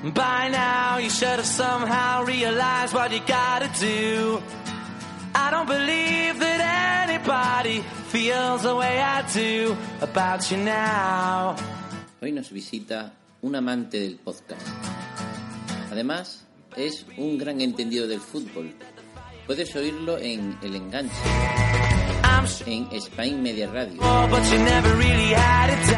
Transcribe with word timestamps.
By 0.04 0.50
now, 0.50 0.98
you 0.98 1.12
should 1.12 1.38
have 1.38 1.46
somehow 1.46 2.24
realized 2.24 2.92
what 2.92 3.12
you 3.12 3.22
gotta 3.28 3.70
do. 3.80 4.42
I 5.36 5.52
don't 5.52 5.68
believe 5.68 6.40
that 6.40 7.06
anybody 7.06 7.84
feels 8.10 8.64
the 8.64 8.76
way 8.76 9.00
I 9.00 9.22
do 9.32 9.78
about 10.02 10.50
you 10.50 10.58
now. 10.58 11.56
Hoy 12.20 12.32
nos 12.32 12.50
visita 12.50 13.14
un 13.44 13.56
amante 13.56 14.00
del 14.00 14.18
podcast. 14.18 14.66
Además, 15.92 16.44
es 16.76 17.06
un 17.18 17.38
gran 17.38 17.62
entendido 17.62 18.08
del 18.08 18.20
fútbol. 18.20 18.74
Puedes 19.46 19.76
oírlo 19.76 20.18
en 20.18 20.58
El 20.64 20.76
Enganche, 20.76 21.22
en 22.68 22.88
Spain 22.92 23.42
Media 23.42 23.68
Radio. 23.72 24.00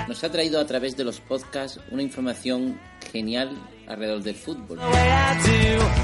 Nos 0.08 0.24
ha 0.24 0.32
traído 0.32 0.62
a 0.62 0.66
través 0.66 0.96
de 0.96 1.04
los 1.04 1.20
podcasts 1.20 1.82
una 1.92 2.02
información 2.02 2.80
genial 3.12 3.52
alrededor 3.86 4.24
del 4.24 4.36
fútbol. 4.36 4.80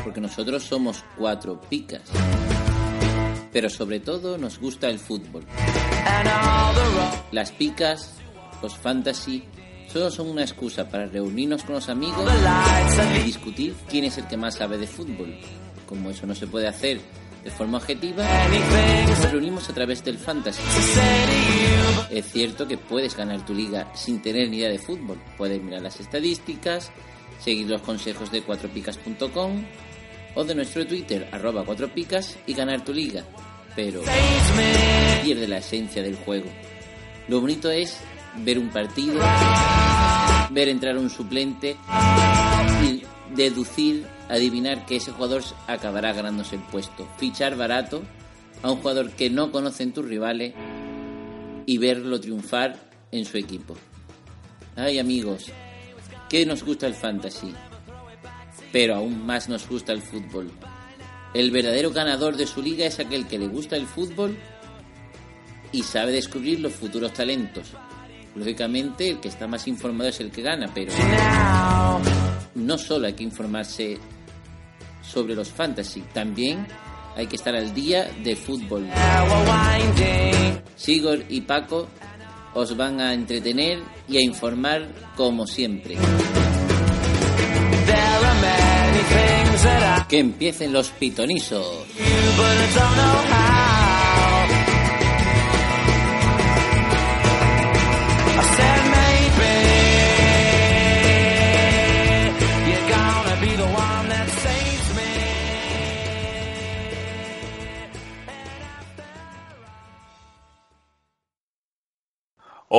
porque 0.03 0.19
nosotros 0.19 0.63
somos 0.63 1.05
cuatro 1.17 1.61
picas. 1.61 2.01
Pero 3.53 3.69
sobre 3.69 4.01
todo 4.01 4.37
nos 4.37 4.59
gusta 4.59 4.89
el 4.89 4.99
fútbol. 4.99 5.45
Las 7.31 7.51
picas, 7.53 8.15
los 8.61 8.75
fantasy, 8.75 9.45
solo 9.87 10.11
son 10.11 10.27
una 10.27 10.41
excusa 10.41 10.89
para 10.89 11.05
reunirnos 11.05 11.63
con 11.63 11.75
los 11.75 11.87
amigos 11.87 12.29
y 13.17 13.23
discutir 13.23 13.75
quién 13.89 14.03
es 14.03 14.17
el 14.17 14.27
que 14.27 14.35
más 14.35 14.55
sabe 14.55 14.77
de 14.77 14.87
fútbol. 14.87 15.37
Como 15.87 16.09
eso 16.09 16.25
no 16.25 16.35
se 16.35 16.47
puede 16.47 16.67
hacer 16.67 16.99
de 17.43 17.51
forma 17.51 17.77
objetiva, 17.77 18.25
nos 19.07 19.31
reunimos 19.31 19.69
a 19.69 19.73
través 19.73 20.03
del 20.03 20.17
fantasy. 20.17 20.61
Es 22.09 22.31
cierto 22.31 22.67
que 22.67 22.77
puedes 22.77 23.15
ganar 23.17 23.45
tu 23.45 23.53
liga 23.53 23.91
sin 23.93 24.21
tener 24.21 24.49
ni 24.49 24.57
idea 24.57 24.69
de 24.69 24.79
fútbol. 24.79 25.19
Puedes 25.37 25.61
mirar 25.61 25.81
las 25.81 25.99
estadísticas, 25.99 26.91
seguir 27.39 27.69
los 27.69 27.81
consejos 27.81 28.31
de 28.31 28.45
4picas.com 28.45 29.63
o 30.35 30.43
de 30.43 30.55
nuestro 30.55 30.87
Twitter, 30.87 31.27
arroba 31.31 31.65
4picas, 31.65 32.37
y 32.47 32.53
ganar 32.53 32.83
tu 32.83 32.93
liga. 32.93 33.23
Pero 33.75 34.01
pierde 35.23 35.47
la 35.47 35.57
esencia 35.57 36.01
del 36.01 36.15
juego. 36.15 36.49
Lo 37.27 37.41
bonito 37.41 37.69
es 37.69 37.97
ver 38.37 38.57
un 38.57 38.69
partido, 38.69 39.19
ver 40.49 40.69
entrar 40.69 40.97
un 40.97 41.09
suplente 41.09 41.75
y 42.83 43.03
deducir, 43.35 44.05
adivinar 44.29 44.85
que 44.85 44.97
ese 44.97 45.11
jugador 45.11 45.43
acabará 45.67 46.13
ganándose 46.13 46.55
el 46.55 46.61
puesto. 46.63 47.07
Fichar 47.17 47.55
barato 47.55 48.03
a 48.61 48.71
un 48.71 48.77
jugador 48.77 49.11
que 49.11 49.29
no 49.29 49.51
conocen 49.51 49.93
tus 49.93 50.05
rivales 50.05 50.53
y 51.65 51.77
verlo 51.77 52.19
triunfar 52.19 52.89
en 53.11 53.25
su 53.25 53.37
equipo. 53.37 53.75
Ay 54.75 54.99
amigos, 54.99 55.51
que 56.29 56.45
nos 56.45 56.63
gusta 56.63 56.87
el 56.87 56.95
fantasy, 56.95 57.53
pero 58.71 58.95
aún 58.95 59.25
más 59.25 59.49
nos 59.49 59.67
gusta 59.67 59.91
el 59.93 60.01
fútbol. 60.01 60.51
El 61.33 61.51
verdadero 61.51 61.91
ganador 61.91 62.37
de 62.37 62.47
su 62.47 62.61
liga 62.61 62.85
es 62.85 62.99
aquel 62.99 63.27
que 63.27 63.39
le 63.39 63.47
gusta 63.47 63.75
el 63.75 63.87
fútbol 63.87 64.37
y 65.71 65.83
sabe 65.83 66.11
descubrir 66.11 66.59
los 66.59 66.73
futuros 66.73 67.13
talentos. 67.13 67.71
Lógicamente, 68.35 69.09
el 69.09 69.19
que 69.19 69.27
está 69.27 69.47
más 69.47 69.67
informado 69.67 70.09
es 70.09 70.19
el 70.19 70.31
que 70.31 70.41
gana, 70.41 70.71
pero 70.73 70.91
no 72.55 72.77
solo 72.77 73.07
hay 73.07 73.13
que 73.13 73.23
informarse 73.23 73.97
sobre 75.03 75.35
los 75.35 75.49
fantasy, 75.49 76.01
también 76.13 76.65
hay 77.15 77.27
que 77.27 77.35
estar 77.35 77.55
al 77.55 77.73
día 77.73 78.09
de 78.23 78.35
fútbol. 78.35 78.87
Sigor 80.75 81.23
y 81.29 81.41
Paco 81.41 81.87
os 82.53 82.75
van 82.75 82.99
a 83.01 83.13
entretener 83.13 83.79
y 84.07 84.17
a 84.17 84.21
informar 84.21 84.87
como 85.15 85.47
siempre. 85.47 85.97
Que 90.07 90.19
empiecen 90.19 90.73
los 90.73 90.89
pitonisos. 90.89 91.85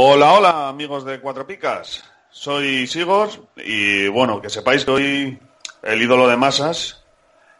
Hola, 0.07 0.35
hola, 0.35 0.69
amigos 0.69 1.03
de 1.07 1.19
Cuatro 1.19 1.47
Picas. 1.47 2.05
Soy 2.29 2.87
Sigor 2.87 3.31
y 3.57 4.07
bueno, 4.09 4.43
que 4.43 4.51
sepáis 4.51 4.85
que 4.85 4.91
hoy 4.91 5.39
el 5.83 6.03
ídolo 6.03 6.29
de 6.29 6.37
masas, 6.37 7.03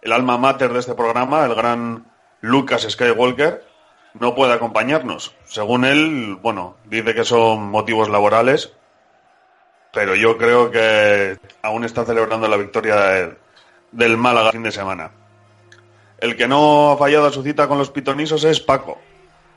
el 0.03 0.13
alma 0.13 0.37
mater 0.37 0.71
de 0.75 0.81
este 0.81 0.93
programa, 0.93 1.47
el 1.47 1.55
gran 1.55 2.05
Lucas 2.43 2.83
Skywalker, 2.87 3.65
no 4.13 4.35
puede 4.35 4.53
acompañarnos. 4.53 5.35
Según 5.47 5.87
él, 5.87 6.37
bueno, 6.43 6.77
dice 6.85 7.15
que 7.15 7.25
son 7.25 7.71
motivos 7.71 8.11
laborales, 8.11 8.75
pero 9.91 10.15
yo 10.15 10.37
creo 10.37 10.71
que 10.71 11.39
aún 11.63 11.85
está 11.85 12.05
celebrando 12.05 12.47
la 12.47 12.59
victoria 12.59 12.97
de- 12.97 13.39
del 13.91 14.19
Málaga 14.19 14.53
fin 14.53 14.63
de 14.65 14.71
semana. 14.71 15.13
El 16.19 16.37
que 16.37 16.47
no 16.47 16.91
ha 16.93 16.99
fallado 16.99 17.27
a 17.27 17.33
su 17.33 17.43
cita 17.43 17.69
con 17.69 17.79
los 17.79 17.89
pitonisos 17.89 18.45
es 18.45 18.61
Paco. 18.61 18.99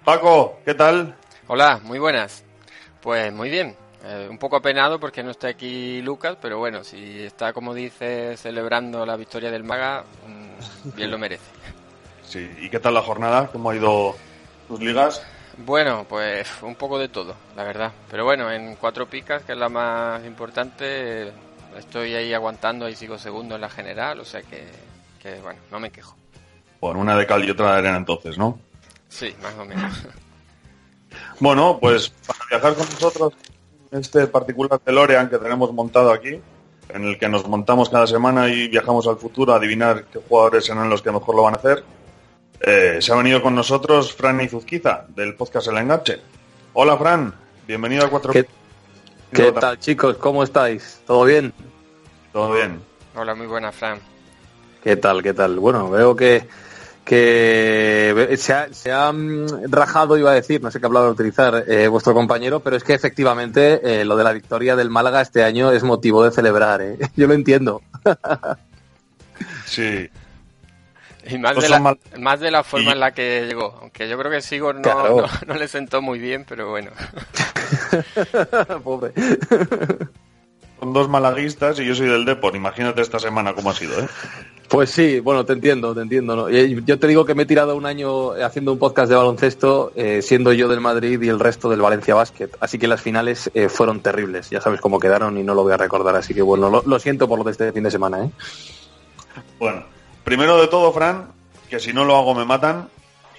Paco, 0.05 0.61
¿qué 0.63 0.73
tal? 0.73 1.17
Hola, 1.47 1.81
muy 1.83 1.99
buenas. 1.99 2.45
Pues 3.01 3.33
muy 3.33 3.49
bien. 3.49 3.75
Eh, 4.03 4.27
un 4.29 4.37
poco 4.37 4.57
apenado 4.57 4.99
porque 4.99 5.23
no 5.23 5.31
está 5.31 5.49
aquí 5.49 6.01
Lucas, 6.01 6.37
pero 6.41 6.59
bueno, 6.59 6.83
si 6.83 7.23
está, 7.23 7.51
como 7.51 7.73
dice, 7.73 8.37
celebrando 8.37 9.05
la 9.05 9.17
victoria 9.17 9.49
del 9.51 9.63
Maga, 9.63 10.03
mm, 10.25 10.95
bien 10.95 11.11
lo 11.11 11.17
merece. 11.17 11.45
Sí, 12.27 12.45
¿y 12.59 12.69
qué 12.69 12.81
tal 12.81 12.93
la 12.93 13.01
jornada? 13.01 13.47
¿Cómo 13.47 13.69
ha 13.69 13.75
ido 13.77 14.13
tus 14.67 14.81
ligas? 14.81 15.25
Bueno, 15.65 16.05
pues 16.09 16.45
un 16.61 16.75
poco 16.75 16.99
de 16.99 17.07
todo, 17.07 17.35
la 17.55 17.63
verdad. 17.63 17.93
Pero 18.11 18.25
bueno, 18.25 18.51
en 18.51 18.75
cuatro 18.75 19.07
picas, 19.07 19.43
que 19.43 19.53
es 19.53 19.57
la 19.57 19.69
más 19.69 20.25
importante, 20.25 21.31
estoy 21.77 22.15
ahí 22.15 22.33
aguantando 22.33 22.89
y 22.89 22.95
sigo 22.95 23.17
segundo 23.17 23.55
en 23.55 23.61
la 23.61 23.69
general, 23.69 24.19
o 24.19 24.25
sea 24.25 24.41
que, 24.41 24.65
que 25.21 25.39
bueno, 25.39 25.61
no 25.71 25.79
me 25.79 25.89
quejo. 25.89 26.17
Bueno, 26.81 26.99
una 26.99 27.15
de 27.15 27.25
cal 27.25 27.45
y 27.45 27.49
otra 27.49 27.71
de 27.71 27.77
arena 27.77 27.95
entonces, 27.95 28.37
¿no? 28.37 28.59
Sí, 29.07 29.33
más 29.41 29.55
o 29.55 29.63
menos. 29.63 30.05
Bueno, 31.39 31.77
pues 31.79 32.09
para 32.09 32.39
viajar 32.49 32.73
con 32.75 32.87
nosotros 32.89 33.33
este 33.91 34.27
particular 34.27 34.79
DeLorean 34.85 35.29
que 35.29 35.37
tenemos 35.37 35.71
montado 35.73 36.11
aquí, 36.11 36.39
en 36.89 37.03
el 37.03 37.17
que 37.17 37.29
nos 37.29 37.47
montamos 37.47 37.89
cada 37.89 38.07
semana 38.07 38.49
y 38.49 38.67
viajamos 38.67 39.07
al 39.07 39.17
futuro 39.17 39.53
a 39.53 39.57
adivinar 39.57 40.05
qué 40.05 40.19
jugadores 40.27 40.65
serán 40.65 40.89
los 40.89 41.01
que 41.01 41.11
mejor 41.11 41.35
lo 41.35 41.43
van 41.43 41.55
a 41.55 41.57
hacer, 41.57 41.83
eh, 42.59 42.97
se 42.99 43.11
ha 43.11 43.15
venido 43.15 43.41
con 43.41 43.53
nosotros 43.55 44.13
Fran 44.13 44.41
Izuzquiza, 44.41 45.05
del 45.09 45.35
podcast 45.35 45.67
El 45.67 45.77
Enganche. 45.77 46.19
Hola, 46.73 46.97
Fran. 46.97 47.33
Bienvenido 47.67 48.05
a 48.05 48.09
Cuatro 48.09 48.33
¿Qué, 48.33 48.47
¿Qué 49.31 49.51
tal, 49.51 49.79
chicos? 49.79 50.17
¿Cómo 50.17 50.43
estáis? 50.43 51.01
¿Todo 51.05 51.25
bien? 51.25 51.53
Todo 52.33 52.53
bien. 52.53 52.81
Hola, 53.15 53.35
muy 53.35 53.47
buena, 53.47 53.71
Fran. 53.71 53.99
¿Qué 54.83 54.95
tal? 54.95 55.21
¿Qué 55.21 55.33
tal? 55.33 55.59
Bueno, 55.59 55.89
veo 55.89 56.15
que, 56.15 56.47
que 57.07 58.35
se, 58.37 58.53
ha, 58.53 58.67
se 58.73 58.91
ha 58.91 59.11
mm, 59.13 59.71
rajado, 59.71 60.17
iba 60.17 60.31
a 60.31 60.35
decir, 60.35 60.61
no 60.61 60.69
sé 60.69 60.79
qué 60.81 60.85
hablado 60.87 61.05
de 61.05 61.11
utilizar 61.13 61.63
eh, 61.65 61.87
vuestro 61.87 62.13
compañero, 62.13 62.59
pero 62.59 62.75
es 62.75 62.83
que 62.83 62.93
efectivamente 62.93 63.79
eh, 64.01 64.03
lo 64.05 64.17
de 64.17 64.25
la 64.25 64.33
victoria 64.33 64.75
del 64.75 64.89
Málaga 64.89 65.21
este 65.21 65.41
año 65.43 65.71
es 65.71 65.83
motivo 65.83 66.23
de 66.25 66.31
celebrar. 66.31 66.81
¿eh? 66.81 66.97
Yo 67.15 67.27
lo 67.27 67.33
entiendo. 67.33 67.81
Sí. 69.65 70.09
Y 71.29 71.37
más 71.37 71.55
No 71.55 71.61
de, 71.61 71.69
la, 71.69 71.79
mal- 71.79 71.99
más 72.19 72.39
de 72.41 72.51
la 72.51 72.63
forma 72.63 72.89
Y- 72.89 72.93
en 72.93 72.99
la 72.99 73.11
que 73.11 73.45
llegó. 73.47 73.77
Aunque 73.81 74.07
yo 74.07 74.17
creo 74.17 74.31
que 74.31 74.41
Sigor 74.41 74.75
no, 74.75 74.81
Claro. 74.81 75.17
no, 75.21 75.27
no 75.47 75.53
le 75.55 75.67
sentó 75.67 76.01
muy 76.01 76.19
bien, 76.19 76.45
pero 76.47 76.69
bueno. 76.69 76.91
Pobre. 78.83 79.11
Son 80.79 80.93
dos 80.93 81.09
malaguistas 81.09 81.79
y 81.79 81.85
yo 81.85 81.95
soy 81.95 82.07
del 82.07 82.23
Depor. 82.25 82.55
Imagínate 82.55 83.01
esta 83.01 83.19
semana 83.19 83.53
cómo 83.53 83.69
ha 83.71 83.73
sido, 83.73 83.99
¿eh? 83.99 84.07
Pues 84.67 84.89
sí, 84.89 85.21
bueno, 85.21 85.45
te 85.45 85.53
entiendo, 85.53 85.95
te 85.95 86.01
entiendo. 86.01 86.35
¿no? 86.35 86.49
Yo 86.49 86.99
te 86.99 87.07
digo 87.07 87.25
que 87.25 87.33
me 87.33 87.43
he 87.43 87.45
tirado 87.45 87.75
un 87.75 87.85
año 87.85 88.31
haciendo 88.31 88.73
un 88.73 88.79
podcast 88.79 89.09
de 89.09 89.15
baloncesto, 89.15 89.93
eh, 89.95 90.21
siendo 90.21 90.51
yo 90.51 90.67
del 90.67 90.81
Madrid 90.81 91.21
y 91.21 91.29
el 91.29 91.39
resto 91.39 91.69
del 91.69 91.79
Valencia 91.81 92.15
Basket. 92.15 92.49
Así 92.59 92.77
que 92.77 92.87
las 92.87 93.01
finales 93.01 93.49
eh, 93.53 93.69
fueron 93.69 94.01
terribles. 94.01 94.49
Ya 94.49 94.59
sabes 94.59 94.81
cómo 94.81 94.99
quedaron 94.99 95.37
y 95.37 95.43
no 95.43 95.53
lo 95.53 95.63
voy 95.63 95.71
a 95.71 95.77
recordar. 95.77 96.15
Así 96.17 96.33
que 96.33 96.41
bueno, 96.41 96.69
lo, 96.69 96.83
lo 96.85 96.99
siento 96.99 97.29
por 97.29 97.37
lo 97.39 97.45
de 97.45 97.51
este 97.51 97.71
fin 97.71 97.83
de 97.83 97.91
semana. 97.91 98.25
¿eh? 98.25 98.29
Bueno, 99.57 99.83
primero 100.25 100.59
de 100.59 100.67
todo, 100.67 100.91
Fran, 100.91 101.27
que 101.69 101.79
si 101.79 101.93
no 101.93 102.03
lo 102.03 102.17
hago 102.17 102.35
me 102.35 102.43
matan. 102.43 102.89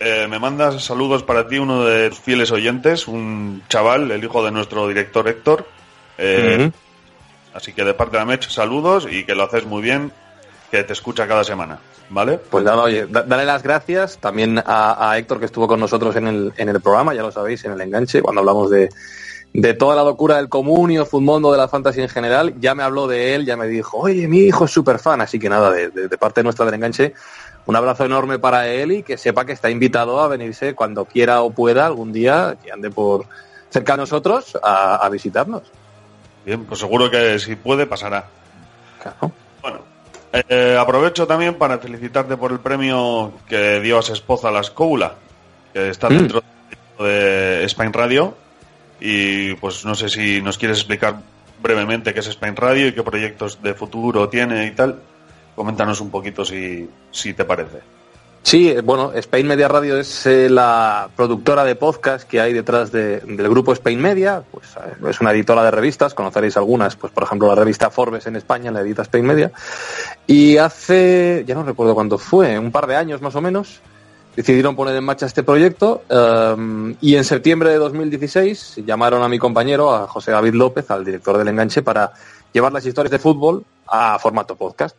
eh, 0.01 0.27
me 0.31 0.39
mandas 0.39 0.83
saludos 0.83 1.25
para 1.25 1.47
ti, 1.47 1.59
uno 1.59 1.85
de 1.85 2.09
tus 2.09 2.21
fieles 2.21 2.51
oyentes, 2.53 3.07
un 3.07 3.63
chaval, 3.69 4.11
el 4.11 4.25
hijo 4.25 4.43
de 4.45 4.51
nuestro 4.51 4.89
director 4.89 5.29
Héctor. 5.29 5.67
Así 7.53 7.73
que 7.73 7.85
de 7.85 7.93
parte 7.95 8.13
de 8.17 8.19
la 8.21 8.25
Mech, 8.25 8.49
saludos 8.49 9.07
y 9.11 9.25
que 9.25 9.35
lo 9.35 9.43
haces 9.45 9.67
muy 9.67 9.83
bien, 9.83 10.13
que 10.71 10.85
te 10.85 10.93
escucha 10.93 11.27
cada 11.27 11.45
semana, 11.45 11.79
¿vale? 12.11 12.39
Pues 12.39 12.63
nada, 12.65 12.83
oye, 12.83 13.07
da- 13.07 13.23
dale 13.23 13.45
las 13.47 13.63
gracias 13.63 14.19
también 14.19 14.59
a, 14.65 15.11
a 15.11 15.17
Héctor 15.19 15.39
que 15.39 15.47
estuvo 15.47 15.67
con 15.67 15.81
nosotros 15.81 16.15
en 16.17 16.27
el, 16.27 16.53
en 16.57 16.69
el 16.69 16.81
programa, 16.81 17.15
ya 17.15 17.23
lo 17.23 17.33
sabéis, 17.33 17.65
en 17.65 17.73
el 17.73 17.81
enganche, 17.81 18.21
cuando 18.21 18.41
hablamos 18.41 18.71
de, 18.71 18.91
de 19.55 19.75
toda 19.75 19.97
la 19.97 20.05
locura 20.05 20.37
del 20.37 20.49
comunio, 20.51 21.09
Mundo, 21.11 21.51
de 21.53 21.59
la 21.59 21.69
fantasy 21.69 22.03
en 22.03 22.09
general. 22.11 22.55
Ya 22.61 22.75
me 22.75 22.83
habló 22.83 23.07
de 23.07 23.35
él, 23.35 23.47
ya 23.47 23.57
me 23.57 23.67
dijo, 23.67 23.97
oye, 23.99 24.29
mi 24.29 24.41
hijo 24.41 24.67
es 24.67 24.71
súper 24.71 24.99
fan, 24.99 25.21
así 25.23 25.39
que 25.39 25.49
nada, 25.49 25.71
de, 25.71 25.89
de- 25.89 26.09
de 26.09 26.19
parte 26.19 26.43
nuestra 26.43 26.67
del 26.67 26.75
enganche, 26.75 27.15
un 27.65 27.75
abrazo 27.77 28.05
enorme 28.05 28.39
para 28.39 28.69
él 28.69 28.93
y 28.93 29.03
que 29.03 29.17
sepa 29.17 29.45
que 29.47 29.53
está 29.53 29.71
invitado 29.71 30.21
a 30.21 30.29
venirse 30.29 30.75
cuando 30.75 31.05
quiera 31.07 31.41
o 31.43 31.51
pueda 31.51 31.87
algún 31.87 32.13
día, 32.13 32.57
que 32.63 32.73
ande 32.73 32.91
por 32.91 33.25
cerca 33.71 33.93
de 33.95 33.99
nosotros 33.99 34.57
a, 34.63 34.97
a 34.97 35.09
visitarnos. 35.09 35.63
Bien, 36.45 36.65
pues 36.65 36.81
seguro 36.81 37.11
que 37.11 37.39
si 37.39 37.57
puede 37.57 37.87
pasará. 37.87 38.27
Claro. 39.03 39.33
Eh, 40.33 40.77
aprovecho 40.79 41.27
también 41.27 41.55
para 41.55 41.79
felicitarte 41.79 42.37
por 42.37 42.53
el 42.53 42.61
premio 42.61 43.33
que 43.49 43.81
dio 43.81 43.99
a 43.99 44.03
su 44.03 44.13
esposa 44.13 44.51
la 44.51 44.61
Escóbula, 44.61 45.15
que 45.73 45.91
está 45.91 46.09
Mm. 46.11 46.17
dentro 46.19 46.43
de 47.01 47.65
Spain 47.65 47.93
Radio. 47.93 48.35
Y 49.01 49.55
pues 49.55 49.85
no 49.85 49.95
sé 49.95 50.09
si 50.09 50.43
nos 50.43 50.59
quieres 50.59 50.79
explicar 50.79 51.21
brevemente 51.63 52.13
qué 52.13 52.21
es 52.21 52.27
Spain 52.27 52.57
Radio 52.57 52.89
y 52.89 52.93
qué 52.93 53.03
proyectos 53.03 53.63
de 53.63 53.75
futuro 53.75 54.29
tiene 54.29 54.67
y 54.67 54.73
tal. 54.73 55.01
Coméntanos 55.55 56.01
un 56.01 56.11
poquito 56.11 56.45
si, 56.45 56.89
si 57.11 57.33
te 57.35 57.45
parece. 57.45 57.79
Sí, 58.49 58.71
eh, 58.71 58.81
bueno, 58.81 59.13
Spain 59.15 59.47
Media 59.47 59.69
Radio 59.69 59.99
es 59.99 60.25
eh, 60.25 60.49
la 60.49 61.11
productora 61.15 61.65
de 61.65 61.75
podcast 61.75 62.27
que 62.27 62.41
hay 62.41 62.55
detrás 62.55 62.91
de- 62.91 63.21
del 63.21 63.47
grupo 63.51 63.75
Spain 63.75 64.01
Media. 64.01 64.43
Pues 64.51 64.69
eh, 64.77 65.07
es 65.11 65.21
una 65.21 65.33
editora 65.33 65.63
de 65.65 65.71
revistas, 65.71 66.15
conoceréis 66.15 66.57
algunas, 66.57 66.97
pues 66.97 67.13
por 67.13 67.25
ejemplo 67.25 67.47
la 67.49 67.55
revista 67.55 67.91
Forbes 67.91 68.27
en 68.27 68.37
España 68.37 68.71
la 68.71 68.81
edita 68.81 69.03
Spain 69.03 69.27
Media. 69.27 69.53
Y 70.27 70.57
hace, 70.57 71.45
ya 71.47 71.55
no 71.57 71.63
recuerdo 71.63 71.95
cuándo 71.95 72.17
fue, 72.17 72.59
un 72.59 72.73
par 72.73 72.87
de 72.87 72.97
años 72.97 73.21
más 73.21 73.35
o 73.35 73.43
menos, 73.43 73.81
decidieron 74.35 74.75
poner 74.75 74.97
en 74.97 75.05
marcha 75.05 75.27
este 75.27 75.43
proyecto 75.43 76.05
um, 76.09 76.95
y 77.03 77.17
en 77.17 77.25
septiembre 77.25 77.69
de 77.69 77.77
2016 77.77 78.77
llamaron 78.87 79.23
a 79.23 79.29
mi 79.29 79.39
compañero, 79.39 79.95
a 79.95 80.07
José 80.09 80.31
David 80.31 80.55
López, 80.55 80.91
al 80.91 81.05
director 81.05 81.37
del 81.37 81.49
enganche, 81.49 81.83
para 81.83 82.13
llevar 82.51 82.73
las 82.73 82.87
historias 82.87 83.11
de 83.11 83.19
fútbol 83.19 83.63
a 83.87 84.19
formato 84.19 84.57
podcast. 84.57 84.97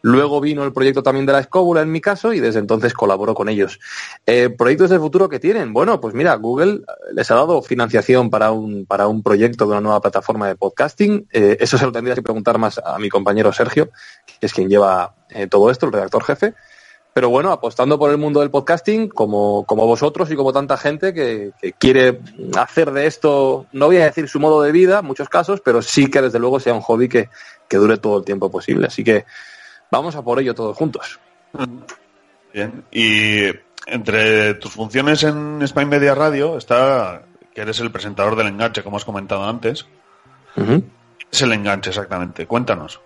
Luego 0.00 0.40
vino 0.40 0.64
el 0.64 0.72
proyecto 0.72 1.02
también 1.02 1.26
de 1.26 1.32
la 1.32 1.40
Escóbula 1.40 1.82
en 1.82 1.90
mi 1.90 2.00
caso 2.00 2.32
y 2.32 2.40
desde 2.40 2.60
entonces 2.60 2.94
colaboro 2.94 3.34
con 3.34 3.48
ellos. 3.48 3.80
Eh, 4.26 4.48
¿Proyectos 4.48 4.90
de 4.90 4.98
futuro 4.98 5.28
que 5.28 5.40
tienen? 5.40 5.72
Bueno, 5.72 6.00
pues 6.00 6.14
mira, 6.14 6.34
Google 6.36 6.74
eh, 6.74 6.82
les 7.14 7.30
ha 7.30 7.34
dado 7.34 7.62
financiación 7.62 8.30
para 8.30 8.52
un, 8.52 8.86
para 8.86 9.08
un 9.08 9.22
proyecto 9.22 9.64
de 9.64 9.72
una 9.72 9.80
nueva 9.80 10.00
plataforma 10.00 10.46
de 10.46 10.54
podcasting. 10.54 11.26
Eh, 11.32 11.56
eso 11.60 11.76
se 11.78 11.84
lo 11.84 11.92
tendrías 11.92 12.16
que 12.16 12.22
preguntar 12.22 12.58
más 12.58 12.78
a 12.78 12.98
mi 12.98 13.08
compañero 13.08 13.52
Sergio, 13.52 13.90
que 14.38 14.46
es 14.46 14.52
quien 14.52 14.68
lleva 14.68 15.14
eh, 15.30 15.48
todo 15.48 15.70
esto, 15.70 15.86
el 15.86 15.92
redactor 15.92 16.24
jefe. 16.24 16.54
Pero 17.12 17.30
bueno, 17.30 17.50
apostando 17.50 17.98
por 17.98 18.12
el 18.12 18.18
mundo 18.18 18.38
del 18.38 18.50
podcasting, 18.50 19.08
como, 19.08 19.64
como 19.66 19.84
vosotros 19.86 20.30
y 20.30 20.36
como 20.36 20.52
tanta 20.52 20.76
gente 20.76 21.12
que, 21.12 21.50
quiere 21.76 22.20
hacer 22.56 22.92
de 22.92 23.06
esto, 23.08 23.66
no 23.72 23.86
voy 23.86 23.96
a 23.96 24.04
decir 24.04 24.28
su 24.28 24.38
modo 24.38 24.62
de 24.62 24.70
vida 24.70 25.00
en 25.00 25.06
muchos 25.06 25.28
casos, 25.28 25.60
pero 25.60 25.82
sí 25.82 26.08
que 26.08 26.22
desde 26.22 26.38
luego 26.38 26.60
sea 26.60 26.74
un 26.74 26.80
hobby 26.82 27.08
que, 27.08 27.28
que 27.66 27.76
dure 27.76 27.96
todo 27.96 28.18
el 28.18 28.24
tiempo 28.24 28.52
posible. 28.52 28.86
Así 28.86 29.02
que 29.02 29.24
vamos 29.90 30.14
a 30.16 30.22
por 30.22 30.38
ello 30.40 30.54
todos 30.54 30.76
juntos. 30.76 31.18
Bien. 32.52 32.84
Y 32.90 33.44
entre 33.86 34.54
tus 34.54 34.72
funciones 34.72 35.22
en 35.22 35.60
Spain 35.62 35.88
Media 35.88 36.14
Radio 36.14 36.56
está 36.56 37.22
que 37.54 37.62
eres 37.62 37.80
el 37.80 37.90
presentador 37.90 38.36
del 38.36 38.48
enganche, 38.48 38.82
como 38.82 38.96
has 38.96 39.04
comentado 39.04 39.44
antes. 39.44 39.86
Ujú. 40.56 40.82
¿Qué 41.18 41.26
es 41.32 41.42
el 41.42 41.52
enganche 41.52 41.90
exactamente? 41.90 42.46
Cuéntanos. 42.46 43.00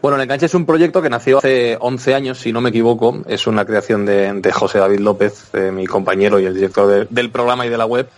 Bueno, 0.00 0.16
el 0.16 0.22
enganche 0.22 0.46
es 0.46 0.54
un 0.54 0.64
proyecto 0.64 1.02
que 1.02 1.10
nació 1.10 1.38
hace 1.38 1.76
11 1.80 2.14
años, 2.14 2.38
si 2.38 2.52
no 2.52 2.60
me 2.60 2.70
equivoco. 2.70 3.18
Es 3.26 3.46
una 3.46 3.64
creación 3.64 4.06
de, 4.06 4.32
de 4.34 4.52
José 4.52 4.78
David 4.78 5.00
López, 5.00 5.50
eh, 5.54 5.70
mi 5.72 5.86
compañero 5.86 6.38
y 6.38 6.46
el 6.46 6.54
director 6.54 6.86
de- 6.86 7.06
del 7.10 7.30
programa 7.30 7.66
y 7.66 7.68
de 7.68 7.76
la 7.76 7.84
web, 7.86 8.08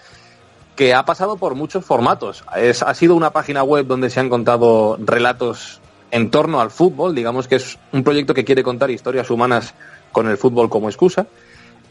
que 0.76 0.94
ha 0.94 1.04
pasado 1.04 1.36
por 1.38 1.54
muchos 1.54 1.84
formatos. 1.84 2.44
Es, 2.56 2.82
ha 2.82 2.92
sido 2.94 3.14
una 3.14 3.30
página 3.30 3.62
web 3.62 3.86
donde 3.86 4.10
se 4.10 4.20
han 4.20 4.28
contado 4.28 4.98
relatos 5.00 5.79
en 6.10 6.30
torno 6.30 6.60
al 6.60 6.70
fútbol. 6.70 7.14
Digamos 7.14 7.48
que 7.48 7.56
es 7.56 7.78
un 7.92 8.02
proyecto 8.04 8.34
que 8.34 8.44
quiere 8.44 8.62
contar 8.62 8.90
historias 8.90 9.30
humanas 9.30 9.74
con 10.12 10.28
el 10.28 10.36
fútbol 10.36 10.68
como 10.68 10.88
excusa. 10.88 11.26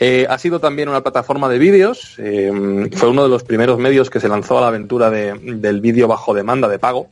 Eh, 0.01 0.25
ha 0.29 0.37
sido 0.37 0.59
también 0.59 0.87
una 0.89 1.01
plataforma 1.01 1.49
de 1.49 1.57
vídeos. 1.59 2.15
eh, 2.19 2.89
fue 2.95 3.09
uno 3.09 3.23
de 3.23 3.29
los 3.29 3.43
primeros 3.43 3.77
medios 3.79 4.09
que 4.09 4.19
se 4.19 4.29
lanzó 4.29 4.57
a 4.57 4.61
la 4.61 4.67
aventura 4.67 5.09
de- 5.09 5.33
del 5.33 5.81
vídeo 5.81 6.07
bajo 6.07 6.33
demanda 6.33 6.67
de 6.69 6.79
pago 6.79 7.09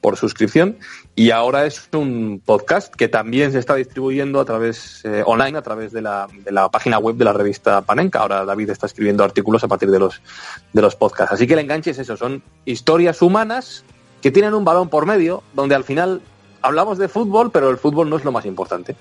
por 0.00 0.16
suscripción 0.18 0.76
y 1.14 1.30
ahora 1.30 1.64
es 1.64 1.88
un 1.94 2.42
podcast 2.44 2.92
que 2.94 3.08
también 3.08 3.52
se 3.52 3.58
está 3.58 3.74
distribuyendo 3.74 4.38
a 4.38 4.44
través 4.44 5.00
eh, 5.04 5.22
online 5.24 5.56
a 5.56 5.62
través 5.62 5.92
de 5.92 6.02
la, 6.02 6.26
de 6.44 6.52
la 6.52 6.68
página 6.68 6.98
web 6.98 7.16
de 7.16 7.24
la 7.24 7.32
revista 7.32 7.80
Panenka. 7.80 8.18
Ahora 8.18 8.44
David 8.44 8.68
está 8.68 8.84
escribiendo 8.86 9.24
artículos 9.24 9.64
a 9.64 9.68
partir 9.68 9.90
de 9.90 9.98
los 10.00 10.20
de 10.74 10.82
los 10.82 10.94
podcasts. 10.96 11.32
Así 11.32 11.46
que 11.46 11.54
el 11.54 11.60
enganche 11.60 11.92
es 11.92 11.98
eso, 12.00 12.16
son 12.18 12.42
historias 12.66 13.22
humanas 13.22 13.84
que 14.20 14.30
tienen 14.30 14.52
un 14.54 14.64
balón 14.64 14.88
por 14.90 15.06
medio, 15.06 15.42
donde 15.54 15.74
al 15.74 15.84
final 15.84 16.20
hablamos 16.64 16.96
de 16.96 17.08
fútbol, 17.08 17.50
pero 17.50 17.68
el 17.70 17.76
fútbol 17.76 18.08
no 18.08 18.16
es 18.16 18.24
lo 18.24 18.32
más 18.32 18.46
importante. 18.46 18.96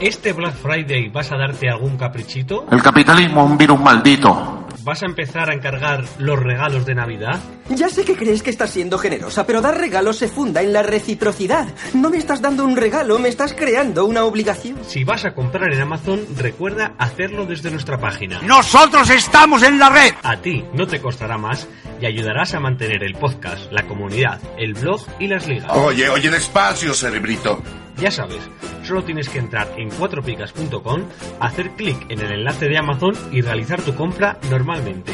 ¿Este 0.00 0.32
Black 0.32 0.54
Friday 0.54 1.10
vas 1.10 1.30
a 1.30 1.36
darte 1.36 1.68
algún 1.68 1.98
caprichito? 1.98 2.64
El 2.70 2.82
capitalismo 2.82 3.44
es 3.44 3.50
un 3.50 3.58
virus 3.58 3.78
maldito. 3.78 4.64
¿Vas 4.82 5.02
a 5.02 5.06
empezar 5.06 5.50
a 5.50 5.54
encargar 5.54 6.04
los 6.18 6.38
regalos 6.38 6.86
de 6.86 6.94
Navidad? 6.94 7.40
Ya 7.68 7.88
sé 7.88 8.04
que 8.04 8.16
crees 8.16 8.42
que 8.42 8.50
estás 8.50 8.70
siendo 8.70 8.98
generosa, 8.98 9.46
pero 9.46 9.60
dar 9.60 9.78
regalos 9.78 10.16
se 10.16 10.28
funda 10.28 10.62
en 10.62 10.72
la 10.72 10.82
reciprocidad. 10.82 11.68
No 11.94 12.10
me 12.10 12.18
estás 12.18 12.40
dando 12.40 12.64
un 12.64 12.76
regalo, 12.76 13.18
me 13.18 13.28
estás 13.28 13.52
creando 13.52 14.04
una 14.04 14.24
obligación. 14.24 14.78
Si 14.86 15.04
vas 15.04 15.24
a 15.24 15.34
comprar 15.34 15.72
en 15.72 15.80
Amazon, 15.80 16.26
recuerda 16.36 16.94
hacerlo 16.98 17.46
desde 17.46 17.70
nuestra 17.70 17.98
página. 17.98 18.40
Nosotros 18.42 19.08
estamos 19.10 19.62
en 19.62 19.78
la 19.78 19.90
red. 19.90 20.14
A 20.22 20.36
ti 20.38 20.64
no 20.74 20.86
te 20.86 21.00
costará 21.00 21.38
más 21.38 21.68
y 22.00 22.06
ayudarás 22.06 22.54
a 22.54 22.60
mantener 22.60 23.02
el 23.04 23.14
podcast, 23.14 23.70
la 23.72 23.86
comunidad, 23.86 24.40
el 24.58 24.74
blog 24.74 25.00
y 25.18 25.28
las 25.28 25.46
ligas. 25.46 25.70
Oye, 25.76 26.08
oye, 26.08 26.30
despacio, 26.30 26.94
cerebrito. 26.94 27.62
Ya 28.00 28.10
sabes, 28.10 28.40
solo 28.82 29.04
tienes 29.04 29.28
que 29.28 29.38
entrar 29.38 29.68
en 29.76 29.90
cuatropicas.com, 29.90 31.02
hacer 31.38 31.70
clic 31.72 31.98
en 32.08 32.20
el 32.20 32.32
enlace 32.32 32.66
de 32.66 32.78
Amazon 32.78 33.14
y 33.30 33.42
realizar 33.42 33.82
tu 33.82 33.94
compra 33.94 34.38
normalmente. 34.64 35.12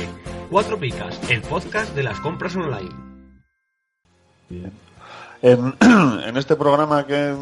Cuatro 0.50 0.76
Picas, 0.76 1.20
el 1.30 1.40
podcast 1.42 1.94
de 1.94 2.02
las 2.02 2.18
compras 2.18 2.56
online. 2.56 2.90
En, 5.40 5.74
en 6.26 6.36
este 6.36 6.56
programa 6.56 7.06
que, 7.06 7.32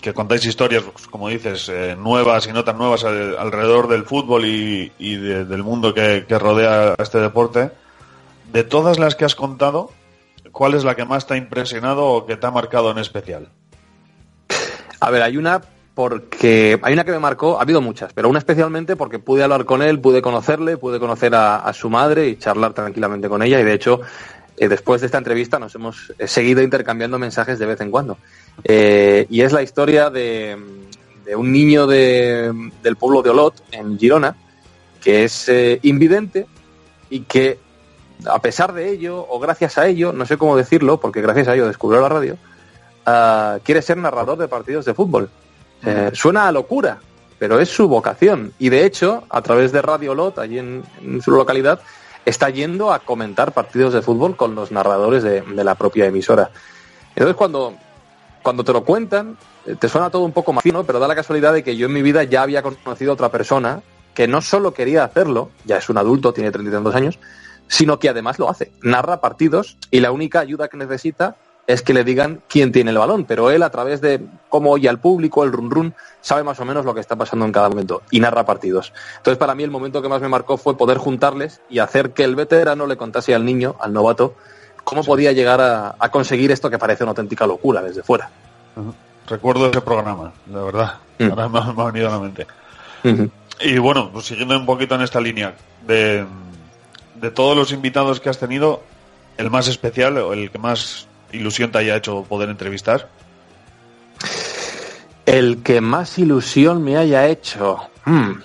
que 0.00 0.12
contáis 0.12 0.44
historias, 0.46 0.82
pues, 0.82 1.06
como 1.06 1.28
dices, 1.28 1.68
eh, 1.68 1.94
nuevas 1.96 2.48
y 2.48 2.52
no 2.52 2.64
tan 2.64 2.76
nuevas 2.78 3.04
al- 3.04 3.36
alrededor 3.38 3.86
del 3.86 4.04
fútbol 4.04 4.46
y, 4.46 4.92
y 4.98 5.14
de- 5.16 5.44
del 5.44 5.62
mundo 5.62 5.94
que, 5.94 6.24
que 6.26 6.38
rodea 6.40 6.94
a 6.98 7.02
este 7.02 7.18
deporte. 7.18 7.70
De 8.52 8.64
todas 8.64 8.98
las 8.98 9.14
que 9.14 9.24
has 9.24 9.36
contado, 9.36 9.92
¿cuál 10.50 10.74
es 10.74 10.82
la 10.82 10.96
que 10.96 11.04
más 11.04 11.26
te 11.28 11.34
ha 11.34 11.36
impresionado 11.36 12.04
o 12.06 12.26
que 12.26 12.36
te 12.36 12.46
ha 12.48 12.50
marcado 12.50 12.90
en 12.90 12.98
especial? 12.98 13.48
A 15.00 15.10
ver, 15.10 15.22
hay 15.22 15.36
una 15.36 15.60
porque 15.94 16.78
hay 16.82 16.92
una 16.92 17.04
que 17.04 17.12
me 17.12 17.18
marcó, 17.20 17.58
ha 17.58 17.62
habido 17.62 17.80
muchas, 17.80 18.12
pero 18.12 18.28
una 18.28 18.40
especialmente 18.40 18.96
porque 18.96 19.18
pude 19.18 19.44
hablar 19.44 19.64
con 19.64 19.80
él, 19.80 20.00
pude 20.00 20.22
conocerle, 20.22 20.76
pude 20.76 20.98
conocer 20.98 21.34
a, 21.34 21.72
su 21.72 21.88
madre 21.88 22.28
y 22.28 22.36
charlar 22.36 22.72
tranquilamente 22.72 23.28
con 23.28 23.42
ella 23.42 23.60
y 23.60 23.64
de 23.64 23.74
hecho 23.74 24.00
eh, 24.56 24.68
después 24.68 25.00
de 25.00 25.06
esta 25.06 25.18
entrevista 25.18 25.58
nos 25.58 25.74
hemos 25.76 26.12
seguido 26.26 26.62
intercambiando 26.62 27.18
mensajes 27.18 27.58
de 27.58 27.66
vez 27.66 27.80
en 27.80 27.90
cuando. 27.90 28.18
Eh, 28.64 29.26
y 29.30 29.42
es 29.42 29.52
la 29.52 29.62
historia 29.62 30.10
de, 30.10 30.56
un 31.36 31.52
niño 31.52 31.86
de- 31.86 32.52
del 32.82 32.96
pueblo 32.96 33.22
de 33.22 33.30
Olot, 33.30 33.54
en 33.70 33.98
Girona, 33.98 34.36
que 35.00 35.24
es 35.24 35.48
eh, 35.48 35.78
invidente 35.82 36.46
y 37.08 37.20
que 37.20 37.58
a 38.26 38.40
pesar 38.40 38.72
de 38.72 38.90
ello, 38.90 39.24
o 39.28 39.38
gracias 39.38 39.78
a 39.78 39.86
ello, 39.86 40.12
no 40.12 40.26
sé 40.26 40.38
cómo 40.38 40.56
decirlo, 40.56 40.98
porque 40.98 41.20
gracias 41.20 41.48
a 41.48 41.54
ello 41.54 41.66
descubrió 41.66 42.00
la 42.00 42.08
radio, 42.08 42.36
ah, 43.06 43.58
quiere 43.62 43.82
ser 43.82 43.96
narrador 43.96 44.38
de 44.38 44.48
partidos 44.48 44.84
de 44.84 44.94
fútbol. 44.94 45.30
Eh, 45.86 46.10
suena 46.14 46.48
a 46.48 46.52
locura, 46.52 46.98
pero 47.38 47.60
es 47.60 47.68
su 47.68 47.88
vocación. 47.88 48.52
Y 48.58 48.68
de 48.68 48.84
hecho, 48.84 49.24
a 49.28 49.42
través 49.42 49.72
de 49.72 49.82
Radio 49.82 50.14
Lot, 50.14 50.38
allí 50.38 50.58
en, 50.58 50.82
su 51.22 51.30
localidad, 51.30 51.80
está 52.24 52.50
yendo 52.50 52.92
a 52.92 53.00
comentar 53.00 53.52
partidos 53.52 53.92
de 53.92 54.02
fútbol 54.02 54.36
con 54.36 54.54
los 54.54 54.72
narradores 54.72 55.22
de, 55.22 55.42
de 55.42 55.64
la 55.64 55.74
propia 55.74 56.06
emisora. 56.06 56.50
Entonces, 57.10 57.36
cuando, 57.36 57.74
cuando 58.42 58.64
te 58.64 58.72
lo 58.72 58.84
cuentan, 58.84 59.36
eh, 59.66 59.76
te 59.78 59.88
suena 59.88 60.10
todo 60.10 60.22
un 60.22 60.32
poco 60.32 60.52
más 60.52 60.62
fino, 60.62 60.84
pero 60.84 60.98
da 60.98 61.08
la 61.08 61.14
casualidad 61.14 61.52
de 61.52 61.62
que 61.62 61.76
yo 61.76 61.86
en 61.86 61.92
mi 61.92 62.02
vida 62.02 62.24
ya 62.24 62.42
había 62.42 62.62
conocido 62.62 63.12
a 63.12 63.14
otra 63.14 63.30
persona 63.30 63.82
que 64.14 64.28
no 64.28 64.40
solo 64.40 64.72
quería 64.72 65.04
hacerlo, 65.04 65.50
ya 65.64 65.78
es 65.78 65.88
un 65.88 65.98
adulto, 65.98 66.32
tiene 66.32 66.50
32 66.50 66.94
años, 66.94 67.18
sino 67.68 67.98
que 67.98 68.08
además 68.08 68.38
lo 68.38 68.48
hace. 68.48 68.70
Narra 68.82 69.20
partidos 69.20 69.76
y 69.90 70.00
la 70.00 70.12
única 70.12 70.40
ayuda 70.40 70.68
que 70.68 70.76
necesita 70.76 71.36
es 71.66 71.80
que 71.82 71.94
le 71.94 72.04
digan 72.04 72.40
quién 72.48 72.72
tiene 72.72 72.90
el 72.90 72.98
balón, 72.98 73.24
pero 73.24 73.50
él 73.50 73.62
a 73.62 73.70
través 73.70 74.00
de 74.00 74.20
cómo 74.50 74.70
oye 74.70 74.88
al 74.88 74.98
público, 75.00 75.44
el 75.44 75.52
run 75.52 75.70
run, 75.70 75.94
sabe 76.20 76.42
más 76.42 76.60
o 76.60 76.64
menos 76.64 76.84
lo 76.84 76.94
que 76.94 77.00
está 77.00 77.16
pasando 77.16 77.44
en 77.46 77.52
cada 77.52 77.68
momento 77.70 78.02
y 78.10 78.20
narra 78.20 78.44
partidos. 78.44 78.92
Entonces 79.16 79.38
para 79.38 79.54
mí 79.54 79.62
el 79.62 79.70
momento 79.70 80.02
que 80.02 80.08
más 80.08 80.20
me 80.20 80.28
marcó 80.28 80.56
fue 80.58 80.76
poder 80.76 80.98
juntarles 80.98 81.60
y 81.70 81.78
hacer 81.78 82.10
que 82.12 82.24
el 82.24 82.36
veterano 82.36 82.86
le 82.86 82.96
contase 82.96 83.34
al 83.34 83.44
niño, 83.46 83.76
al 83.80 83.92
novato, 83.94 84.34
cómo 84.84 85.02
podía 85.04 85.32
llegar 85.32 85.60
a, 85.62 85.94
a 85.98 86.10
conseguir 86.10 86.52
esto 86.52 86.68
que 86.68 86.78
parece 86.78 87.02
una 87.04 87.12
auténtica 87.12 87.46
locura 87.46 87.80
desde 87.80 88.02
fuera. 88.02 88.28
Recuerdo 89.26 89.70
ese 89.70 89.80
programa, 89.80 90.32
la 90.52 90.62
verdad. 90.62 90.94
Mm. 91.18 91.30
Ahora 91.30 91.48
me, 91.48 91.58
ha- 91.60 91.72
me 91.72 91.82
ha 91.82 91.86
venido 91.86 92.08
a 92.08 92.12
la 92.12 92.18
mente. 92.18 92.46
Y 93.60 93.78
bueno, 93.78 94.10
pues 94.12 94.26
siguiendo 94.26 94.58
un 94.58 94.66
poquito 94.66 94.94
en 94.96 95.00
esta 95.02 95.20
línea, 95.20 95.54
de, 95.86 96.26
de 97.14 97.30
todos 97.30 97.56
los 97.56 97.72
invitados 97.72 98.20
que 98.20 98.28
has 98.28 98.38
tenido, 98.38 98.82
el 99.38 99.50
más 99.50 99.68
especial 99.68 100.18
o 100.18 100.32
el 100.34 100.50
que 100.50 100.58
más 100.58 101.06
ilusión 101.34 101.70
te 101.70 101.78
haya 101.78 101.96
hecho 101.96 102.22
poder 102.22 102.48
entrevistar. 102.48 103.08
El 105.26 105.62
que 105.62 105.80
más 105.80 106.18
ilusión 106.18 106.82
me 106.82 106.96
haya 106.96 107.26
hecho. 107.26 107.78
Hmm. 108.04 108.40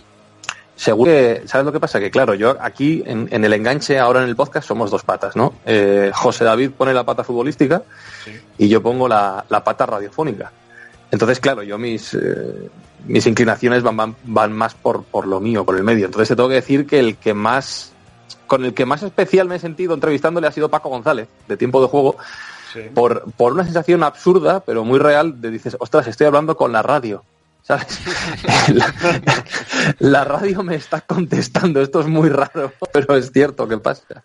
Seguro 0.75 1.12
que, 1.12 1.41
¿sabes 1.46 1.65
lo 1.65 1.74
que 1.74 1.79
pasa? 1.81 2.00
Que 2.00 2.10
claro, 2.10 2.34
yo 2.36 2.55
aquí 2.62 3.03
en, 3.05 3.27
en 3.31 3.43
el 3.43 3.51
enganche, 3.51 4.00
ahora 4.00 4.24
en 4.24 4.29
el 4.29 4.36
podcast, 4.38 4.65
somos 4.65 4.89
dos 4.89 5.03
patas, 5.03 5.36
¿no? 5.36 5.55
Eh, 5.65 6.10
José 6.13 6.46
David 6.46 6.72
pone 6.72 6.93
la 6.93 7.03
pata 7.03 7.25
futbolística 7.25 7.84
y 8.58 8.69
yo 8.69 8.81
pongo 8.81 9.05
la, 9.10 9.43
la 9.50 9.62
pata 9.62 9.86
radiofónica. 9.86 10.53
Entonces, 11.12 11.41
claro, 11.41 11.63
yo 11.63 11.77
mis, 11.77 12.13
eh, 12.13 12.69
mis 13.05 13.27
inclinaciones 13.27 13.84
van, 13.84 13.98
van, 13.98 14.15
van 14.24 14.53
más 14.53 14.74
por, 14.74 15.03
por 15.03 15.27
lo 15.27 15.41
mío, 15.41 15.65
por 15.65 15.75
el 15.75 15.84
medio. 15.84 16.05
Entonces 16.05 16.29
te 16.29 16.36
tengo 16.38 16.48
que 16.48 16.55
decir 16.55 16.88
que 16.88 17.00
el 17.00 17.17
que 17.17 17.34
más, 17.34 17.91
con 18.48 18.63
el 18.63 18.74
que 18.74 18.86
más 18.86 19.03
especial 19.03 19.50
me 19.50 19.55
he 19.55 19.60
sentido 19.60 19.93
entrevistándole 19.93 20.48
ha 20.48 20.51
sido 20.53 20.69
Paco 20.69 20.88
González, 20.88 21.27
de 21.50 21.58
Tiempo 21.58 21.81
de 21.81 21.88
Juego, 21.88 22.15
por, 22.93 23.31
por 23.33 23.53
una 23.53 23.63
sensación 23.63 24.03
absurda, 24.03 24.61
pero 24.61 24.83
muy 24.83 24.99
real, 24.99 25.41
de 25.41 25.51
dices, 25.51 25.75
ostras, 25.79 26.07
estoy 26.07 26.27
hablando 26.27 26.55
con 26.55 26.71
la 26.71 26.81
radio. 26.81 27.23
¿Sabes? 27.61 27.99
la, 28.73 28.93
la 29.99 30.23
radio 30.23 30.63
me 30.63 30.75
está 30.75 31.01
contestando, 31.01 31.81
esto 31.81 31.99
es 31.99 32.07
muy 32.07 32.29
raro, 32.29 32.71
pero 32.91 33.15
es 33.15 33.31
cierto 33.31 33.67
que 33.67 33.77
pasa. 33.77 34.23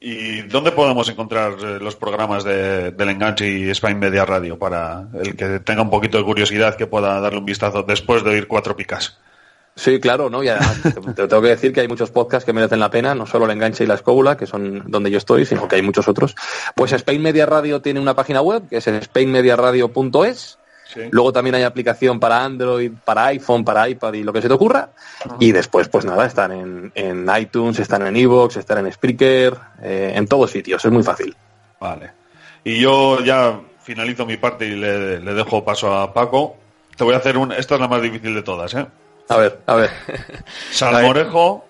¿Y 0.00 0.42
dónde 0.42 0.70
podemos 0.70 1.08
encontrar 1.08 1.54
eh, 1.60 1.78
los 1.80 1.96
programas 1.96 2.44
de, 2.44 2.92
del 2.92 3.08
Enganche 3.08 3.48
y 3.48 3.68
Spain 3.70 3.98
Media 3.98 4.24
Radio 4.24 4.56
para 4.56 5.08
el 5.20 5.34
que 5.34 5.58
tenga 5.58 5.82
un 5.82 5.90
poquito 5.90 6.18
de 6.18 6.24
curiosidad 6.24 6.76
que 6.76 6.86
pueda 6.86 7.20
darle 7.20 7.40
un 7.40 7.44
vistazo 7.44 7.82
después 7.82 8.22
de 8.22 8.30
oír 8.30 8.46
cuatro 8.46 8.76
picas? 8.76 9.18
Sí, 9.78 10.00
claro, 10.00 10.28
¿no? 10.28 10.42
Y 10.42 10.48
además 10.48 10.80
te, 10.82 10.90
te 10.90 11.28
tengo 11.28 11.40
que 11.40 11.50
decir 11.50 11.72
que 11.72 11.80
hay 11.80 11.86
muchos 11.86 12.10
podcasts 12.10 12.44
que 12.44 12.52
merecen 12.52 12.80
la 12.80 12.90
pena, 12.90 13.14
no 13.14 13.26
solo 13.26 13.44
el 13.44 13.52
enganche 13.52 13.84
y 13.84 13.86
la 13.86 13.94
escóbula, 13.94 14.36
que 14.36 14.44
son 14.44 14.82
donde 14.90 15.08
yo 15.08 15.18
estoy, 15.18 15.46
sino 15.46 15.68
que 15.68 15.76
hay 15.76 15.82
muchos 15.82 16.08
otros. 16.08 16.34
Pues 16.74 16.92
Spain 16.92 17.22
Media 17.22 17.46
Radio 17.46 17.80
tiene 17.80 18.00
una 18.00 18.14
página 18.14 18.42
web, 18.42 18.68
que 18.68 18.78
es 18.78 18.84
spainmediaradio.es. 18.84 20.58
Luego 21.12 21.32
también 21.32 21.54
hay 21.54 21.62
aplicación 21.62 22.18
para 22.18 22.44
Android, 22.44 22.90
para 23.04 23.26
iPhone, 23.26 23.64
para 23.64 23.88
iPad 23.88 24.14
y 24.14 24.24
lo 24.24 24.32
que 24.32 24.42
se 24.42 24.48
te 24.48 24.54
ocurra. 24.54 24.90
Y 25.38 25.52
después, 25.52 25.88
pues 25.88 26.04
nada, 26.04 26.26
están 26.26 26.50
en, 26.50 26.92
en 26.96 27.30
iTunes, 27.38 27.78
están 27.78 28.04
en 28.04 28.16
Evox, 28.16 28.56
están 28.56 28.84
en 28.84 28.92
Spreaker, 28.92 29.54
eh, 29.80 30.14
en 30.16 30.26
todos 30.26 30.50
sitios, 30.50 30.84
es 30.84 30.90
muy 30.90 31.04
fácil. 31.04 31.36
Vale. 31.78 32.10
Y 32.64 32.80
yo 32.80 33.22
ya 33.22 33.60
finalizo 33.80 34.26
mi 34.26 34.38
parte 34.38 34.66
y 34.66 34.74
le, 34.74 35.20
le 35.20 35.34
dejo 35.34 35.64
paso 35.64 35.94
a 35.94 36.12
Paco. 36.12 36.56
Te 36.96 37.04
voy 37.04 37.14
a 37.14 37.18
hacer 37.18 37.36
un... 37.36 37.52
Esta 37.52 37.76
es 37.76 37.80
la 37.80 37.86
más 37.86 38.02
difícil 38.02 38.34
de 38.34 38.42
todas, 38.42 38.74
¿eh? 38.74 38.84
A 39.28 39.36
ver, 39.36 39.60
a 39.66 39.74
ver. 39.74 39.90
Salmorejo, 40.72 41.64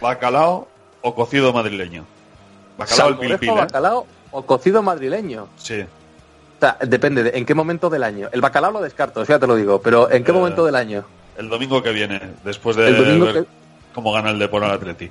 bacalao 0.00 0.68
o 1.02 1.14
cocido 1.14 1.52
madrileño. 1.52 2.04
Bacalao 2.76 3.08
al 3.08 3.32
¿eh? 3.32 3.50
bacalao 3.50 4.06
o 4.30 4.42
cocido 4.46 4.82
madrileño. 4.82 5.48
Sí. 5.56 5.80
O 5.82 6.60
sea, 6.60 6.76
depende 6.80 7.22
de 7.22 7.38
en 7.38 7.46
qué 7.46 7.54
momento 7.54 7.88
del 7.88 8.02
año. 8.02 8.28
El 8.32 8.40
bacalao 8.40 8.72
lo 8.72 8.80
descarto, 8.80 9.22
ya 9.24 9.38
te 9.38 9.46
lo 9.46 9.54
digo, 9.54 9.80
pero 9.80 10.10
¿en 10.10 10.24
qué 10.24 10.30
Eh, 10.32 10.34
momento 10.34 10.64
del 10.64 10.74
año? 10.74 11.04
El 11.36 11.48
domingo 11.48 11.82
que 11.82 11.92
viene, 11.92 12.20
después 12.44 12.74
de 12.76 12.90
ver 12.90 13.32
que- 13.32 13.44
cómo 13.94 14.12
gana 14.12 14.30
el 14.30 14.38
Depor 14.40 14.64
al 14.64 14.72
Atleti. 14.72 15.10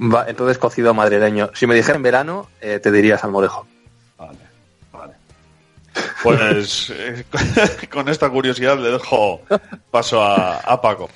Va, 0.00 0.26
entonces 0.28 0.58
cocido 0.58 0.92
madrileño. 0.92 1.50
Si 1.54 1.66
me 1.66 1.74
dijera 1.74 1.96
en 1.96 2.02
verano, 2.02 2.48
eh, 2.60 2.78
te 2.78 2.90
diría 2.90 3.16
salmorejo. 3.16 3.66
Pues 6.22 6.90
eh, 6.90 7.24
con 7.90 8.08
esta 8.08 8.30
curiosidad 8.30 8.78
le 8.78 8.90
dejo 8.90 9.40
paso 9.90 10.22
a, 10.22 10.56
a 10.58 10.80
Paco. 10.80 11.08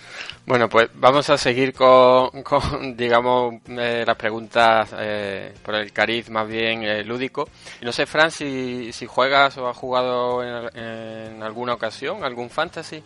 Bueno, 0.47 0.69
pues 0.69 0.89
vamos 0.95 1.29
a 1.29 1.37
seguir 1.37 1.73
con, 1.75 2.43
con, 2.45 2.97
digamos, 2.97 3.55
eh, 3.67 4.05
las 4.07 4.17
preguntas 4.17 4.91
eh, 4.97 5.53
por 5.61 5.75
el 5.75 5.93
cariz 5.93 6.31
más 6.31 6.47
bien 6.47 6.85
eh, 6.85 7.03
lúdico. 7.03 7.49
Y 7.83 7.85
no 7.85 7.91
sé, 7.91 8.07
Fran, 8.07 8.31
si, 8.31 8.93
si 8.93 9.07
juegas 9.07 9.59
o 9.59 9.69
has 9.69 9.77
jugado 9.77 10.45
en, 10.45 10.79
en 10.81 11.43
alguna 11.43 11.75
ocasión, 11.75 12.23
algún 12.23 12.49
fantasy. 12.49 13.03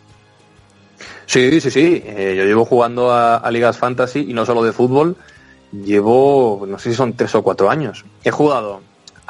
Sí, 1.25 1.59
sí, 1.61 1.71
sí. 1.71 2.03
Eh, 2.05 2.35
yo 2.37 2.43
llevo 2.43 2.63
jugando 2.63 3.11
a, 3.11 3.37
a 3.37 3.49
ligas 3.51 3.77
fantasy 3.77 4.27
y 4.29 4.33
no 4.33 4.45
solo 4.45 4.63
de 4.63 4.71
fútbol. 4.71 5.17
Llevo, 5.71 6.65
no 6.67 6.77
sé 6.77 6.91
si 6.91 6.95
son 6.95 7.13
tres 7.13 7.33
o 7.33 7.41
cuatro 7.41 7.71
años. 7.71 8.05
He 8.23 8.29
jugado. 8.29 8.81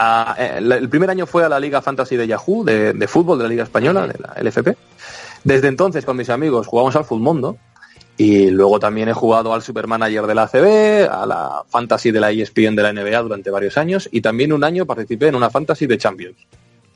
A- 0.02 0.36
eh, 0.38 0.58
el 0.58 0.90
primer 0.90 1.10
año 1.10 1.26
fue 1.26 1.44
a 1.44 1.50
la 1.50 1.60
Liga 1.60 1.82
Fantasy 1.82 2.16
de 2.16 2.28
Yahoo, 2.28 2.64
de, 2.64 2.94
de 2.94 3.08
fútbol, 3.08 3.38
de 3.38 3.44
la 3.44 3.50
Liga 3.50 3.64
Española, 3.64 4.08
de 4.08 4.16
la 4.20 4.34
LFP. 4.42 4.76
Desde 5.44 5.68
entonces, 5.68 6.06
con 6.06 6.18
mis 6.18 6.30
amigos, 6.30 6.68
jugamos 6.68 6.96
al 6.96 7.06
Mundo 7.20 7.58
Y 8.18 8.52
luego 8.52 8.80
también 8.80 9.10
he 9.10 9.14
jugado 9.14 9.54
al 9.54 9.62
Supermanager 9.64 10.28
de 10.28 10.36
la 10.36 10.44
ACB, 10.44 11.10
a 11.10 11.26
la 11.26 11.64
Fantasy 11.68 12.12
de 12.12 12.20
la 12.20 12.30
ESPN 12.32 12.76
de 12.76 12.84
la 12.84 12.94
NBA 12.94 13.20
durante 13.22 13.50
varios 13.50 13.78
años. 13.78 14.08
Y 14.12 14.22
también 14.22 14.54
un 14.54 14.64
año 14.64 14.86
participé 14.86 15.28
en 15.28 15.36
una 15.36 15.50
Fantasy 15.50 15.88
de 15.88 15.98
Champions. 15.98 16.38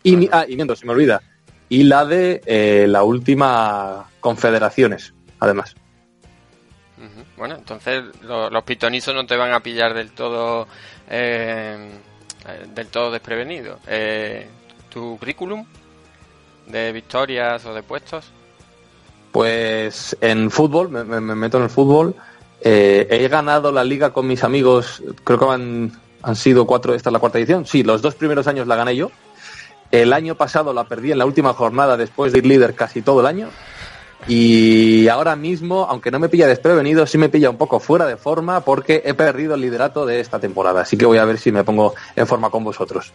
Y, 0.04 0.16
mi- 0.18 0.30
ah, 0.32 0.46
y 0.48 0.56
miento, 0.56 0.76
se 0.76 0.86
me 0.86 0.92
olvida. 0.92 1.22
Y 1.70 1.84
la 1.84 2.06
de 2.06 2.42
eh, 2.46 2.86
la 2.88 3.02
última 3.04 4.06
Confederaciones, 4.20 5.14
además. 5.40 5.76
Bueno, 7.38 7.56
entonces 7.56 8.04
lo- 8.22 8.50
los 8.50 8.64
pitonizos 8.64 9.14
no 9.16 9.26
te 9.26 9.36
van 9.36 9.52
a 9.52 9.60
pillar 9.62 9.94
del 9.94 10.12
todo 10.12 10.68
eh, 11.10 11.90
del 12.74 12.88
todo 12.88 13.12
desprevenido. 13.12 13.80
Eh, 13.88 14.48
¿Tu 14.90 15.18
currículum 15.18 15.66
de 16.68 16.92
victorias 16.92 17.66
o 17.66 17.74
de 17.74 17.84
puestos? 17.84 18.26
Pues 19.32 20.16
en 20.22 20.50
fútbol, 20.50 20.90
me 20.90 21.20
meto 21.20 21.58
en 21.58 21.64
el 21.64 21.70
fútbol. 21.70 22.16
eh, 22.62 23.08
he 23.10 23.28
ganado 23.28 23.72
la 23.72 23.84
liga 23.84 24.12
con 24.12 24.28
mis 24.28 24.44
amigos, 24.44 25.04
creo 25.24 25.40
que 25.40 25.46
han, 25.46 25.92
han 26.24 26.36
sido 26.36 26.66
cuatro, 26.66 26.94
esta 26.94 27.10
es 27.10 27.14
la 27.14 27.20
cuarta 27.20 27.38
edición. 27.38 27.66
Sí, 27.66 27.84
los 27.84 28.02
dos 28.02 28.16
primeros 28.16 28.48
años 28.48 28.68
la 28.68 28.76
gané 28.76 28.96
yo. 28.96 29.12
El 29.92 30.14
año 30.14 30.36
pasado 30.36 30.74
la 30.74 30.86
perdí 30.86 31.12
en 31.12 31.20
la 31.20 31.26
última 31.26 31.54
jornada 31.54 31.98
después 31.98 32.34
de 32.34 32.40
ir 32.40 32.46
líder 32.46 32.74
casi 32.74 33.02
todo 33.02 33.20
el 33.20 33.28
año. 33.28 33.50
Y 34.28 35.08
ahora 35.08 35.36
mismo, 35.36 35.86
aunque 35.88 36.10
no 36.10 36.18
me 36.18 36.30
pilla 36.30 36.48
desprevenido, 36.48 37.06
sí 37.06 37.18
me 37.18 37.30
pilla 37.30 37.50
un 37.50 37.58
poco 37.58 37.80
fuera 37.80 38.08
de 38.08 38.18
forma 38.18 38.62
porque 38.62 39.04
he 39.06 39.14
perdido 39.14 39.54
el 39.54 39.62
liderato 39.62 40.06
de 40.06 40.20
esta 40.20 40.40
temporada. 40.40 40.82
Así 40.82 40.98
que 40.98 41.06
voy 41.06 41.20
a 41.20 41.26
ver 41.26 41.38
si 41.38 41.52
me 41.52 41.64
pongo 41.64 41.94
en 42.16 42.26
forma 42.26 42.50
con 42.50 42.64
vosotros. 42.64 43.14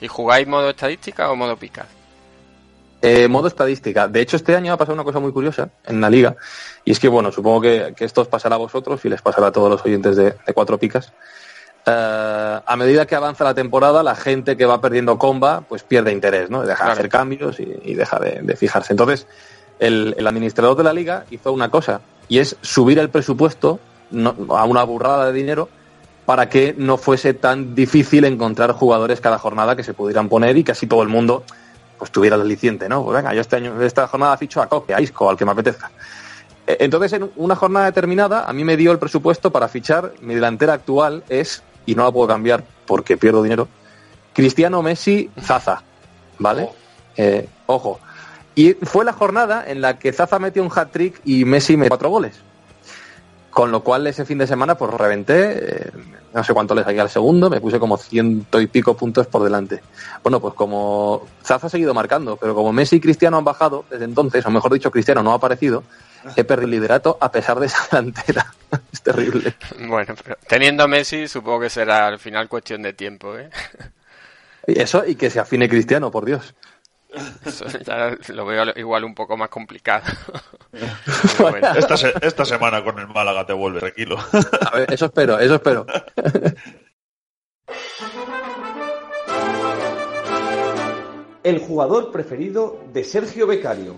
¿Y 0.00 0.06
jugáis 0.06 0.46
modo 0.46 0.70
estadística 0.70 1.30
o 1.30 1.36
modo 1.36 1.56
picas? 1.56 1.86
Eh, 3.00 3.28
modo 3.28 3.48
estadística. 3.48 4.06
De 4.08 4.20
hecho, 4.20 4.36
este 4.36 4.54
año 4.54 4.72
ha 4.72 4.76
pasado 4.76 4.94
una 4.94 5.04
cosa 5.04 5.18
muy 5.18 5.32
curiosa 5.32 5.70
en 5.86 6.00
la 6.00 6.10
liga. 6.10 6.36
Y 6.84 6.90
es 6.90 7.00
que, 7.00 7.08
bueno, 7.08 7.32
supongo 7.32 7.62
que, 7.62 7.94
que 7.96 8.04
esto 8.04 8.20
os 8.20 8.28
pasará 8.28 8.56
a 8.56 8.58
vosotros 8.58 9.04
y 9.04 9.08
les 9.08 9.22
pasará 9.22 9.46
a 9.46 9.52
todos 9.52 9.70
los 9.70 9.84
oyentes 9.84 10.16
de, 10.16 10.34
de 10.46 10.52
Cuatro 10.52 10.78
Picas. 10.78 11.12
Eh, 11.86 12.60
a 12.66 12.76
medida 12.76 13.06
que 13.06 13.14
avanza 13.14 13.44
la 13.44 13.54
temporada, 13.54 14.02
la 14.02 14.14
gente 14.14 14.56
que 14.56 14.66
va 14.66 14.80
perdiendo 14.80 15.16
comba, 15.16 15.62
pues 15.62 15.84
pierde 15.84 16.12
interés, 16.12 16.50
¿no? 16.50 16.64
Deja 16.64 16.84
de 16.84 16.90
hacer 16.90 17.08
cambios 17.08 17.60
y, 17.60 17.72
y 17.82 17.94
deja 17.94 18.18
de, 18.18 18.40
de 18.42 18.56
fijarse. 18.56 18.92
Entonces, 18.92 19.26
el, 19.78 20.14
el 20.18 20.26
administrador 20.26 20.76
de 20.76 20.84
la 20.84 20.92
liga 20.92 21.24
hizo 21.30 21.52
una 21.52 21.70
cosa, 21.70 22.00
y 22.28 22.38
es 22.38 22.56
subir 22.62 22.98
el 22.98 23.10
presupuesto 23.10 23.78
no- 24.10 24.34
a 24.56 24.64
una 24.64 24.82
burrada 24.84 25.26
de 25.26 25.32
dinero 25.32 25.68
para 26.26 26.48
que 26.48 26.74
no 26.76 26.98
fuese 26.98 27.32
tan 27.34 27.74
difícil 27.74 28.24
encontrar 28.24 28.72
jugadores 28.72 29.20
cada 29.20 29.38
jornada 29.38 29.76
que 29.76 29.82
se 29.82 29.94
pudieran 29.94 30.28
poner 30.28 30.56
y 30.58 30.64
que 30.64 30.72
así 30.72 30.86
todo 30.86 31.02
el 31.02 31.08
mundo 31.08 31.42
pues 31.98 32.10
tuviera 32.12 32.36
el 32.36 32.42
aliciente, 32.42 32.88
¿no? 32.88 33.02
Pues 33.04 33.16
venga, 33.16 33.34
yo 33.34 33.40
este 33.40 33.56
año, 33.56 33.80
esta 33.82 34.06
jornada 34.06 34.36
ficho 34.36 34.60
a 34.62 34.66
Coque, 34.68 34.94
a 34.94 35.00
Isco, 35.00 35.28
al 35.30 35.36
que 35.36 35.44
me 35.44 35.50
apetezca. 35.52 35.90
Eh, 36.66 36.76
Entonces, 36.80 37.12
en 37.14 37.30
una 37.36 37.56
jornada 37.56 37.86
determinada, 37.86 38.44
a 38.48 38.52
mí 38.52 38.62
me 38.62 38.76
dio 38.76 38.92
el 38.92 38.98
presupuesto 39.00 39.50
para 39.50 39.66
fichar. 39.68 40.12
Mi 40.20 40.34
delantera 40.34 40.74
actual 40.74 41.24
es, 41.28 41.62
y 41.86 41.94
no 41.96 42.04
la 42.04 42.12
puedo 42.12 42.28
cambiar 42.28 42.62
porque 42.86 43.16
pierdo 43.16 43.42
dinero, 43.42 43.66
Cristiano 44.32 44.80
Messi 44.82 45.28
Zaza. 45.40 45.82
¿Vale? 46.38 46.68
Eh, 47.16 47.48
ojo. 47.66 47.98
Y 48.58 48.74
fue 48.74 49.04
la 49.04 49.12
jornada 49.12 49.62
en 49.68 49.80
la 49.80 50.00
que 50.00 50.12
Zaza 50.12 50.40
metió 50.40 50.64
un 50.64 50.70
hat-trick 50.74 51.20
y 51.24 51.44
Messi 51.44 51.76
metió 51.76 51.90
cuatro 51.90 52.10
goles. 52.10 52.40
Con 53.50 53.70
lo 53.70 53.84
cual 53.84 54.04
ese 54.08 54.24
fin 54.24 54.36
de 54.36 54.48
semana 54.48 54.76
pues 54.76 54.92
reventé, 54.92 55.86
eh, 55.86 55.90
no 56.34 56.42
sé 56.42 56.52
cuánto 56.54 56.74
le 56.74 56.82
saqué 56.82 57.00
al 57.00 57.08
segundo, 57.08 57.48
me 57.48 57.60
puse 57.60 57.78
como 57.78 57.96
ciento 57.96 58.60
y 58.60 58.66
pico 58.66 58.96
puntos 58.96 59.28
por 59.28 59.44
delante. 59.44 59.80
Bueno, 60.24 60.40
pues 60.40 60.54
como 60.54 61.28
Zaza 61.44 61.68
ha 61.68 61.70
seguido 61.70 61.94
marcando, 61.94 62.36
pero 62.36 62.52
como 62.56 62.72
Messi 62.72 62.96
y 62.96 63.00
Cristiano 63.00 63.36
han 63.36 63.44
bajado 63.44 63.84
desde 63.88 64.06
entonces, 64.06 64.44
o 64.44 64.50
mejor 64.50 64.72
dicho, 64.72 64.90
Cristiano 64.90 65.22
no 65.22 65.30
ha 65.30 65.36
aparecido, 65.36 65.84
he 66.34 66.42
perdido 66.42 66.64
el 66.64 66.72
liderato 66.72 67.16
a 67.20 67.30
pesar 67.30 67.60
de 67.60 67.66
esa 67.66 67.86
delantera. 67.92 68.52
es 68.92 69.02
terrible. 69.02 69.54
Bueno, 69.86 70.16
pero 70.20 70.36
teniendo 70.48 70.82
a 70.82 70.88
Messi, 70.88 71.28
supongo 71.28 71.60
que 71.60 71.70
será 71.70 72.08
al 72.08 72.18
final 72.18 72.48
cuestión 72.48 72.82
de 72.82 72.92
tiempo, 72.92 73.38
¿eh? 73.38 73.50
Eso 74.66 75.06
y 75.06 75.14
que 75.14 75.30
se 75.30 75.38
afine 75.38 75.68
Cristiano, 75.68 76.10
por 76.10 76.24
Dios. 76.24 76.54
Eso 77.44 77.64
ya 77.66 78.16
lo 78.34 78.44
veo 78.44 78.64
igual 78.76 79.04
un 79.04 79.14
poco 79.14 79.36
más 79.36 79.48
complicado. 79.48 80.04
Pero 81.38 81.50
bueno. 81.50 81.68
Esta, 81.74 81.96
se- 81.96 82.12
esta 82.20 82.44
semana 82.44 82.84
con 82.84 82.98
el 82.98 83.08
Málaga 83.08 83.46
te 83.46 83.54
vuelve 83.54 83.80
tranquilo. 83.80 84.18
A 84.72 84.76
ver, 84.76 84.92
eso 84.92 85.06
espero, 85.06 85.38
eso 85.38 85.54
espero. 85.54 85.86
El 91.42 91.60
jugador 91.60 92.10
preferido 92.12 92.80
de 92.92 93.04
Sergio 93.04 93.46
Becario. 93.46 93.94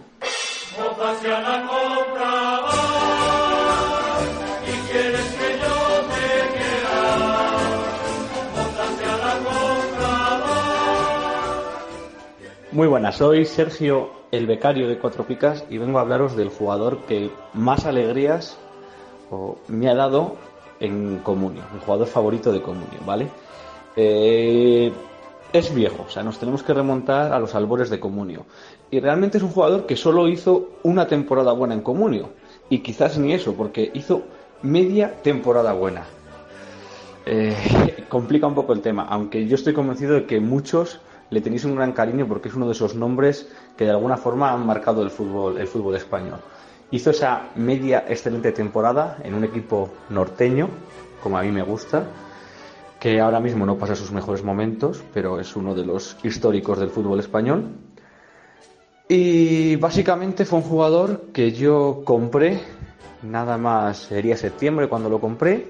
Muy 12.72 12.86
buenas, 12.86 13.16
soy 13.16 13.46
Sergio, 13.46 14.10
el 14.30 14.46
becario 14.46 14.88
de 14.88 14.96
Cuatro 14.96 15.26
Picas, 15.26 15.64
y 15.70 15.78
vengo 15.78 15.98
a 15.98 16.02
hablaros 16.02 16.36
del 16.36 16.50
jugador 16.50 16.98
que 16.98 17.28
más 17.52 17.84
alegrías 17.84 18.56
me 19.66 19.88
ha 19.88 19.94
dado 19.96 20.36
en 20.78 21.18
Comunio, 21.18 21.64
el 21.74 21.80
jugador 21.80 22.06
favorito 22.06 22.52
de 22.52 22.62
Comunio, 22.62 23.00
¿vale? 23.04 23.26
Eh, 23.96 24.92
es 25.52 25.74
viejo, 25.74 26.04
o 26.06 26.10
sea, 26.10 26.22
nos 26.22 26.38
tenemos 26.38 26.62
que 26.62 26.72
remontar 26.72 27.32
a 27.32 27.40
los 27.40 27.56
albores 27.56 27.90
de 27.90 27.98
Comunio. 27.98 28.46
Y 28.88 29.00
realmente 29.00 29.38
es 29.38 29.42
un 29.42 29.50
jugador 29.50 29.86
que 29.86 29.96
solo 29.96 30.28
hizo 30.28 30.68
una 30.84 31.08
temporada 31.08 31.50
buena 31.50 31.74
en 31.74 31.80
Comunio, 31.80 32.28
y 32.68 32.78
quizás 32.78 33.18
ni 33.18 33.32
eso, 33.32 33.54
porque 33.54 33.90
hizo 33.94 34.22
media 34.62 35.20
temporada 35.22 35.72
buena. 35.72 36.04
Eh, 37.26 38.04
complica 38.08 38.46
un 38.46 38.54
poco 38.54 38.72
el 38.74 38.80
tema, 38.80 39.06
aunque 39.10 39.48
yo 39.48 39.56
estoy 39.56 39.72
convencido 39.72 40.14
de 40.14 40.26
que 40.26 40.38
muchos 40.38 41.00
le 41.30 41.40
tenéis 41.40 41.64
un 41.64 41.76
gran 41.76 41.92
cariño 41.92 42.26
porque 42.26 42.48
es 42.48 42.54
uno 42.54 42.66
de 42.66 42.72
esos 42.72 42.94
nombres 42.94 43.48
que 43.76 43.84
de 43.84 43.90
alguna 43.90 44.16
forma 44.16 44.52
han 44.52 44.66
marcado 44.66 45.02
el 45.02 45.10
fútbol, 45.10 45.58
el 45.58 45.66
fútbol 45.66 45.96
español. 45.96 46.40
Hizo 46.90 47.10
esa 47.10 47.50
media 47.54 48.04
excelente 48.08 48.52
temporada 48.52 49.18
en 49.22 49.34
un 49.34 49.44
equipo 49.44 49.90
norteño, 50.08 50.68
como 51.22 51.38
a 51.38 51.42
mí 51.42 51.52
me 51.52 51.62
gusta, 51.62 52.04
que 52.98 53.20
ahora 53.20 53.40
mismo 53.40 53.64
no 53.64 53.78
pasa 53.78 53.94
sus 53.94 54.10
mejores 54.10 54.42
momentos, 54.42 55.02
pero 55.14 55.38
es 55.38 55.54
uno 55.54 55.74
de 55.74 55.86
los 55.86 56.16
históricos 56.22 56.78
del 56.78 56.90
fútbol 56.90 57.20
español. 57.20 57.68
Y 59.08 59.76
básicamente 59.76 60.44
fue 60.44 60.58
un 60.58 60.64
jugador 60.64 61.26
que 61.32 61.52
yo 61.52 62.02
compré, 62.04 62.60
nada 63.22 63.56
más 63.56 63.98
sería 63.98 64.36
septiembre 64.36 64.88
cuando 64.88 65.08
lo 65.08 65.20
compré, 65.20 65.66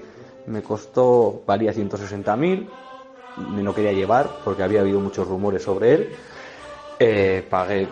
me 0.47 0.61
costó, 0.61 1.43
valía 1.45 1.71
160.000, 1.71 2.67
ni 2.90 2.90
no 3.37 3.73
quería 3.73 3.93
llevar 3.93 4.29
porque 4.43 4.63
había 4.63 4.81
habido 4.81 4.99
muchos 4.99 5.27
rumores 5.27 5.63
sobre 5.63 5.93
él. 5.93 6.09
Eh, 6.99 7.45
pagué 7.49 7.87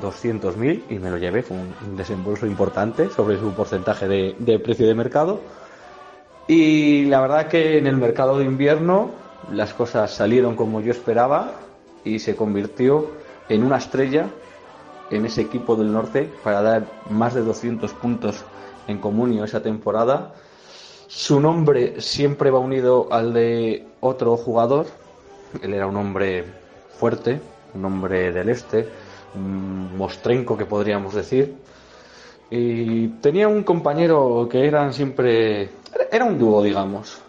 200.000 0.00 0.84
y 0.90 0.98
me 0.98 1.10
lo 1.10 1.18
llevé, 1.18 1.42
fue 1.42 1.56
un, 1.56 1.96
desembolso 1.96 2.46
importante 2.46 3.10
sobre 3.10 3.38
su 3.38 3.52
porcentaje 3.52 4.08
de, 4.08 4.36
de 4.38 4.58
precio 4.58 4.86
de 4.86 4.94
mercado. 4.94 5.40
Y 6.46 7.06
la 7.06 7.20
verdad 7.20 7.48
que 7.48 7.78
en 7.78 7.86
el 7.86 7.96
mercado 7.96 8.38
de 8.38 8.44
invierno 8.44 9.10
las 9.50 9.74
cosas 9.74 10.12
salieron 10.12 10.56
como 10.56 10.80
yo 10.80 10.90
esperaba 10.90 11.52
y 12.04 12.18
se 12.18 12.36
convirtió 12.36 13.12
en 13.48 13.64
una 13.64 13.78
estrella 13.78 14.28
en 15.10 15.26
ese 15.26 15.42
equipo 15.42 15.76
del 15.76 15.92
norte 15.92 16.30
para 16.42 16.62
dar 16.62 16.86
más 17.10 17.34
de 17.34 17.42
200 17.42 17.92
puntos 17.94 18.44
en 18.86 18.98
comunio 18.98 19.44
esa 19.44 19.62
temporada. 19.62 20.34
Su 21.06 21.40
nombre 21.40 22.00
siempre 22.00 22.50
va 22.50 22.58
unido 22.58 23.08
al 23.10 23.32
de 23.32 23.86
otro 24.00 24.36
jugador. 24.36 24.86
Él 25.62 25.74
era 25.74 25.86
un 25.86 25.96
hombre 25.96 26.44
fuerte, 26.98 27.40
un 27.74 27.84
hombre 27.84 28.32
del 28.32 28.48
este, 28.48 28.88
un 29.34 29.96
mostrenco 29.96 30.56
que 30.56 30.66
podríamos 30.66 31.14
decir. 31.14 31.54
Y 32.50 33.08
tenía 33.20 33.48
un 33.48 33.62
compañero 33.62 34.48
que 34.50 34.66
eran 34.66 34.92
siempre... 34.92 35.70
Era 36.10 36.24
un 36.24 36.38
dúo, 36.38 36.62
digamos. 36.62 37.20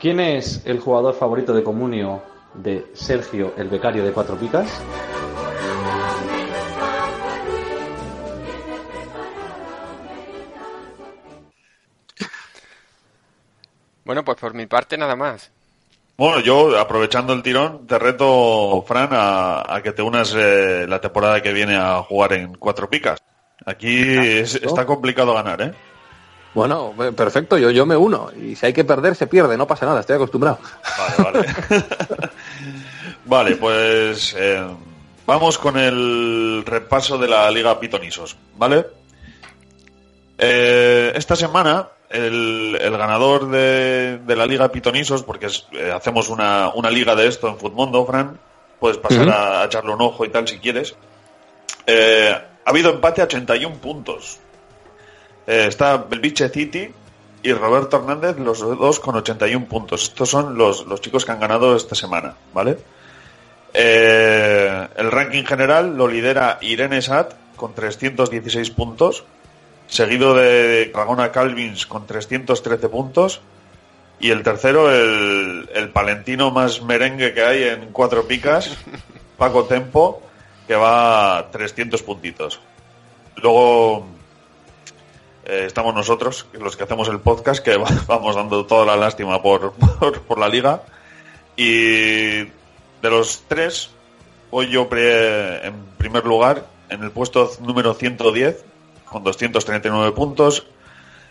¿Quién 0.00 0.20
es 0.20 0.62
el 0.66 0.80
jugador 0.80 1.14
favorito 1.14 1.54
de 1.54 1.62
Comunio 1.62 2.22
de 2.54 2.86
Sergio, 2.92 3.52
el 3.56 3.68
becario 3.68 4.04
de 4.04 4.12
Cuatro 4.12 4.36
Picas? 4.36 4.68
Bueno, 14.04 14.24
pues 14.24 14.38
por 14.38 14.54
mi 14.54 14.66
parte 14.66 14.96
nada 14.98 15.16
más. 15.16 15.50
Bueno, 16.16 16.40
yo 16.40 16.78
aprovechando 16.78 17.32
el 17.32 17.42
tirón, 17.42 17.86
te 17.86 17.98
reto, 17.98 18.84
Fran, 18.86 19.08
a, 19.12 19.74
a 19.74 19.82
que 19.82 19.92
te 19.92 20.02
unas 20.02 20.32
eh, 20.36 20.86
la 20.88 21.00
temporada 21.00 21.42
que 21.42 21.52
viene 21.52 21.76
a 21.76 22.02
jugar 22.02 22.34
en 22.34 22.54
cuatro 22.54 22.88
picas. 22.88 23.18
Aquí 23.66 23.96
es- 24.16 24.54
está 24.56 24.86
complicado 24.86 25.34
ganar, 25.34 25.60
¿eh? 25.62 25.72
Bueno, 26.54 26.94
eh, 27.02 27.10
perfecto, 27.10 27.58
yo, 27.58 27.70
yo 27.70 27.84
me 27.84 27.96
uno. 27.96 28.30
Y 28.40 28.54
si 28.54 28.66
hay 28.66 28.72
que 28.72 28.84
perder, 28.84 29.16
se 29.16 29.26
pierde, 29.26 29.56
no 29.56 29.66
pasa 29.66 29.86
nada, 29.86 30.00
estoy 30.00 30.14
acostumbrado. 30.16 30.58
Vale, 31.18 31.32
vale. 31.40 31.84
vale, 33.24 33.56
pues 33.56 34.36
eh, 34.38 34.64
vamos 35.26 35.58
con 35.58 35.76
el 35.76 36.62
repaso 36.64 37.18
de 37.18 37.26
la 37.26 37.50
Liga 37.50 37.80
Pitonisos, 37.80 38.36
¿vale? 38.56 38.86
Eh, 40.38 41.12
esta 41.16 41.34
semana 41.36 41.88
el, 42.14 42.78
el 42.80 42.96
ganador 42.96 43.50
de, 43.50 44.18
de 44.18 44.36
la 44.36 44.46
Liga 44.46 44.70
Pitonisos, 44.72 45.22
porque 45.22 45.46
es- 45.46 45.66
eh, 45.72 45.92
hacemos 45.94 46.28
una, 46.30 46.70
una 46.74 46.90
liga 46.90 47.14
de 47.14 47.26
esto 47.26 47.48
en 47.48 47.58
Futmundo, 47.58 48.06
Fran, 48.06 48.38
puedes 48.80 48.98
pasar 48.98 49.28
a, 49.28 49.62
a 49.62 49.64
echarle 49.66 49.92
un 49.92 50.00
ojo 50.02 50.24
y 50.24 50.28
tal 50.30 50.46
si 50.48 50.58
quieres. 50.58 50.94
Eh, 51.86 52.34
ha 52.64 52.70
habido 52.70 52.90
empate 52.90 53.20
a 53.20 53.24
81 53.24 53.76
puntos. 53.76 54.38
Eh, 55.46 55.66
está 55.68 55.98
Belviche 55.98 56.48
City 56.48 56.90
y 57.42 57.52
Roberto 57.52 57.98
Hernández, 57.98 58.38
los 58.38 58.60
dos 58.60 59.00
con 59.00 59.16
81 59.16 59.66
puntos. 59.66 60.04
Estos 60.04 60.30
son 60.30 60.56
los, 60.56 60.86
los 60.86 61.00
chicos 61.02 61.24
que 61.26 61.32
han 61.32 61.40
ganado 61.40 61.76
esta 61.76 61.94
semana, 61.94 62.34
¿vale? 62.54 62.78
Eh, 63.74 64.88
el 64.96 65.10
ranking 65.10 65.44
general 65.44 65.96
lo 65.96 66.06
lidera 66.08 66.58
Irene 66.62 67.02
Sat 67.02 67.34
con 67.56 67.74
316 67.74 68.70
puntos, 68.70 69.24
seguido 69.86 70.34
de 70.34 70.86
Dragona 70.86 71.30
Calvins 71.32 71.86
con 71.86 72.06
313 72.06 72.88
puntos. 72.88 73.40
Y 74.20 74.30
el 74.30 74.42
tercero, 74.42 74.90
el, 74.92 75.68
el 75.74 75.88
palentino 75.90 76.50
más 76.50 76.82
merengue 76.82 77.34
que 77.34 77.42
hay 77.42 77.62
en 77.64 77.86
cuatro 77.92 78.26
picas, 78.26 78.76
Paco 79.36 79.64
Tempo, 79.64 80.22
que 80.66 80.74
va 80.76 81.38
a 81.38 81.50
300 81.50 82.02
puntitos. 82.02 82.60
Luego 83.42 84.06
eh, 85.44 85.64
estamos 85.66 85.94
nosotros, 85.94 86.46
los 86.52 86.76
que 86.76 86.84
hacemos 86.84 87.08
el 87.08 87.20
podcast, 87.20 87.62
que 87.62 87.76
va- 87.76 87.90
vamos 88.06 88.36
dando 88.36 88.64
toda 88.66 88.86
la 88.86 88.96
lástima 88.96 89.42
por, 89.42 89.72
por, 89.98 90.22
por 90.22 90.38
la 90.38 90.48
liga. 90.48 90.82
Y 91.56 92.38
de 92.44 92.50
los 93.02 93.42
tres, 93.48 93.90
voy 94.50 94.68
yo 94.70 94.88
pre- 94.88 95.66
en 95.66 95.74
primer 95.98 96.24
lugar, 96.24 96.66
en 96.88 97.02
el 97.02 97.10
puesto 97.10 97.50
número 97.60 97.94
110, 97.94 98.64
con 99.14 99.22
239 99.22 100.10
puntos. 100.10 100.66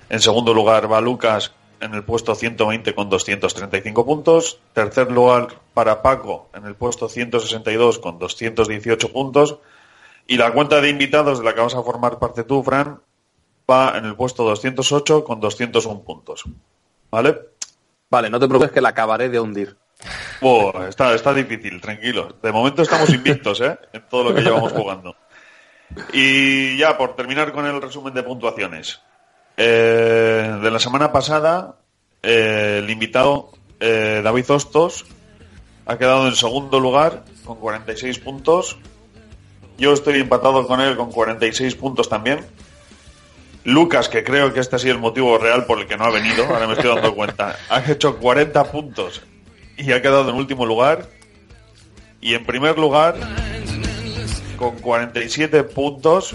En 0.09 0.21
segundo 0.21 0.53
lugar 0.53 0.89
va 0.89 1.01
Lucas 1.01 1.51
en 1.81 1.93
el 1.93 2.05
puesto 2.05 2.33
120 2.33 2.95
con 2.95 3.09
235 3.09 4.05
puntos. 4.05 4.57
Tercer 4.71 5.11
lugar 5.11 5.59
para 5.73 6.01
Paco 6.01 6.47
en 6.53 6.65
el 6.65 6.75
puesto 6.75 7.09
162 7.09 7.99
con 7.99 8.19
218 8.19 9.11
puntos. 9.11 9.57
Y 10.27 10.37
la 10.37 10.53
cuenta 10.53 10.79
de 10.79 10.89
invitados 10.89 11.39
de 11.39 11.43
la 11.43 11.53
que 11.53 11.59
vas 11.59 11.75
a 11.75 11.83
formar 11.83 12.19
parte 12.19 12.45
tú, 12.45 12.63
Fran, 12.63 13.01
va 13.69 13.97
en 13.97 14.05
el 14.05 14.15
puesto 14.15 14.45
208 14.45 15.25
con 15.25 15.41
201 15.41 16.03
puntos. 16.03 16.45
¿Vale? 17.11 17.37
Vale, 18.09 18.29
no 18.29 18.39
te 18.39 18.47
preocupes 18.47 18.71
que 18.71 18.79
la 18.79 18.89
acabaré 18.89 19.27
de 19.27 19.41
hundir. 19.41 19.75
Está, 20.87 21.13
está 21.13 21.33
difícil, 21.33 21.81
tranquilo. 21.81 22.37
De 22.41 22.51
momento 22.53 22.81
estamos 22.81 23.09
invictos, 23.13 23.59
¿eh? 23.59 23.77
En 23.91 24.07
todo 24.07 24.29
lo 24.29 24.33
que 24.33 24.41
llevamos 24.41 24.71
jugando. 24.71 25.13
Y 26.11 26.77
ya, 26.77 26.97
por 26.97 27.15
terminar 27.15 27.51
con 27.51 27.65
el 27.65 27.81
resumen 27.81 28.13
de 28.13 28.23
puntuaciones. 28.23 29.01
Eh, 29.57 30.59
de 30.61 30.71
la 30.71 30.79
semana 30.79 31.11
pasada, 31.11 31.75
eh, 32.23 32.79
el 32.83 32.89
invitado 32.89 33.51
eh, 33.79 34.21
David 34.23 34.49
Hostos 34.49 35.05
ha 35.85 35.97
quedado 35.97 36.27
en 36.27 36.35
segundo 36.35 36.79
lugar 36.79 37.23
con 37.45 37.59
46 37.59 38.19
puntos. 38.19 38.77
Yo 39.77 39.93
estoy 39.93 40.19
empatado 40.19 40.65
con 40.65 40.81
él 40.81 40.95
con 40.95 41.11
46 41.11 41.75
puntos 41.75 42.09
también. 42.09 42.39
Lucas, 43.65 44.09
que 44.09 44.23
creo 44.23 44.53
que 44.53 44.59
este 44.59 44.75
ha 44.75 44.79
sido 44.79 44.93
el 44.93 44.99
motivo 44.99 45.37
real 45.37 45.65
por 45.65 45.79
el 45.79 45.87
que 45.87 45.95
no 45.95 46.05
ha 46.05 46.11
venido, 46.11 46.45
ahora 46.45 46.67
me 46.67 46.73
estoy 46.73 46.93
dando 46.93 47.15
cuenta, 47.15 47.57
ha 47.69 47.79
hecho 47.89 48.17
40 48.17 48.61
puntos 48.65 49.21
y 49.77 49.91
ha 49.93 50.01
quedado 50.01 50.29
en 50.29 50.35
último 50.35 50.65
lugar. 50.65 51.07
Y 52.19 52.35
en 52.35 52.45
primer 52.45 52.77
lugar, 52.77 53.15
con 54.63 54.79
47 54.79 55.65
puntos, 55.65 56.33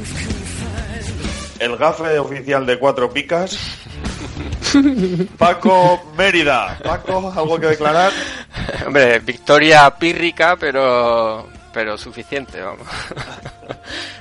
el 1.59 1.77
gafe 1.79 2.19
oficial 2.19 2.67
de 2.67 2.79
cuatro 2.79 3.11
picas, 3.11 3.59
Paco 5.39 6.13
Mérida. 6.15 6.79
Paco, 6.85 7.33
¿algo 7.35 7.59
que 7.59 7.69
declarar? 7.69 8.13
Hombre, 8.87 9.21
victoria 9.21 9.89
pírrica, 9.99 10.57
pero 10.61 11.49
pero 11.73 11.97
suficiente, 11.97 12.61
vamos. 12.61 12.87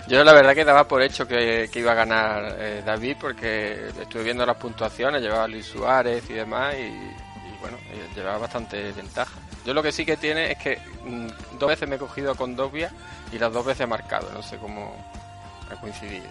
Yo 0.08 0.24
la 0.24 0.32
verdad 0.32 0.56
que 0.56 0.64
daba 0.64 0.88
por 0.88 1.02
hecho 1.02 1.28
que, 1.28 1.70
que 1.70 1.80
iba 1.80 1.92
a 1.92 1.96
ganar 1.96 2.56
eh, 2.60 2.82
David 2.86 3.18
porque 3.20 3.90
estuve 4.00 4.24
viendo 4.24 4.46
las 4.46 4.56
puntuaciones, 4.56 5.22
llevaba 5.22 5.44
a 5.44 5.48
Luis 5.50 5.66
Suárez 5.66 6.24
y 6.30 6.34
demás 6.34 6.76
y, 6.76 7.27
bueno, 7.62 7.78
eh, 7.92 8.08
llevaba 8.16 8.40
bastante 8.40 8.92
ventaja. 8.92 9.40
Yo 9.66 9.74
lo 9.74 9.84
que 9.84 9.92
sí 9.92 10.06
que 10.06 10.18
tiene 10.18 10.52
es 10.52 10.58
que 10.58 10.80
mm, 11.06 11.58
dos 11.60 11.70
veces 11.70 11.88
me 11.90 11.96
he 11.96 12.00
cogido 12.00 12.36
con 12.36 12.56
Dobia 12.56 12.92
y 13.32 13.40
las 13.40 13.52
dos 13.52 13.66
veces 13.66 13.82
he 13.82 13.88
marcado, 13.88 14.32
no 14.34 14.42
sé 14.42 14.58
cómo 14.58 14.96
ha 15.72 15.76
coincidido. 15.80 16.26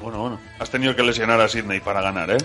Bueno, 0.00 0.18
bueno, 0.18 0.40
has 0.58 0.70
tenido 0.70 0.96
que 0.96 1.02
lesionar 1.02 1.40
a 1.40 1.48
Sidney 1.48 1.80
para 1.80 2.00
ganar, 2.00 2.30
¿eh? 2.30 2.38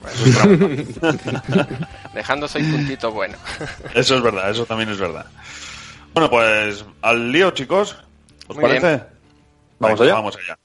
Dejando 2.14 2.48
seis 2.48 2.66
puntitos 2.72 3.12
buenos. 3.12 3.38
Eso 3.94 4.16
es 4.16 4.22
verdad, 4.22 4.50
eso 4.50 4.64
también 4.64 4.88
es 4.88 4.98
verdad. 4.98 5.26
Bueno, 6.14 6.30
pues 6.30 6.84
al 7.02 7.30
lío, 7.30 7.50
chicos. 7.50 7.96
¿Os 8.48 8.56
Muy 8.56 8.62
parece? 8.62 8.86
bien. 8.86 9.06
Vamos 9.78 10.00
Venga, 10.00 10.12
allá. 10.12 10.14
Vamos 10.14 10.36
allá. 10.36 10.58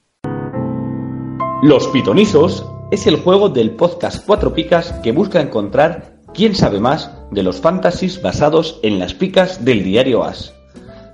Los 1.62 1.86
Pitonizos 1.88 2.66
es 2.90 3.06
el 3.06 3.16
juego 3.16 3.48
del 3.48 3.70
podcast 3.72 4.24
Cuatro 4.24 4.52
Picas 4.54 4.92
que 5.02 5.12
busca 5.12 5.40
encontrar 5.40 6.15
quién 6.36 6.54
sabe 6.54 6.80
más 6.80 7.10
de 7.30 7.42
los 7.42 7.62
fantasies 7.62 8.20
basados 8.20 8.78
en 8.82 8.98
las 8.98 9.14
picas 9.14 9.64
del 9.64 9.82
diario 9.82 10.22
As. 10.22 10.52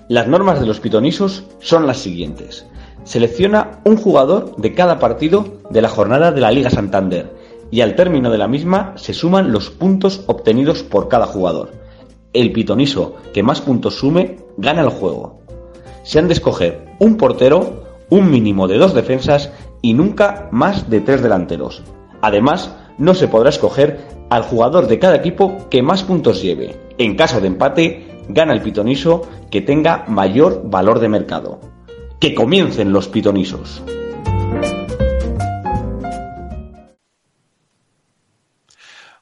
Las 0.08 0.26
normas 0.26 0.58
de 0.58 0.66
los 0.66 0.80
Pitonizos 0.80 1.44
son 1.60 1.86
las 1.86 1.98
siguientes. 1.98 2.66
Selecciona 3.04 3.80
un 3.84 3.96
jugador 3.96 4.56
de 4.56 4.74
cada 4.74 4.98
partido 4.98 5.60
de 5.70 5.80
la 5.80 5.88
jornada 5.88 6.32
de 6.32 6.40
la 6.40 6.50
Liga 6.50 6.70
Santander 6.70 7.32
y 7.70 7.82
al 7.82 7.94
término 7.94 8.30
de 8.30 8.38
la 8.38 8.48
misma 8.48 8.94
se 8.96 9.14
suman 9.14 9.52
los 9.52 9.70
puntos 9.70 10.24
obtenidos 10.26 10.82
por 10.82 11.08
cada 11.08 11.26
jugador. 11.26 11.70
El 12.32 12.50
pitoniso 12.50 13.14
que 13.32 13.44
más 13.44 13.60
puntos 13.60 13.94
sume 13.94 14.38
gana 14.56 14.82
el 14.82 14.88
juego. 14.88 15.40
Se 16.02 16.18
han 16.18 16.26
de 16.26 16.34
escoger 16.34 16.84
un 16.98 17.16
portero, 17.16 17.84
un 18.10 18.28
mínimo 18.28 18.66
de 18.66 18.76
dos 18.76 18.92
defensas 18.92 19.52
y 19.82 19.94
nunca 19.94 20.48
más 20.50 20.90
de 20.90 21.00
tres 21.00 21.22
delanteros. 21.22 21.84
Además, 22.22 22.74
no 22.98 23.14
se 23.14 23.28
podrá 23.28 23.50
escoger 23.50 24.00
al 24.32 24.44
jugador 24.44 24.86
de 24.86 24.98
cada 24.98 25.16
equipo 25.16 25.68
que 25.68 25.82
más 25.82 26.02
puntos 26.04 26.40
lleve. 26.40 26.74
En 26.96 27.16
caso 27.16 27.38
de 27.38 27.48
empate, 27.48 28.22
gana 28.28 28.54
el 28.54 28.62
pitoniso 28.62 29.28
que 29.50 29.60
tenga 29.60 30.06
mayor 30.08 30.62
valor 30.64 31.00
de 31.00 31.10
mercado. 31.10 31.60
Que 32.18 32.34
comiencen 32.34 32.94
los 32.94 33.08
pitonisos. 33.08 33.82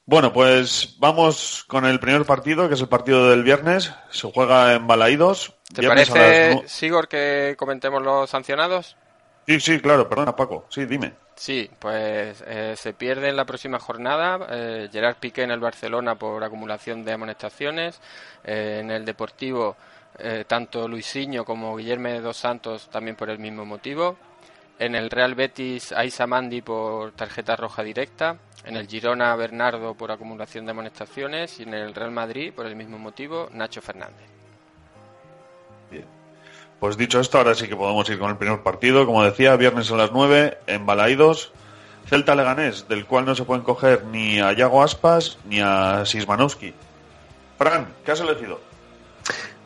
Bueno, 0.04 0.32
pues 0.32 0.94
vamos 1.00 1.64
con 1.66 1.86
el 1.86 1.98
primer 1.98 2.24
partido, 2.24 2.68
que 2.68 2.74
es 2.74 2.80
el 2.80 2.88
partido 2.88 3.30
del 3.30 3.42
viernes. 3.42 3.92
Se 4.10 4.30
juega 4.30 4.74
en 4.74 4.86
Balaídos. 4.86 5.56
¿Te 5.74 5.80
Viernes 5.80 6.08
parece, 6.08 6.62
las 6.62 6.70
Sigor, 6.70 7.08
que 7.08 7.56
comentemos 7.58 8.00
los 8.00 8.30
sancionados? 8.30 8.96
Sí, 9.46 9.60
sí, 9.60 9.80
claro, 9.80 10.08
perdona, 10.08 10.34
Paco. 10.36 10.66
Sí, 10.70 10.86
dime. 10.86 11.14
Sí, 11.34 11.70
pues 11.78 12.44
eh, 12.46 12.74
se 12.76 12.92
pierde 12.92 13.28
en 13.30 13.36
la 13.36 13.46
próxima 13.46 13.78
jornada 13.78 14.46
eh, 14.50 14.88
Gerard 14.92 15.16
Piqué 15.16 15.42
en 15.42 15.50
el 15.50 15.58
Barcelona 15.60 16.14
por 16.14 16.44
acumulación 16.44 17.04
de 17.04 17.12
amonestaciones. 17.12 18.00
eh, 18.44 18.78
en 18.82 18.90
el 18.90 19.04
Deportivo, 19.04 19.76
tanto 20.46 20.86
Luisinho 20.86 21.44
como 21.44 21.76
Guillermo 21.76 22.10
dos 22.20 22.36
Santos 22.36 22.88
también 22.90 23.16
por 23.16 23.30
el 23.30 23.38
mismo 23.38 23.64
motivo. 23.64 24.16
En 24.78 24.94
el 24.94 25.10
Real 25.10 25.34
Betis, 25.34 25.92
Aisa 25.92 26.26
Mandi 26.26 26.60
por 26.62 27.12
tarjeta 27.12 27.56
roja 27.56 27.82
directa. 27.82 28.36
En 28.64 28.76
el 28.76 28.86
Girona, 28.86 29.34
Bernardo 29.36 29.94
por 29.94 30.10
acumulación 30.12 30.64
de 30.66 30.72
amonestaciones. 30.72 31.58
Y 31.60 31.62
en 31.64 31.74
el 31.74 31.94
Real 31.94 32.10
Madrid, 32.10 32.52
por 32.54 32.66
el 32.66 32.76
mismo 32.76 32.98
motivo, 32.98 33.48
Nacho 33.52 33.80
Fernández. 33.80 34.39
Pues 36.80 36.96
dicho 36.96 37.20
esto, 37.20 37.38
ahora 37.38 37.54
sí 37.54 37.68
que 37.68 37.76
podemos 37.76 38.08
ir 38.08 38.18
con 38.18 38.30
el 38.30 38.36
primer 38.38 38.62
partido. 38.62 39.04
Como 39.06 39.22
decía, 39.22 39.54
viernes 39.56 39.90
a 39.90 39.96
las 39.96 40.12
9 40.12 40.58
en 40.66 40.86
Balaídos. 40.86 41.52
Celta 42.08 42.34
Leganés, 42.34 42.88
del 42.88 43.06
cual 43.06 43.26
no 43.26 43.34
se 43.34 43.44
pueden 43.44 43.62
coger 43.62 44.04
ni 44.06 44.40
a 44.40 44.52
Yago 44.52 44.82
Aspas 44.82 45.38
ni 45.44 45.60
a 45.60 46.04
Sismanowski. 46.06 46.74
Fran, 47.58 47.92
¿qué 48.04 48.12
has 48.12 48.20
elegido? 48.20 48.58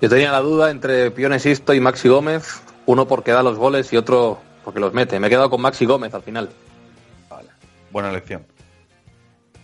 Yo 0.00 0.08
tenía 0.10 0.32
la 0.32 0.40
duda 0.40 0.70
entre 0.70 1.10
Pione 1.12 1.38
Sisto 1.38 1.72
y 1.72 1.80
Maxi 1.80 2.08
Gómez, 2.08 2.60
uno 2.84 3.06
porque 3.06 3.30
da 3.30 3.42
los 3.42 3.56
goles 3.56 3.90
y 3.92 3.96
otro 3.96 4.40
porque 4.64 4.80
los 4.80 4.92
mete. 4.92 5.20
Me 5.20 5.28
he 5.28 5.30
quedado 5.30 5.48
con 5.48 5.60
Maxi 5.60 5.86
Gómez 5.86 6.12
al 6.12 6.22
final. 6.22 6.50
Buena 7.90 8.10
elección. 8.10 8.44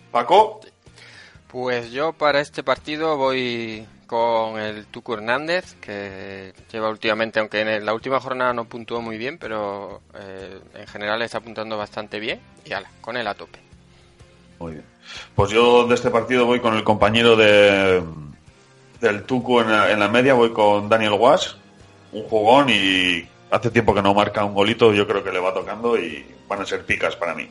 Paco, 0.09 0.61
Pues 1.47 1.91
yo 1.91 2.13
para 2.13 2.39
este 2.39 2.63
partido 2.63 3.17
voy 3.17 3.85
con 4.11 4.59
el 4.59 4.87
Tuco 4.87 5.13
Hernández, 5.13 5.75
que 5.79 6.53
lleva 6.69 6.89
últimamente, 6.89 7.39
aunque 7.39 7.61
en 7.61 7.85
la 7.85 7.93
última 7.93 8.19
jornada 8.19 8.51
no 8.51 8.65
puntuó 8.65 9.01
muy 9.01 9.17
bien, 9.17 9.37
pero 9.37 10.01
eh, 10.13 10.59
en 10.75 10.85
general 10.85 11.21
está 11.21 11.37
apuntando 11.37 11.77
bastante 11.77 12.19
bien. 12.19 12.41
Y 12.65 12.73
ala, 12.73 12.91
con 12.99 13.15
él 13.15 13.25
a 13.25 13.35
tope. 13.35 13.59
Muy 14.59 14.73
bien. 14.73 14.83
Pues 15.33 15.51
yo 15.51 15.87
de 15.87 15.95
este 15.95 16.09
partido 16.09 16.45
voy 16.45 16.59
con 16.59 16.75
el 16.75 16.83
compañero 16.83 17.37
de 17.37 18.03
del 18.99 19.23
Tucu 19.23 19.61
en 19.61 19.71
la, 19.71 19.89
en 19.89 19.99
la 20.01 20.09
media, 20.09 20.33
voy 20.33 20.51
con 20.51 20.89
Daniel 20.89 21.13
Guas, 21.13 21.55
un 22.11 22.23
jugón 22.23 22.69
y 22.69 23.25
hace 23.49 23.71
tiempo 23.71 23.95
que 23.95 24.01
no 24.01 24.13
marca 24.13 24.43
un 24.43 24.53
golito, 24.53 24.91
yo 24.91 25.07
creo 25.07 25.23
que 25.23 25.31
le 25.31 25.39
va 25.39 25.53
tocando 25.53 25.97
y 25.97 26.25
van 26.49 26.59
a 26.59 26.65
ser 26.65 26.85
picas 26.85 27.15
para 27.15 27.33
mí. 27.33 27.47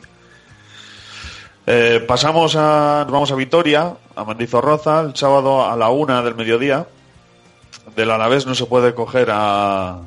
Eh, 1.65 2.05
pasamos 2.07 2.55
a, 2.55 3.01
nos 3.05 3.11
vamos 3.11 3.31
a 3.31 3.35
Vitoria, 3.35 3.95
a 4.21 4.25
Mendizorroza, 4.25 5.01
el 5.01 5.15
sábado 5.15 5.65
a 5.65 5.75
la 5.75 5.89
una 5.89 6.21
del 6.21 6.35
mediodía. 6.35 6.85
Del 7.95 8.11
Alavés 8.11 8.45
no 8.45 8.55
se 8.55 8.65
puede 8.65 8.93
coger 8.93 9.29
a, 9.31 10.01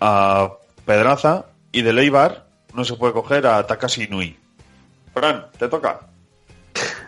a 0.00 0.52
Pedraza 0.84 1.46
y 1.72 1.82
del 1.82 1.98
Eibar 1.98 2.46
no 2.74 2.84
se 2.84 2.94
puede 2.94 3.12
coger 3.12 3.46
a 3.46 3.64
Takashi 3.66 4.08
Nui. 4.08 4.36
Fran, 5.12 5.46
te 5.58 5.68
toca. 5.68 6.00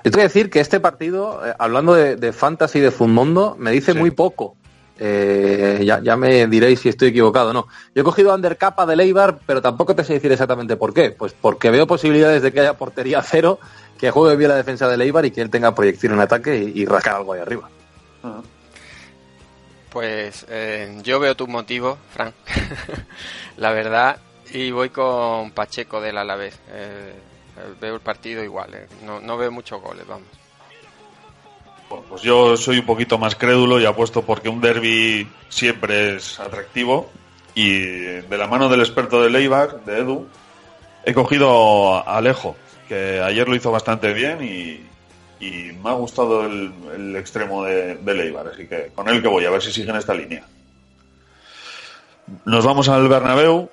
Yo 0.05 0.13
que 0.13 0.21
decir 0.21 0.49
que 0.49 0.61
este 0.61 0.79
partido, 0.79 1.45
eh, 1.45 1.53
hablando 1.59 1.95
de, 1.95 2.15
de 2.15 2.33
fantasy 2.33 2.79
de 2.79 2.93
Funmundo, 2.93 3.57
me 3.59 3.73
dice 3.73 3.93
muy 3.93 4.13
poco. 4.13 4.57
Eh, 4.99 5.83
ya, 5.85 6.01
ya 6.01 6.17
me 6.17 6.47
diréis 6.47 6.81
si 6.81 6.89
estoy 6.89 7.09
equivocado 7.09 7.51
o 7.51 7.53
no. 7.53 7.67
Yo 7.95 8.03
he 8.03 8.05
cogido 8.05 8.33
Undercapa 8.33 8.87
de 8.87 8.97
Leibar, 8.97 9.41
pero 9.45 9.61
tampoco 9.61 9.95
te 9.95 10.05
sé 10.05 10.15
decir 10.15 10.31
exactamente 10.31 10.77
por 10.77 10.95
qué. 10.95 11.11
Pues 11.11 11.35
porque 11.39 11.71
veo 11.71 11.87
posibilidades 11.89 12.43
de 12.43 12.53
que 12.53 12.61
haya 12.61 12.75
portería 12.75 13.21
cero, 13.23 13.59
que 13.99 14.11
juegue 14.11 14.37
bien 14.37 14.51
la 14.51 14.57
defensa 14.57 14.89
de 14.89 14.97
Leibar 14.97 15.25
y 15.25 15.31
que 15.31 15.41
él 15.41 15.51
tenga 15.51 15.75
proyección 15.75 16.13
en 16.15 16.21
ataque 16.21 16.57
y, 16.57 16.83
y 16.83 16.87
rascar 16.87 17.17
algo 17.17 17.33
ahí 17.33 17.41
arriba. 17.41 17.69
Pues 19.91 20.45
eh, 20.49 20.99
yo 21.03 21.21
veo 21.21 21.35
tus 21.35 21.49
motivos, 21.49 21.99
Fran. 22.13 22.35
la 23.57 23.73
verdad, 23.73 24.19
y 24.53 24.71
voy 24.71 24.91
con 24.91 25.51
Pacheco 25.53 26.01
del 26.01 26.19
Alavés. 26.19 26.59
Eh, 26.71 27.15
eh, 27.57 27.75
veo 27.81 27.95
el 27.95 28.01
partido 28.01 28.45
igual, 28.45 28.75
eh. 28.75 28.87
no, 29.05 29.21
no 29.21 29.37
veo 29.37 29.51
muchos 29.51 29.81
goles, 29.81 30.07
vamos. 30.07 30.29
Bueno, 31.89 32.05
pues 32.09 32.23
yo 32.23 32.57
soy 32.57 32.81
un 32.81 32.87
poquito 32.87 33.17
más 33.17 33.37
crédulo 33.37 33.81
y 33.81 33.87
apuesto 33.87 34.23
porque 34.23 34.49
un 34.49 34.61
derby 34.61 35.29
siempre 35.49 36.17
es 36.17 36.41
atractivo 36.41 37.09
Y 37.55 37.79
de 37.79 38.37
la 38.37 38.49
mano 38.49 38.69
del 38.69 38.81
experto 38.81 39.23
de 39.23 39.31
Leibar, 39.31 39.85
de 39.85 40.01
Edu, 40.01 40.27
he 41.05 41.15
cogido 41.15 41.95
a 41.95 42.17
Alejo, 42.17 42.57
que 42.87 43.21
ayer 43.21 43.49
lo 43.49 43.57
hizo 43.57 43.71
bastante 43.71 44.13
bien 44.13 44.43
y, 44.43 44.81
me 45.83 45.91
ha 45.91 45.95
gustado 45.95 46.47
el, 46.47 47.15
extremo 47.17 47.65
de, 47.65 47.97
de 47.97 48.15
Leibar, 48.15 48.49
así 48.49 48.67
que 48.67 48.91
con 48.95 49.09
él 49.09 49.23
que 49.23 49.29
voy, 49.29 49.45
a 49.45 49.51
ver 49.51 49.63
si 49.63 49.71
sigue 49.71 49.91
en 49.91 49.97
esta 49.97 50.15
línea. 50.15 50.45
Nos 52.45 52.65
vamos 52.65 52.89
al 52.89 53.07
Bernabéu 53.09 53.71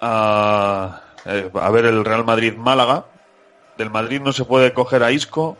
a, 0.00 1.02
eh, 1.26 1.50
a 1.52 1.70
ver 1.70 1.86
el 1.86 2.04
Real 2.04 2.24
Madrid-Málaga. 2.24 3.04
Del 3.78 3.90
Madrid 3.90 4.20
no 4.20 4.32
se 4.32 4.44
puede 4.44 4.72
coger 4.72 5.02
a 5.02 5.12
Isco 5.12 5.56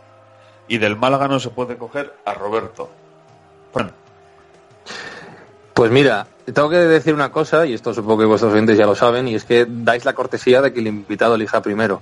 y 0.68 0.78
del 0.78 0.96
Málaga 0.96 1.28
no 1.28 1.40
se 1.40 1.50
puede 1.50 1.76
coger 1.76 2.14
a 2.24 2.34
Roberto. 2.34 2.90
Fran. 3.72 3.92
Pues 5.74 5.90
mira, 5.90 6.26
tengo 6.52 6.70
que 6.70 6.76
decir 6.76 7.14
una 7.14 7.32
cosa, 7.32 7.66
y 7.66 7.74
esto 7.74 7.92
supongo 7.92 8.20
que 8.20 8.26
vuestros 8.26 8.52
oyentes 8.52 8.78
ya 8.78 8.86
lo 8.86 8.94
saben, 8.94 9.26
y 9.26 9.34
es 9.34 9.44
que 9.44 9.66
dais 9.68 10.04
la 10.04 10.12
cortesía 10.12 10.62
de 10.62 10.72
que 10.72 10.80
el 10.80 10.86
invitado 10.86 11.34
elija 11.34 11.60
primero. 11.62 12.00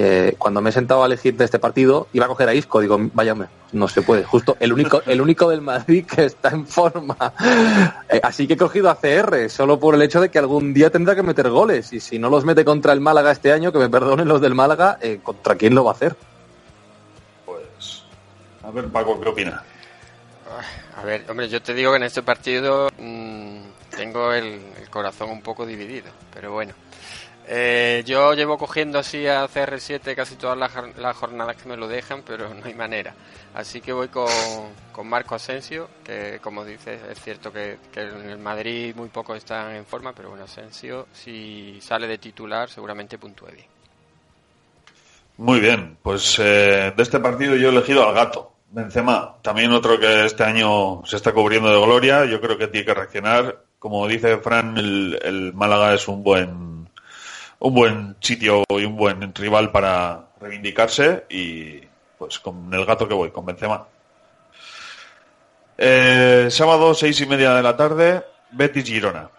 Eh, 0.00 0.36
cuando 0.38 0.60
me 0.60 0.70
he 0.70 0.72
sentado 0.72 1.02
a 1.02 1.06
elegir 1.06 1.36
de 1.36 1.44
este 1.44 1.58
partido, 1.58 2.06
iba 2.12 2.26
a 2.26 2.28
coger 2.28 2.48
a 2.48 2.54
Isco, 2.54 2.80
digo, 2.80 2.96
vaya, 3.14 3.32
hombre, 3.32 3.48
no 3.72 3.88
se 3.88 4.00
puede. 4.00 4.22
Justo 4.22 4.56
el 4.60 4.72
único, 4.72 5.02
el 5.06 5.20
único 5.20 5.50
del 5.50 5.60
Madrid 5.60 6.06
que 6.06 6.26
está 6.26 6.50
en 6.50 6.68
forma. 6.68 7.16
Eh, 8.08 8.20
así 8.22 8.46
que 8.46 8.54
he 8.54 8.56
cogido 8.56 8.90
a 8.90 8.94
CR, 8.94 9.50
solo 9.50 9.80
por 9.80 9.96
el 9.96 10.02
hecho 10.02 10.20
de 10.20 10.30
que 10.30 10.38
algún 10.38 10.72
día 10.72 10.90
tendrá 10.90 11.16
que 11.16 11.24
meter 11.24 11.50
goles. 11.50 11.92
Y 11.92 11.98
si 11.98 12.16
no 12.20 12.30
los 12.30 12.44
mete 12.44 12.64
contra 12.64 12.92
el 12.92 13.00
Málaga 13.00 13.32
este 13.32 13.52
año, 13.52 13.72
que 13.72 13.80
me 13.80 13.88
perdonen 13.88 14.28
los 14.28 14.40
del 14.40 14.54
Málaga, 14.54 14.98
eh, 15.00 15.18
¿contra 15.20 15.56
quién 15.56 15.74
lo 15.74 15.82
va 15.82 15.90
a 15.90 15.94
hacer? 15.94 16.14
Pues, 17.44 18.04
a 18.62 18.70
ver, 18.70 18.86
Paco, 18.90 19.20
¿qué 19.20 19.28
opina? 19.30 19.64
A 20.96 21.02
ver, 21.02 21.24
hombre, 21.28 21.48
yo 21.48 21.60
te 21.60 21.74
digo 21.74 21.90
que 21.90 21.96
en 21.96 22.04
este 22.04 22.22
partido 22.22 22.88
mmm, 22.98 23.62
tengo 23.96 24.32
el, 24.32 24.60
el, 24.80 24.90
corazón 24.90 25.30
un 25.30 25.42
poco 25.42 25.66
dividido, 25.66 26.12
pero 26.32 26.52
bueno. 26.52 26.72
Eh, 27.50 28.02
yo 28.04 28.34
llevo 28.34 28.58
cogiendo 28.58 28.98
así 28.98 29.26
a 29.26 29.46
CR7 29.46 30.14
casi 30.14 30.36
todas 30.36 30.58
las, 30.58 31.16
jornadas 31.16 31.56
que 31.56 31.66
me 31.66 31.78
lo 31.78 31.88
dejan, 31.88 32.22
pero 32.22 32.52
no 32.52 32.64
hay 32.64 32.74
manera. 32.74 33.14
Así 33.54 33.80
que 33.80 33.92
voy 33.92 34.08
con, 34.08 34.28
con 34.92 35.08
Marco 35.08 35.34
Asensio, 35.34 35.88
que 36.04 36.40
como 36.42 36.62
dices, 36.62 37.00
es 37.10 37.18
cierto 37.22 37.50
que, 37.50 37.78
que, 37.90 38.02
en 38.02 38.28
el 38.28 38.38
Madrid 38.38 38.94
muy 38.94 39.08
pocos 39.08 39.38
están 39.38 39.74
en 39.74 39.86
forma, 39.86 40.12
pero 40.12 40.28
bueno, 40.28 40.44
Asensio, 40.44 41.06
si 41.12 41.78
sale 41.80 42.06
de 42.06 42.18
titular, 42.18 42.68
seguramente 42.68 43.16
puntúe 43.16 43.46
bien. 43.46 43.66
Muy 45.38 45.60
bien, 45.60 45.96
pues 46.02 46.38
eh, 46.40 46.92
de 46.94 47.02
este 47.02 47.18
partido 47.20 47.56
yo 47.56 47.68
he 47.68 47.72
elegido 47.72 48.06
al 48.06 48.14
gato. 48.14 48.52
Benzema, 48.70 49.36
también 49.40 49.72
otro 49.72 49.98
que 49.98 50.26
este 50.26 50.44
año 50.44 51.02
se 51.06 51.16
está 51.16 51.32
cubriendo 51.32 51.70
de 51.70 51.80
gloria. 51.80 52.26
Yo 52.26 52.40
creo 52.40 52.58
que 52.58 52.68
tiene 52.68 52.84
que 52.84 52.92
reaccionar. 52.92 53.64
Como 53.78 54.06
dice 54.06 54.36
Fran, 54.38 54.76
el, 54.76 55.18
el, 55.22 55.54
Málaga 55.54 55.94
es 55.94 56.06
un 56.08 56.22
buen 56.22 56.67
un 57.60 57.74
buen 57.74 58.16
sitio 58.20 58.64
y 58.68 58.84
un 58.84 58.96
buen 58.96 59.34
rival 59.34 59.72
para 59.72 60.26
reivindicarse 60.40 61.24
y 61.28 61.80
pues 62.18 62.38
con 62.38 62.72
el 62.72 62.84
gato 62.84 63.08
que 63.08 63.14
voy, 63.14 63.30
con 63.30 63.46
Benzema. 63.46 63.86
Eh, 65.76 66.48
sábado, 66.50 66.94
seis 66.94 67.20
y 67.20 67.26
media 67.26 67.54
de 67.54 67.62
la 67.62 67.76
tarde, 67.76 68.24
Betis 68.50 68.84
Girona. 68.84 69.30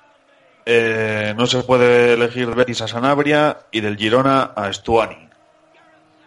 Eh, 0.66 1.34
no 1.38 1.48
se 1.48 1.64
puede 1.64 2.14
elegir 2.14 2.54
Betis 2.54 2.82
a 2.82 2.88
Sanabria 2.88 3.58
y 3.72 3.82
del 3.82 3.98
Girona 3.98 4.52
a 4.56 4.72
Stuani. 4.72 5.30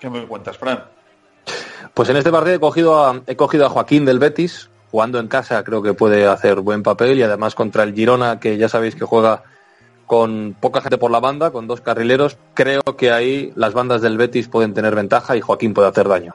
¿Qué 0.00 0.10
me 0.10 0.26
cuentas, 0.26 0.58
Fran? 0.58 0.84
Pues 1.94 2.08
en 2.08 2.16
este 2.16 2.30
partido 2.30 2.56
he 2.56 2.60
cogido, 2.60 3.04
a, 3.04 3.22
he 3.26 3.36
cogido 3.36 3.66
a 3.66 3.70
Joaquín 3.70 4.04
del 4.04 4.18
Betis, 4.18 4.68
jugando 4.90 5.18
en 5.18 5.28
casa 5.28 5.62
creo 5.64 5.82
que 5.82 5.94
puede 5.94 6.26
hacer 6.26 6.60
buen 6.60 6.82
papel 6.82 7.18
y 7.18 7.22
además 7.22 7.54
contra 7.54 7.82
el 7.82 7.94
Girona, 7.94 8.40
que 8.40 8.56
ya 8.58 8.68
sabéis 8.68 8.94
que 8.94 9.04
juega 9.04 9.44
con 10.12 10.54
poca 10.60 10.82
gente 10.82 10.98
por 10.98 11.10
la 11.10 11.20
banda, 11.20 11.52
con 11.52 11.66
dos 11.66 11.80
carrileros, 11.80 12.36
creo 12.52 12.82
que 12.98 13.10
ahí 13.10 13.50
las 13.56 13.72
bandas 13.72 14.02
del 14.02 14.18
Betis 14.18 14.46
pueden 14.46 14.74
tener 14.74 14.94
ventaja 14.94 15.38
y 15.38 15.40
Joaquín 15.40 15.72
puede 15.72 15.88
hacer 15.88 16.06
daño. 16.06 16.34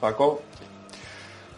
Paco. 0.00 0.40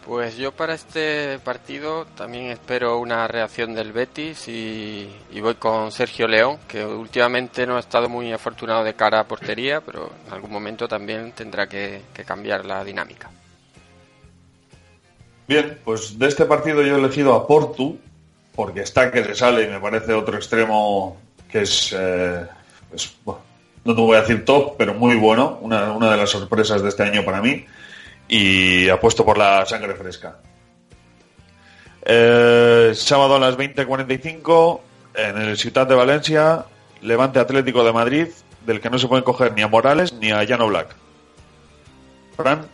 Pues 0.05 0.35
yo 0.35 0.51
para 0.51 0.73
este 0.73 1.39
partido 1.39 2.03
también 2.17 2.47
espero 2.47 2.99
una 2.99 3.25
reacción 3.29 3.73
del 3.73 3.93
Betis 3.93 4.49
y, 4.49 5.09
y, 5.31 5.39
voy 5.39 5.55
con 5.55 5.93
Sergio 5.93 6.27
León, 6.27 6.57
que 6.67 6.85
últimamente 6.85 7.65
no 7.65 7.77
ha 7.77 7.79
estado 7.79 8.09
muy 8.09 8.33
afortunado 8.33 8.83
de 8.83 8.95
cara 8.95 9.21
a 9.21 9.23
portería, 9.23 9.79
pero 9.79 10.09
en 10.27 10.33
algún 10.33 10.51
momento 10.51 10.89
también 10.89 11.31
tendrá 11.31 11.69
que, 11.69 12.01
que 12.13 12.25
cambiar 12.25 12.65
la 12.65 12.83
dinámica. 12.83 13.31
Bien, 15.47 15.79
pues 15.85 16.19
de 16.19 16.27
este 16.27 16.43
partido 16.43 16.81
yo 16.81 16.97
he 16.97 16.99
elegido 16.99 17.33
a 17.33 17.47
Portu, 17.47 17.97
porque 18.55 18.81
está 18.81 19.11
que 19.11 19.23
se 19.23 19.35
sale 19.35 19.63
y 19.63 19.67
me 19.67 19.79
parece 19.79 20.13
otro 20.13 20.35
extremo 20.35 21.17
que 21.49 21.61
es, 21.61 21.95
eh, 21.97 22.45
es 22.93 23.15
bueno, 23.23 23.41
no 23.83 23.95
te 23.95 24.01
voy 24.01 24.17
a 24.17 24.21
decir 24.21 24.45
top, 24.45 24.75
pero 24.77 24.93
muy 24.93 25.15
bueno, 25.15 25.59
una, 25.61 25.91
una, 25.91 26.11
de 26.11 26.17
las 26.17 26.29
sorpresas 26.29 26.81
de 26.81 26.89
este 26.89 27.03
año 27.03 27.23
para 27.25 27.41
mí 27.41 27.65
y 28.27 28.89
apuesto 28.89 29.25
por 29.25 29.37
la 29.37 29.65
sangre 29.65 29.95
fresca. 29.95 30.37
Eh, 32.03 32.91
sábado 32.95 33.35
a 33.35 33.39
las 33.39 33.57
20.45 33.57 34.79
en 35.15 35.37
el 35.37 35.57
Ciudad 35.57 35.87
de 35.87 35.95
Valencia, 35.95 36.65
Levante 37.01 37.39
Atlético 37.39 37.83
de 37.83 37.91
Madrid, 37.91 38.27
del 38.65 38.79
que 38.79 38.89
no 38.89 38.97
se 38.97 39.07
pueden 39.07 39.23
coger 39.23 39.53
ni 39.53 39.61
a 39.61 39.67
Morales 39.67 40.13
ni 40.13 40.31
a 40.31 40.43
Llano 40.43 40.67
Black. 40.67 40.95
Fran. 42.35 42.65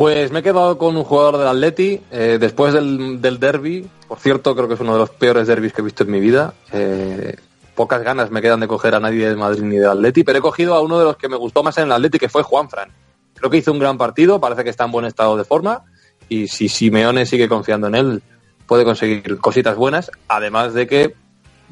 Pues 0.00 0.32
me 0.32 0.38
he 0.38 0.42
quedado 0.42 0.78
con 0.78 0.96
un 0.96 1.04
jugador 1.04 1.36
del 1.36 1.46
Atleti 1.46 2.00
eh, 2.10 2.38
después 2.40 2.72
del, 2.72 3.20
del 3.20 3.38
derby. 3.38 3.86
Por 4.08 4.18
cierto, 4.18 4.56
creo 4.56 4.66
que 4.66 4.72
es 4.72 4.80
uno 4.80 4.94
de 4.94 5.00
los 5.00 5.10
peores 5.10 5.46
derbis 5.46 5.74
que 5.74 5.82
he 5.82 5.84
visto 5.84 6.04
en 6.04 6.10
mi 6.10 6.20
vida. 6.20 6.54
Eh, 6.72 7.36
pocas 7.74 8.02
ganas 8.02 8.30
me 8.30 8.40
quedan 8.40 8.60
de 8.60 8.66
coger 8.66 8.94
a 8.94 9.00
nadie 9.00 9.28
de 9.28 9.36
Madrid 9.36 9.60
ni 9.60 9.76
del 9.76 9.90
Atleti, 9.90 10.24
pero 10.24 10.38
he 10.38 10.40
cogido 10.40 10.74
a 10.74 10.80
uno 10.80 10.98
de 10.98 11.04
los 11.04 11.18
que 11.18 11.28
me 11.28 11.36
gustó 11.36 11.62
más 11.62 11.76
en 11.76 11.84
el 11.84 11.92
Atleti, 11.92 12.18
que 12.18 12.30
fue 12.30 12.42
Juan 12.42 12.70
Fran. 12.70 12.90
Creo 13.34 13.50
que 13.50 13.58
hizo 13.58 13.72
un 13.72 13.78
gran 13.78 13.98
partido, 13.98 14.40
parece 14.40 14.64
que 14.64 14.70
está 14.70 14.86
en 14.86 14.92
buen 14.92 15.04
estado 15.04 15.36
de 15.36 15.44
forma 15.44 15.84
y 16.30 16.48
si 16.48 16.70
Simeone 16.70 17.26
sigue 17.26 17.46
confiando 17.46 17.88
en 17.88 17.94
él, 17.94 18.22
puede 18.66 18.86
conseguir 18.86 19.38
cositas 19.38 19.76
buenas, 19.76 20.10
además 20.28 20.72
de 20.72 20.86
que 20.86 21.14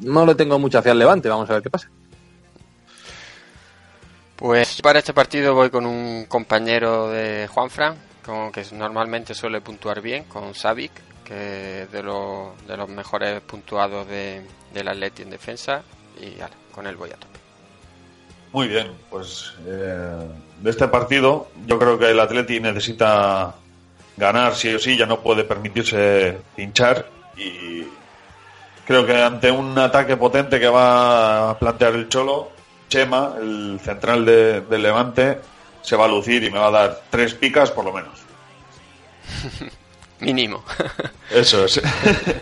no 0.01 0.27
le 0.27 0.35
tengo 0.35 0.59
mucha 0.59 0.83
fe 0.83 0.91
al 0.91 0.99
Levante. 0.99 1.29
Vamos 1.29 1.49
a 1.49 1.53
ver 1.53 1.63
qué 1.63 1.71
pasa. 1.71 1.89
Pues 4.35 4.83
para 4.83 4.99
este 4.99 5.13
partido 5.13 5.55
voy 5.55 5.71
con 5.71 5.87
un 5.87 6.25
compañero 6.25 7.09
de 7.09 7.49
Juan 7.51 7.71
Fran, 7.71 8.08
con, 8.25 8.51
que 8.51 8.63
normalmente 8.73 9.33
suele 9.33 9.61
puntuar 9.61 10.01
bien, 10.01 10.25
con 10.25 10.53
Savic, 10.53 10.91
que 11.23 11.83
es 11.83 11.91
de, 11.91 12.03
lo, 12.03 12.55
de 12.67 12.77
los 12.77 12.89
mejores 12.89 13.41
puntuados 13.41 14.07
de, 14.07 14.41
del 14.73 14.87
Atleti 14.87 15.23
en 15.23 15.29
defensa, 15.29 15.83
y 16.19 16.39
ahora, 16.41 16.55
con 16.73 16.87
él 16.87 16.95
voy 16.95 17.11
a 17.11 17.13
tope. 17.13 17.39
Muy 18.51 18.67
bien, 18.67 18.91
pues 19.09 19.53
eh, 19.65 20.27
de 20.59 20.69
este 20.69 20.87
partido 20.87 21.49
yo 21.67 21.77
creo 21.77 21.99
que 21.99 22.09
el 22.09 22.19
Atleti 22.19 22.59
necesita 22.59 23.53
ganar 24.17 24.55
sí 24.55 24.73
o 24.73 24.79
sí, 24.79 24.97
ya 24.97 25.05
no 25.05 25.19
puede 25.19 25.43
permitirse 25.43 26.37
pinchar 26.55 27.05
y 27.37 27.83
creo 28.87 29.05
que 29.05 29.21
ante 29.21 29.51
un 29.51 29.77
ataque 29.77 30.17
potente 30.17 30.59
que 30.59 30.67
va 30.67 31.51
a 31.51 31.59
plantear 31.59 31.93
el 31.93 32.09
Cholo, 32.09 32.49
Chema, 32.89 33.35
el 33.39 33.79
central 33.83 34.25
de, 34.25 34.61
de 34.61 34.79
Levante, 34.79 35.39
se 35.81 35.95
va 35.95 36.05
a 36.05 36.07
lucir 36.07 36.43
y 36.43 36.51
me 36.51 36.59
va 36.59 36.67
a 36.67 36.71
dar 36.71 37.01
tres 37.09 37.33
picas 37.33 37.71
por 37.71 37.85
lo 37.85 37.93
menos. 37.93 38.19
Mínimo. 40.19 40.63
Eso 41.31 41.65
es. 41.65 41.81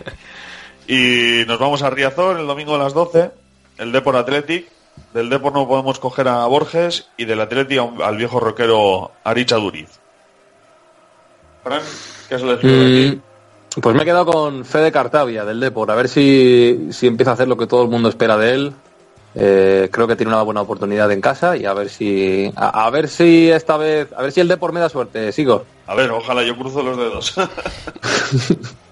y 0.88 1.44
nos 1.46 1.58
vamos 1.58 1.82
a 1.82 1.90
Riazor 1.90 2.40
el 2.40 2.46
domingo 2.46 2.74
a 2.74 2.78
las 2.78 2.94
12, 2.94 3.30
el 3.78 3.92
Depor 3.92 4.16
Athletic. 4.16 4.68
Del 5.14 5.30
Depor 5.30 5.52
no 5.52 5.68
podemos 5.68 6.00
coger 6.00 6.26
a 6.28 6.44
Borges 6.46 7.08
y 7.16 7.24
del 7.24 7.40
Athletic 7.40 7.80
al 8.02 8.16
viejo 8.16 8.40
rockero 8.40 9.12
Aricha 9.22 9.56
Duriz. 9.56 9.88
Fran, 11.62 11.82
¿qué 12.28 12.34
has 12.34 12.42
elegido 12.42 13.16
mm, 13.16 13.80
Pues 13.80 13.94
me 13.94 14.02
he 14.02 14.04
quedado 14.04 14.26
con 14.26 14.64
Fede 14.64 14.90
Cartavia 14.90 15.44
del 15.44 15.60
Depor, 15.60 15.90
a 15.90 15.94
ver 15.94 16.08
si, 16.08 16.88
si 16.90 17.06
empieza 17.06 17.30
a 17.30 17.34
hacer 17.34 17.48
lo 17.48 17.56
que 17.56 17.68
todo 17.68 17.84
el 17.84 17.88
mundo 17.88 18.08
espera 18.08 18.36
de 18.36 18.54
él. 18.54 18.72
Eh, 19.34 19.88
creo 19.92 20.06
que 20.06 20.16
tiene 20.16 20.32
una 20.32 20.42
buena 20.42 20.62
oportunidad 20.62 21.12
en 21.12 21.20
casa 21.20 21.56
y 21.56 21.66
a 21.66 21.74
ver 21.74 21.90
si 21.90 22.50
a, 22.56 22.86
a, 22.86 22.90
ver 22.90 23.08
si 23.08 23.50
esta 23.50 23.76
vez 23.76 24.08
a 24.16 24.22
ver 24.22 24.32
si 24.32 24.40
el 24.40 24.48
Depor 24.48 24.72
me 24.72 24.80
da 24.80 24.88
suerte 24.88 25.32
sigo. 25.32 25.64
A 25.86 25.94
ver 25.94 26.10
ojalá 26.10 26.42
yo 26.42 26.56
cruzo 26.56 26.82
los 26.82 26.96
dedos. 26.96 27.34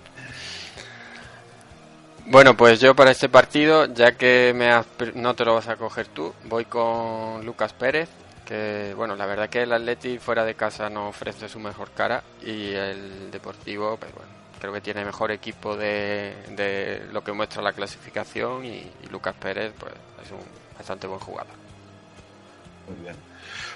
Bueno 2.28 2.56
pues 2.56 2.80
yo 2.80 2.96
para 2.96 3.12
este 3.12 3.28
partido 3.28 3.86
ya 3.86 4.16
que 4.16 4.52
me 4.52 4.72
has, 4.72 4.84
no 5.14 5.34
te 5.34 5.44
lo 5.44 5.54
vas 5.54 5.68
a 5.68 5.76
coger 5.76 6.08
tú 6.08 6.34
voy 6.46 6.64
con 6.64 7.46
Lucas 7.46 7.72
Pérez 7.72 8.08
que 8.44 8.94
bueno 8.96 9.14
la 9.14 9.26
verdad 9.26 9.48
que 9.48 9.62
el 9.62 9.72
Atleti 9.72 10.18
fuera 10.18 10.44
de 10.44 10.56
casa 10.56 10.90
no 10.90 11.08
ofrece 11.08 11.48
su 11.48 11.60
mejor 11.60 11.92
cara 11.92 12.24
y 12.42 12.72
el 12.72 13.30
Deportivo 13.30 13.96
pues 13.96 14.12
bueno 14.12 14.35
creo 14.60 14.72
que 14.72 14.80
tiene 14.80 15.04
mejor 15.04 15.30
equipo 15.30 15.76
de, 15.76 16.34
de 16.50 17.02
lo 17.12 17.22
que 17.22 17.32
muestra 17.32 17.62
la 17.62 17.72
clasificación 17.72 18.64
y, 18.64 18.78
y 19.02 19.08
Lucas 19.10 19.34
Pérez 19.40 19.72
pues 19.78 19.92
es 20.24 20.30
un 20.30 20.38
bastante 20.76 21.06
buen 21.06 21.20
jugador. 21.20 21.52
Muy 22.88 23.02
bien. 23.02 23.16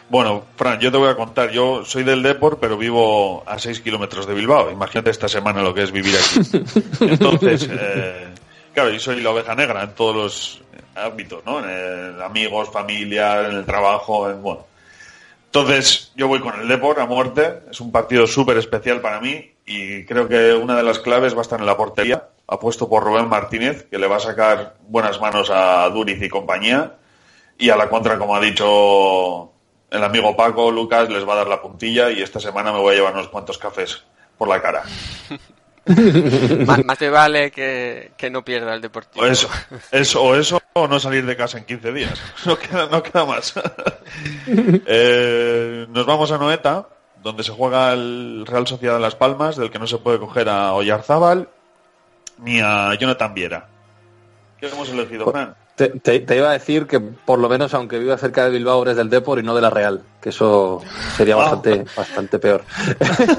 Bueno, 0.08 0.44
Fran, 0.56 0.80
yo 0.80 0.90
te 0.90 0.98
voy 0.98 1.08
a 1.08 1.14
contar. 1.14 1.50
Yo 1.50 1.84
soy 1.84 2.02
del 2.02 2.22
Depor, 2.22 2.58
pero 2.58 2.76
vivo 2.76 3.44
a 3.46 3.58
6 3.58 3.80
kilómetros 3.80 4.26
de 4.26 4.34
Bilbao. 4.34 4.70
Imagínate 4.70 5.10
esta 5.10 5.28
semana 5.28 5.62
lo 5.62 5.72
que 5.72 5.82
es 5.84 5.92
vivir 5.92 6.14
aquí. 6.16 6.62
Entonces, 7.00 7.68
eh, 7.70 8.28
claro, 8.74 8.90
yo 8.90 8.98
soy 8.98 9.20
la 9.20 9.30
oveja 9.30 9.54
negra 9.54 9.84
en 9.84 9.94
todos 9.94 10.16
los 10.16 10.62
ámbitos, 10.96 11.44
¿no? 11.44 11.60
En 11.64 11.70
el- 11.70 12.22
amigos, 12.22 12.70
familia, 12.72 13.46
en 13.48 13.56
el 13.56 13.64
trabajo, 13.64 14.28
en, 14.28 14.42
bueno. 14.42 14.66
Entonces, 15.46 16.12
yo 16.16 16.26
voy 16.28 16.40
con 16.40 16.58
el 16.60 16.66
Depor 16.68 16.98
a 17.00 17.06
muerte. 17.06 17.60
Es 17.70 17.80
un 17.80 17.92
partido 17.92 18.26
súper 18.26 18.56
especial 18.58 19.00
para 19.00 19.20
mí 19.20 19.49
y 19.70 20.04
creo 20.04 20.26
que 20.26 20.52
una 20.52 20.76
de 20.76 20.82
las 20.82 20.98
claves 20.98 21.34
va 21.34 21.38
a 21.38 21.42
estar 21.42 21.60
en 21.60 21.66
la 21.66 21.76
portería. 21.76 22.28
Apuesto 22.48 22.88
por 22.88 23.04
Rubén 23.04 23.28
Martínez, 23.28 23.86
que 23.88 23.98
le 23.98 24.08
va 24.08 24.16
a 24.16 24.20
sacar 24.20 24.74
buenas 24.88 25.20
manos 25.20 25.48
a 25.48 25.88
Duriz 25.90 26.20
y 26.20 26.28
compañía. 26.28 26.96
Y 27.56 27.70
a 27.70 27.76
la 27.76 27.88
contra, 27.88 28.18
como 28.18 28.34
ha 28.34 28.40
dicho 28.40 29.52
el 29.88 30.02
amigo 30.02 30.36
Paco, 30.36 30.72
Lucas 30.72 31.08
les 31.08 31.26
va 31.28 31.34
a 31.34 31.36
dar 31.36 31.46
la 31.46 31.62
puntilla 31.62 32.10
y 32.10 32.20
esta 32.20 32.40
semana 32.40 32.72
me 32.72 32.80
voy 32.80 32.94
a 32.94 32.96
llevar 32.96 33.12
unos 33.12 33.28
cuantos 33.28 33.58
cafés 33.58 34.02
por 34.36 34.48
la 34.48 34.60
cara. 34.60 34.82
más, 36.66 36.84
más 36.84 36.98
te 36.98 37.08
vale 37.08 37.52
que, 37.52 38.10
que 38.16 38.28
no 38.28 38.44
pierda 38.44 38.74
el 38.74 38.80
Deportivo. 38.80 39.24
O 39.24 39.28
eso, 39.28 39.48
eso, 39.92 40.20
o 40.20 40.34
eso 40.34 40.60
o 40.72 40.88
no 40.88 40.98
salir 40.98 41.24
de 41.26 41.36
casa 41.36 41.58
en 41.58 41.64
15 41.64 41.92
días. 41.92 42.20
No 42.44 42.58
queda, 42.58 42.88
no 42.90 43.02
queda 43.04 43.24
más. 43.24 43.54
Eh, 44.86 45.86
nos 45.88 46.04
vamos 46.04 46.32
a 46.32 46.38
Noeta, 46.38 46.88
donde 47.22 47.42
se 47.42 47.52
juega 47.52 47.92
el 47.92 48.44
Real 48.46 48.66
Sociedad 48.66 48.94
de 48.94 49.00
Las 49.00 49.14
Palmas, 49.14 49.56
del 49.56 49.70
que 49.70 49.78
no 49.78 49.86
se 49.86 49.98
puede 49.98 50.18
coger 50.18 50.48
a 50.48 50.72
Oyarzábal 50.72 51.48
ni 52.38 52.60
a 52.60 52.94
Jonathan 52.94 53.34
Viera. 53.34 53.68
¿Qué 54.58 54.68
hemos 54.68 54.88
elegido, 54.90 55.30
Fran? 55.30 55.54
Te, 55.76 55.88
te- 55.88 56.20
te 56.20 56.36
iba 56.36 56.50
a 56.50 56.52
decir 56.52 56.86
que 56.86 57.00
por 57.00 57.38
lo 57.38 57.48
menos 57.48 57.72
aunque 57.72 57.98
viva 57.98 58.18
cerca 58.18 58.44
de 58.44 58.50
Bilbao 58.50 58.82
eres 58.82 58.96
del 58.96 59.08
Depor 59.08 59.38
y 59.38 59.42
no 59.42 59.54
de 59.54 59.62
la 59.62 59.70
Real, 59.70 60.02
que 60.20 60.28
eso 60.28 60.82
sería 61.16 61.34
Ah. 61.34 61.38
bastante, 61.38 61.84
bastante 61.96 62.38
peor. 62.38 62.62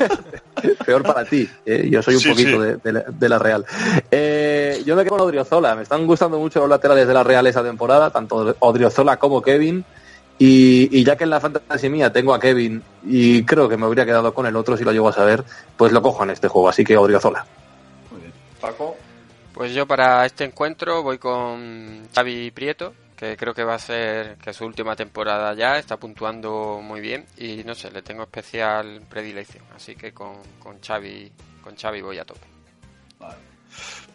peor 0.85 1.03
para 1.03 1.25
ti, 1.25 1.47
¿eh? 1.65 1.87
yo 1.89 2.01
soy 2.01 2.15
un 2.15 2.19
Sí, 2.21 2.29
poquito 2.29 2.51
sí. 2.51 2.57
De, 2.57 2.75
de 2.77 2.93
la, 2.93 2.99
de 3.07 3.29
la 3.29 3.39
Real. 3.39 3.65
Eh, 4.09 4.81
yo 4.85 4.95
me 4.95 5.03
quedo 5.03 5.17
con 5.17 5.27
Odriozola, 5.27 5.75
me 5.75 5.83
están 5.83 6.05
gustando 6.07 6.39
mucho 6.39 6.59
los 6.61 6.69
laterales 6.69 7.07
de 7.07 7.13
la 7.13 7.23
Real 7.23 7.45
esa 7.47 7.63
temporada, 7.63 8.09
tanto 8.09 8.55
Odriozola 8.59 9.17
como 9.17 9.41
Kevin. 9.41 9.85
Y, 10.43 10.89
y 10.91 11.03
ya 11.03 11.15
que 11.15 11.25
en 11.25 11.29
la 11.29 11.39
fantasía 11.39 11.87
mía 11.87 12.11
tengo 12.11 12.33
a 12.33 12.39
Kevin 12.39 12.81
y 13.03 13.43
creo 13.43 13.69
que 13.69 13.77
me 13.77 13.85
habría 13.85 14.07
quedado 14.07 14.33
con 14.33 14.47
el 14.47 14.55
otro 14.55 14.75
si 14.75 14.83
lo 14.83 14.91
llego 14.91 15.07
a 15.07 15.13
saber, 15.13 15.43
pues 15.77 15.91
lo 15.91 16.01
cojo 16.01 16.23
en 16.23 16.31
este 16.31 16.47
juego, 16.47 16.67
así 16.67 16.83
que 16.83 16.97
Odriozola. 16.97 17.45
Muy 18.09 18.21
bien. 18.21 18.33
Paco. 18.59 18.97
Pues 19.53 19.71
yo 19.75 19.85
para 19.85 20.25
este 20.25 20.43
encuentro 20.43 21.03
voy 21.03 21.19
con 21.19 22.07
Xavi 22.15 22.49
Prieto, 22.49 22.91
que 23.15 23.37
creo 23.37 23.53
que 23.53 23.63
va 23.63 23.75
a 23.75 23.79
ser 23.79 24.37
que 24.37 24.51
su 24.51 24.65
última 24.65 24.95
temporada 24.95 25.53
ya, 25.53 25.77
está 25.77 25.97
puntuando 25.97 26.79
muy 26.81 27.01
bien 27.01 27.27
y 27.37 27.63
no 27.63 27.75
sé, 27.75 27.91
le 27.91 28.01
tengo 28.01 28.23
especial 28.23 28.99
predilección, 29.07 29.63
así 29.75 29.95
que 29.95 30.11
con, 30.11 30.37
con 30.57 30.79
Xavi, 30.81 31.31
con 31.63 31.75
Xavi 31.75 32.01
voy 32.01 32.17
a 32.17 32.25
tope. 32.25 32.47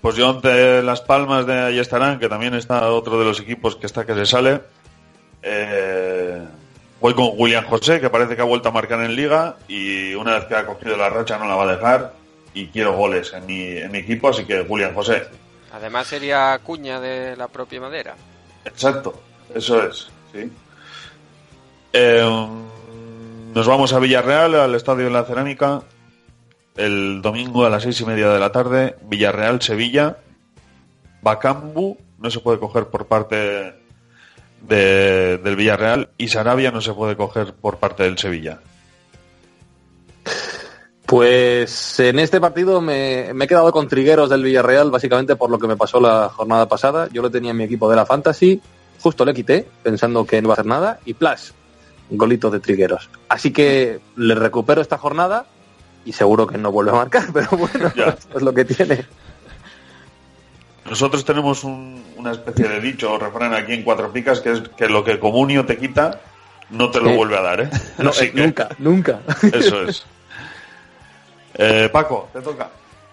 Pues 0.00 0.16
yo 0.16 0.28
ante 0.28 0.82
Las 0.82 1.02
Palmas 1.02 1.46
de 1.46 1.54
ahí 1.54 1.78
estarán, 1.78 2.18
que 2.18 2.28
también 2.28 2.54
está 2.54 2.88
otro 2.88 3.16
de 3.16 3.26
los 3.26 3.38
equipos 3.38 3.76
que 3.76 3.86
está 3.86 4.04
que 4.04 4.14
se 4.14 4.26
sale. 4.26 4.60
Eh, 5.48 6.44
voy 7.00 7.14
con 7.14 7.30
William 7.36 7.64
José, 7.66 8.00
que 8.00 8.10
parece 8.10 8.34
que 8.34 8.42
ha 8.42 8.46
vuelto 8.46 8.68
a 8.68 8.72
marcar 8.72 9.00
en 9.02 9.14
liga 9.14 9.54
y 9.68 10.12
una 10.16 10.34
vez 10.34 10.46
que 10.46 10.56
ha 10.56 10.66
cogido 10.66 10.96
la 10.96 11.08
racha 11.08 11.38
no 11.38 11.46
la 11.46 11.54
va 11.54 11.62
a 11.62 11.76
dejar 11.76 12.14
y 12.52 12.66
quiero 12.66 12.96
goles 12.96 13.32
en 13.32 13.46
mi, 13.46 13.62
en 13.62 13.92
mi 13.92 13.98
equipo, 13.98 14.28
así 14.28 14.44
que 14.44 14.62
William 14.62 14.92
José. 14.92 15.22
Además 15.72 16.08
sería 16.08 16.58
cuña 16.64 17.00
de 17.00 17.36
la 17.36 17.46
propia 17.46 17.80
madera. 17.80 18.16
Exacto, 18.64 19.22
eso 19.54 19.86
es, 19.86 20.08
sí. 20.32 20.50
Eh, 21.92 22.48
nos 23.54 23.66
vamos 23.68 23.92
a 23.92 24.00
Villarreal, 24.00 24.56
al 24.56 24.74
Estadio 24.74 25.04
de 25.04 25.10
la 25.12 25.22
Cerámica, 25.22 25.82
el 26.74 27.22
domingo 27.22 27.64
a 27.64 27.70
las 27.70 27.84
seis 27.84 28.00
y 28.00 28.04
media 28.04 28.30
de 28.30 28.40
la 28.40 28.50
tarde. 28.50 28.96
Villarreal-Sevilla. 29.02 30.16
Bacambu 31.22 31.96
no 32.18 32.30
se 32.30 32.40
puede 32.40 32.58
coger 32.58 32.88
por 32.88 33.06
parte 33.06 33.85
de- 34.68 35.38
del 35.38 35.56
Villarreal 35.56 36.10
y 36.18 36.28
Sarabia 36.28 36.70
no 36.70 36.80
se 36.80 36.92
puede 36.92 37.16
coger 37.16 37.54
por 37.54 37.78
parte 37.78 38.02
del 38.04 38.18
Sevilla. 38.18 38.60
Pues 41.06 42.00
en 42.00 42.18
este 42.18 42.40
partido 42.40 42.80
me, 42.80 43.32
me 43.32 43.44
he 43.44 43.48
quedado 43.48 43.70
con 43.70 43.86
Trigueros 43.86 44.28
del 44.28 44.42
Villarreal, 44.42 44.90
básicamente 44.90 45.36
por 45.36 45.50
lo 45.50 45.58
que 45.58 45.68
me 45.68 45.76
pasó 45.76 46.00
la 46.00 46.28
jornada 46.30 46.66
pasada. 46.68 47.08
Yo 47.12 47.22
lo 47.22 47.30
tenía 47.30 47.52
en 47.52 47.56
mi 47.56 47.64
equipo 47.64 47.88
de 47.88 47.94
la 47.94 48.04
Fantasy, 48.06 48.60
justo 49.00 49.24
le 49.24 49.32
quité, 49.32 49.68
pensando 49.84 50.24
que 50.26 50.42
no 50.42 50.46
iba 50.46 50.52
a 50.52 50.56
hacer 50.56 50.66
nada, 50.66 50.98
y 51.04 51.14
plus, 51.14 51.54
un 52.10 52.18
golito 52.18 52.50
de 52.50 52.58
Trigueros. 52.58 53.08
Así 53.28 53.52
que 53.52 54.00
le 54.16 54.34
recupero 54.34 54.80
esta 54.82 54.98
jornada 54.98 55.46
y 56.04 56.12
seguro 56.12 56.44
que 56.48 56.58
no 56.58 56.72
vuelve 56.72 56.90
a 56.90 56.94
marcar, 56.94 57.26
pero 57.32 57.50
bueno, 57.50 57.92
Ya. 57.94 58.16
es 58.34 58.42
lo 58.42 58.52
que 58.52 58.64
tiene. 58.64 59.06
Nosotros 60.88 61.24
tenemos 61.24 61.64
un- 61.64 62.04
una 62.16 62.32
especie 62.32 62.68
de 62.68 62.80
dicho 62.80 63.12
o 63.12 63.18
refrán 63.18 63.54
aquí 63.54 63.72
en 63.74 63.82
Cuatro 63.82 64.12
Picas 64.12 64.40
que 64.40 64.52
es 64.52 64.60
que 64.76 64.88
lo 64.88 65.02
que 65.04 65.18
Comunio 65.18 65.64
te 65.66 65.76
quita 65.76 66.20
no 66.70 66.90
te 66.90 67.00
lo 67.00 67.10
Sí. 67.10 67.16
vuelve 67.16 67.36
a 67.38 67.42
dar, 67.42 67.60
¿eh? 67.60 67.70
No, 67.98 68.10
Así 68.10 68.26
eh, 68.26 68.32
que 68.32 68.40
Nunca, 68.42 68.68
nunca. 68.78 69.20
Eso 69.52 69.82
es. 69.84 70.04
Eh, 71.54 71.88
Paco, 71.92 72.28
te 72.32 72.40
toca. 72.40 72.68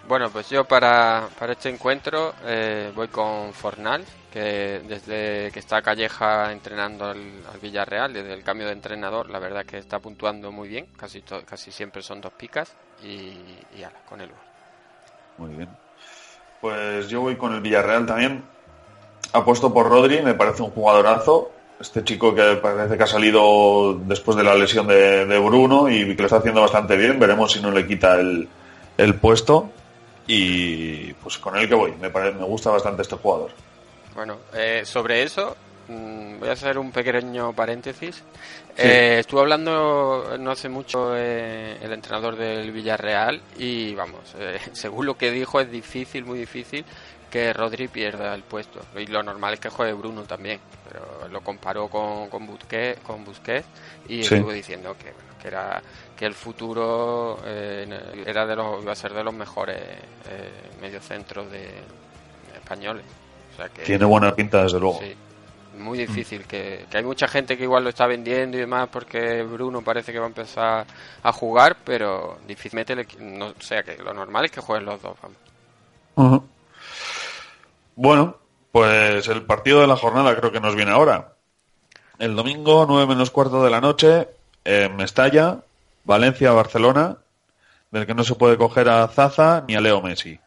Bueno, 0.07 0.29
pues 0.29 0.49
yo 0.49 0.65
para, 0.65 1.29
para 1.39 1.53
este 1.53 1.69
encuentro 1.69 2.33
eh, 2.43 2.91
voy 2.93 3.07
con 3.07 3.53
Fornal, 3.53 4.03
que 4.31 4.81
desde 4.86 5.49
que 5.51 5.59
está 5.59 5.81
Calleja 5.81 6.51
entrenando 6.51 7.05
al, 7.05 7.19
al 7.51 7.59
Villarreal, 7.62 8.12
desde 8.12 8.33
el 8.33 8.43
cambio 8.43 8.67
de 8.67 8.73
entrenador, 8.73 9.29
la 9.29 9.39
verdad 9.39 9.65
que 9.65 9.77
está 9.77 9.99
puntuando 9.99 10.51
muy 10.51 10.67
bien, 10.67 10.88
casi, 10.97 11.21
to- 11.21 11.43
casi 11.45 11.71
siempre 11.71 12.01
son 12.01 12.19
dos 12.19 12.33
picas 12.33 12.73
y, 13.01 13.38
y 13.77 13.83
ala, 13.83 13.99
con 14.09 14.19
él 14.19 14.29
voy. 15.38 15.47
Muy 15.47 15.55
bien. 15.57 15.69
Pues 16.63 17.10
yo 17.10 17.19
voy 17.19 17.36
con 17.36 17.54
el 17.54 17.60
Villarreal 17.60 18.06
también. 18.06 18.41
Apuesto 19.34 19.73
por 19.73 19.89
Rodri, 19.89 20.21
me 20.21 20.34
parece 20.34 20.63
un 20.63 20.69
jugadorazo. 20.69 21.52
Este 21.78 22.06
chico 22.06 22.34
que 22.34 22.56
parece 22.56 22.95
que 22.95 23.04
ha 23.04 23.08
salido 23.08 23.95
después 24.06 24.38
de 24.38 24.45
la 24.45 24.56
lesión 24.56 24.88
de, 24.88 25.38
Bruno 25.39 25.89
y 25.89 26.15
que 26.15 26.21
lo 26.21 26.28
está 26.28 26.38
haciendo 26.38 26.62
bastante 26.62 26.95
bien. 26.95 27.19
Veremos 27.19 27.52
si 27.52 27.62
no 27.62 27.69
le 27.69 27.86
quita 27.86 28.15
el, 28.17 28.47
el 28.97 29.15
puesto. 29.15 29.71
Y 30.26 31.12
pues 31.15 31.38
con 31.38 31.58
él 31.58 31.67
que 31.67 31.76
voy. 31.76 31.95
Me, 31.99 32.10
pare- 32.10 32.32
me 32.32 32.45
gusta 32.45 32.69
bastante 32.69 33.02
este 33.02 33.17
jugador. 33.17 33.52
Bueno, 34.15 34.38
eh, 34.54 34.84
sobre 34.86 35.21
eso 35.23 35.58
voy 35.88 36.50
a 36.50 36.54
hacer 36.54 36.78
un 36.78 36.91
pequeño 36.91 37.54
paréntesis. 37.54 38.24
Eh, 38.78 39.17
estuve 39.19 39.41
hablando 39.41 40.36
no 40.39 40.52
hace 40.52 40.69
mucho 40.69 41.15
eh, 41.15 41.78
el 41.82 41.93
entrenador 41.93 42.36
del 42.36 42.72
Villarreal 42.72 43.41
y 43.58 43.93
vamos, 43.96 44.36
eh, 44.39 44.60
según 44.74 45.06
lo 45.06 45.17
que 45.17 45.32
dijo 45.32 45.60
es 45.60 45.69
difícil, 45.69 46.26
muy 46.26 46.39
difícil 46.39 46.84
que 47.30 47.52
Rodri 47.52 47.88
pierda 47.88 48.36
el 48.36 48.43
puesto. 48.43 48.80
Y 48.96 49.08
lo 49.08 49.24
normal 49.24 49.56
es 49.56 49.60
que 49.60 49.69
juegue 49.69 49.93
Bruno 49.93 50.22
también, 50.24 50.60
pero 50.88 51.28
lo 51.30 51.41
comparó 51.41 51.88
con, 51.88 52.30
con, 52.30 52.46
Busquets, 52.46 53.00
con 53.02 53.26
Busquets 53.26 53.65
y 54.08 54.24
Sí. 54.24 54.36
estuvo 54.36 54.52
diciendo 54.52 54.96
que, 54.98 55.12
bueno, 55.12 55.34
que 55.41 55.48
era 55.48 55.82
que 56.15 56.26
el 56.28 56.36
futuro 56.36 57.39
eh, 57.43 58.24
era 58.26 58.46
de 58.46 58.56
los, 58.56 58.84
iba 58.84 58.91
a 58.91 58.96
ser 58.96 59.13
de 59.13 59.24
los 59.24 59.34
mejores 59.34 59.78
eh, 60.30 60.52
mediocentros 60.80 61.52
de, 61.52 61.69
españoles. 62.56 63.04
O 63.54 63.58
sea 63.58 63.69
que, 63.69 63.82
Tiene 63.82 64.06
buena 64.06 64.36
pinta, 64.36 64.63
desde 64.63 64.80
luego. 64.80 65.00
Sí, 65.00 65.15
muy 65.77 65.97
difícil. 65.97 66.45
Que, 66.45 66.86
que 66.89 66.97
hay 66.97 67.03
mucha 67.03 67.27
gente 67.27 67.57
que 67.57 67.63
igual 67.63 67.83
lo 67.83 67.89
está 67.89 68.07
vendiendo 68.07 68.57
y 68.57 68.62
demás 68.62 68.89
porque 68.91 69.43
Bruno 69.43 69.81
parece 69.81 70.12
que 70.12 70.19
va 70.19 70.25
a 70.25 70.29
empezar 70.29 70.86
a 71.21 71.31
jugar, 71.31 71.77
pero 71.83 72.39
difícilmente, 72.47 72.95
le, 72.95 73.07
no, 73.19 73.47
o 73.47 73.62
sea 73.62 73.83
que 73.83 73.97
lo 73.97 74.13
normal 74.13 74.45
es 74.45 74.51
que 74.51 74.62
jueguen 74.62 74.86
los 74.86 75.01
dos. 75.01 75.17
Vamos. 76.15 76.43
Bueno, 77.95 78.38
pues 78.71 79.27
el 79.27 79.43
partido 79.43 79.81
de 79.81 79.88
la 79.88 79.95
jornada 79.95 80.36
creo 80.36 80.51
que 80.51 80.59
nos 80.59 80.75
viene 80.75 80.91
ahora. 80.91 81.33
El 82.19 82.36
domingo, 82.36 82.86
9 82.88 83.07
menos 83.07 83.31
cuarto 83.31 83.63
de 83.63 83.69
la 83.69 83.81
noche, 83.81 84.27
en 84.63 84.95
Mestalla, 84.95 85.59
Valencia-Barcelona, 86.03 87.17
del 87.91 88.05
que 88.05 88.13
no 88.13 88.23
se 88.23 88.36
puede 88.36 88.57
coger 88.57 88.89
a 88.89 89.07
Zaza 89.07 89.63
ni 89.67 89.75
a 89.75 89.81
Leo 89.81 90.01
Messi. 90.01 90.39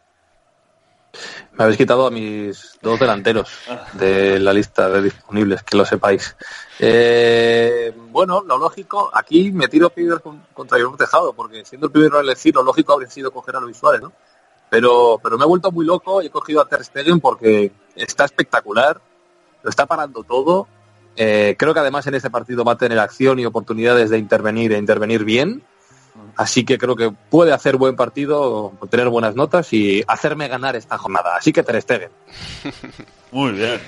Me 1.53 1.65
habéis 1.65 1.79
quitado 1.79 2.07
a 2.07 2.11
mis 2.11 2.79
dos 2.83 2.99
delanteros 3.01 3.49
de 3.95 4.39
la 4.39 4.53
lista 4.53 4.89
de 4.91 5.03
disponibles, 5.03 5.63
que 5.63 5.77
lo 5.77 5.85
sepáis. 5.87 6.37
Eh, 6.79 7.93
bueno, 8.11 8.43
lo 8.47 8.59
lógico, 8.59 9.11
aquí 9.13 9.51
me 9.53 9.69
tiro 9.69 9.91
piedras 9.91 10.21
con- 10.21 10.43
contra 10.53 10.79
el 10.79 10.87
tejado, 10.97 11.33
porque 11.33 11.65
siendo 11.65 11.87
el 11.87 11.93
primero 11.93 12.19
en 12.21 12.27
elegir, 12.27 12.55
lo 12.55 12.63
lógico 12.63 12.93
habría 12.93 13.11
sido 13.11 13.31
coger 13.31 13.57
a 13.57 13.61
Luis 13.61 13.77
Suárez, 13.77 14.03
¿no? 14.03 14.13
Pero, 14.69 15.19
pero 15.23 15.39
me 15.39 15.45
he 15.45 15.49
vuelto 15.49 15.71
muy 15.73 15.87
loco 15.87 16.21
y 16.23 16.27
he 16.27 16.31
cogido 16.31 16.61
a 16.61 16.69
Ter 16.69 16.85
Stegen 16.85 17.21
porque 17.21 17.73
está 17.95 18.25
espectacular, 18.25 19.01
lo 19.63 19.71
está 19.71 19.87
parando 19.87 20.23
todo. 20.25 20.67
Eh, 21.17 21.55
creo 21.59 21.73
que 21.73 21.81
además 21.81 22.07
en 22.09 22.15
este 22.17 22.31
partido 22.31 22.65
va 22.65 22.73
a 22.73 22.79
tener 22.79 22.99
acción 22.99 23.39
y 23.39 23.47
oportunidades 23.47 24.11
de 24.11 24.19
intervenir 24.19 24.73
e 24.73 24.79
intervenir 24.79 25.25
bien. 25.25 25.63
Así 26.37 26.65
que 26.65 26.77
creo 26.77 26.97
que 26.97 27.11
puede 27.11 27.53
hacer 27.53 27.77
buen 27.77 27.97
partido, 27.97 28.73
tener 28.91 29.09
buenas 29.09 29.35
notas 29.35 29.73
y 29.73 30.05
hacerme 30.07 30.49
ganar 30.49 30.77
esta 30.77 30.99
jornada. 30.99 31.37
Así 31.37 31.53
que 31.53 31.63
Ter 31.63 31.81
Stegen. 31.81 32.11
Muy 33.33 33.53
bien. 33.53 33.81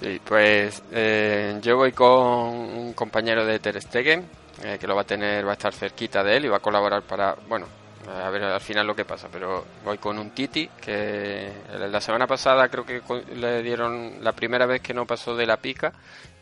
Sí, 0.00 0.20
pues 0.24 0.82
eh, 0.90 1.58
yo 1.62 1.76
voy 1.76 1.92
con 1.92 2.08
un 2.08 2.92
compañero 2.94 3.44
de 3.44 3.58
Ter 3.58 3.80
Stegen, 3.80 4.26
eh, 4.64 4.78
que 4.80 4.86
lo 4.86 4.96
va 4.96 5.02
a 5.02 5.06
tener, 5.06 5.46
va 5.46 5.50
a 5.50 5.54
estar 5.54 5.72
cerquita 5.72 6.24
de 6.24 6.38
él 6.38 6.46
y 6.46 6.48
va 6.48 6.56
a 6.56 6.60
colaborar 6.60 7.02
para, 7.02 7.36
bueno, 7.48 7.66
a 8.08 8.30
ver 8.30 8.42
al 8.44 8.60
final 8.60 8.86
lo 8.86 8.96
que 8.96 9.04
pasa, 9.04 9.28
pero 9.30 9.64
voy 9.84 9.98
con 9.98 10.18
un 10.18 10.30
Titi 10.30 10.68
que 10.80 11.52
la 11.78 12.00
semana 12.00 12.26
pasada 12.26 12.68
creo 12.68 12.84
que 12.84 13.02
le 13.36 13.62
dieron 13.62 14.24
la 14.24 14.32
primera 14.32 14.66
vez 14.66 14.80
que 14.80 14.94
no 14.94 15.06
pasó 15.06 15.36
de 15.36 15.46
la 15.46 15.58
pica 15.58 15.92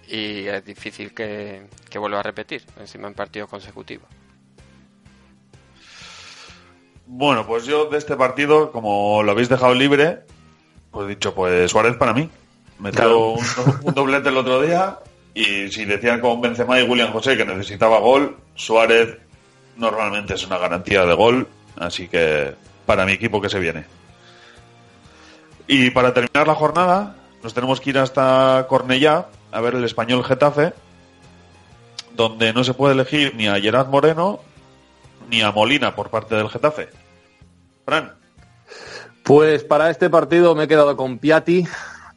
y 0.07 0.47
es 0.47 0.65
difícil 0.65 1.13
que, 1.13 1.67
que 1.91 1.99
vuelva 1.99 2.21
a 2.21 2.23
repetir 2.23 2.63
encima 2.79 3.09
en 3.09 3.15
partidos 3.15 3.51
consecutivos. 3.51 4.09
Bueno, 7.11 7.47
pues 7.47 7.65
yo 7.65 7.87
de 7.87 7.97
este 7.97 8.17
partido, 8.17 8.71
como 8.71 9.23
lo 9.23 9.33
habéis 9.33 9.49
dejado 9.49 9.75
libre, 9.75 10.21
pues 10.91 11.07
he 11.07 11.09
dicho, 11.09 11.35
pues 11.35 11.71
Suárez 11.71 11.97
para 11.97 12.13
mí. 12.13 12.29
Metió 12.79 13.31
un, 13.31 13.45
un, 13.83 13.95
doblete 13.95 14.29
el 14.29 14.37
otro 14.37 14.61
día 14.61 14.99
y 15.35 15.69
si 15.71 15.87
decían 15.87 16.21
con 16.21 16.41
Benzema 16.41 16.79
y 16.79 16.85
William 16.85 17.11
José 17.11 17.37
que 17.37 17.47
necesitaba 17.47 17.99
gol, 17.99 18.37
Suárez 18.55 19.19
normalmente 19.77 20.35
es 20.35 20.47
una 20.47 20.59
garantía 20.59 21.07
de 21.07 21.15
gol, 21.15 21.49
así 21.77 22.09
que 22.09 22.55
para 22.85 23.07
mi 23.07 23.13
equipo 23.13 23.41
que 23.41 23.49
se 23.49 23.59
viene. 23.59 23.87
Y 25.67 25.91
para 25.91 26.13
terminar 26.13 26.47
la 26.47 26.55
jornada, 26.55 27.17
nos 27.43 27.55
tenemos 27.55 27.81
que 27.81 27.91
ir 27.91 27.99
hasta 27.99 28.67
Cornellá 28.69 29.29
a 29.51 29.61
ver 29.61 29.75
el 29.75 29.85
español 29.85 30.25
Getafe, 30.25 30.75
donde 32.15 32.53
no 32.53 32.65
se 32.65 32.75
puede 32.75 32.95
elegir 32.95 33.35
ni 33.35 33.49
a 33.49 33.59
Gerard 33.59 33.89
Moreno 33.89 34.41
ni 35.29 35.43
a 35.43 35.53
Molina 35.53 35.95
por 35.95 36.11
parte 36.11 36.35
del 36.35 36.49
Getafe. 36.49 36.89
Fran. 37.85 38.15
Pues 39.23 39.65
para 39.65 39.91
este 39.91 40.09
partido 40.11 40.55
me 40.55 40.65
he 40.65 40.69
quedado 40.69 40.97
con 40.97 41.19
Piatti, 41.19 41.67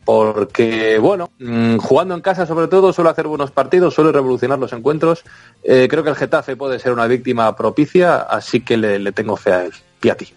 porque, 0.06 0.98
bueno, 0.98 1.30
mm, 1.40 1.78
jugando 1.78 2.16
en 2.16 2.22
casa 2.22 2.46
sobre 2.46 2.68
todo 2.68 2.94
suele 2.94 3.10
hacer 3.10 3.28
buenos 3.28 3.52
partidos, 3.52 3.94
suele 3.94 4.12
revolucionar 4.12 4.60
los 4.60 4.74
encuentros. 4.74 5.24
Eh, 5.64 5.88
creo 5.90 6.04
que 6.04 6.10
el 6.10 6.16
Getafe 6.16 6.56
puede 6.56 6.80
ser 6.80 6.92
una 6.92 7.08
víctima 7.08 7.56
propicia, 7.56 8.18
así 8.18 8.62
que 8.62 8.78
le, 8.78 9.00
le 9.00 9.12
tengo 9.12 9.36
fe 9.38 9.54
a 9.54 9.66
él. 9.66 9.74
Piatti. 10.00 10.34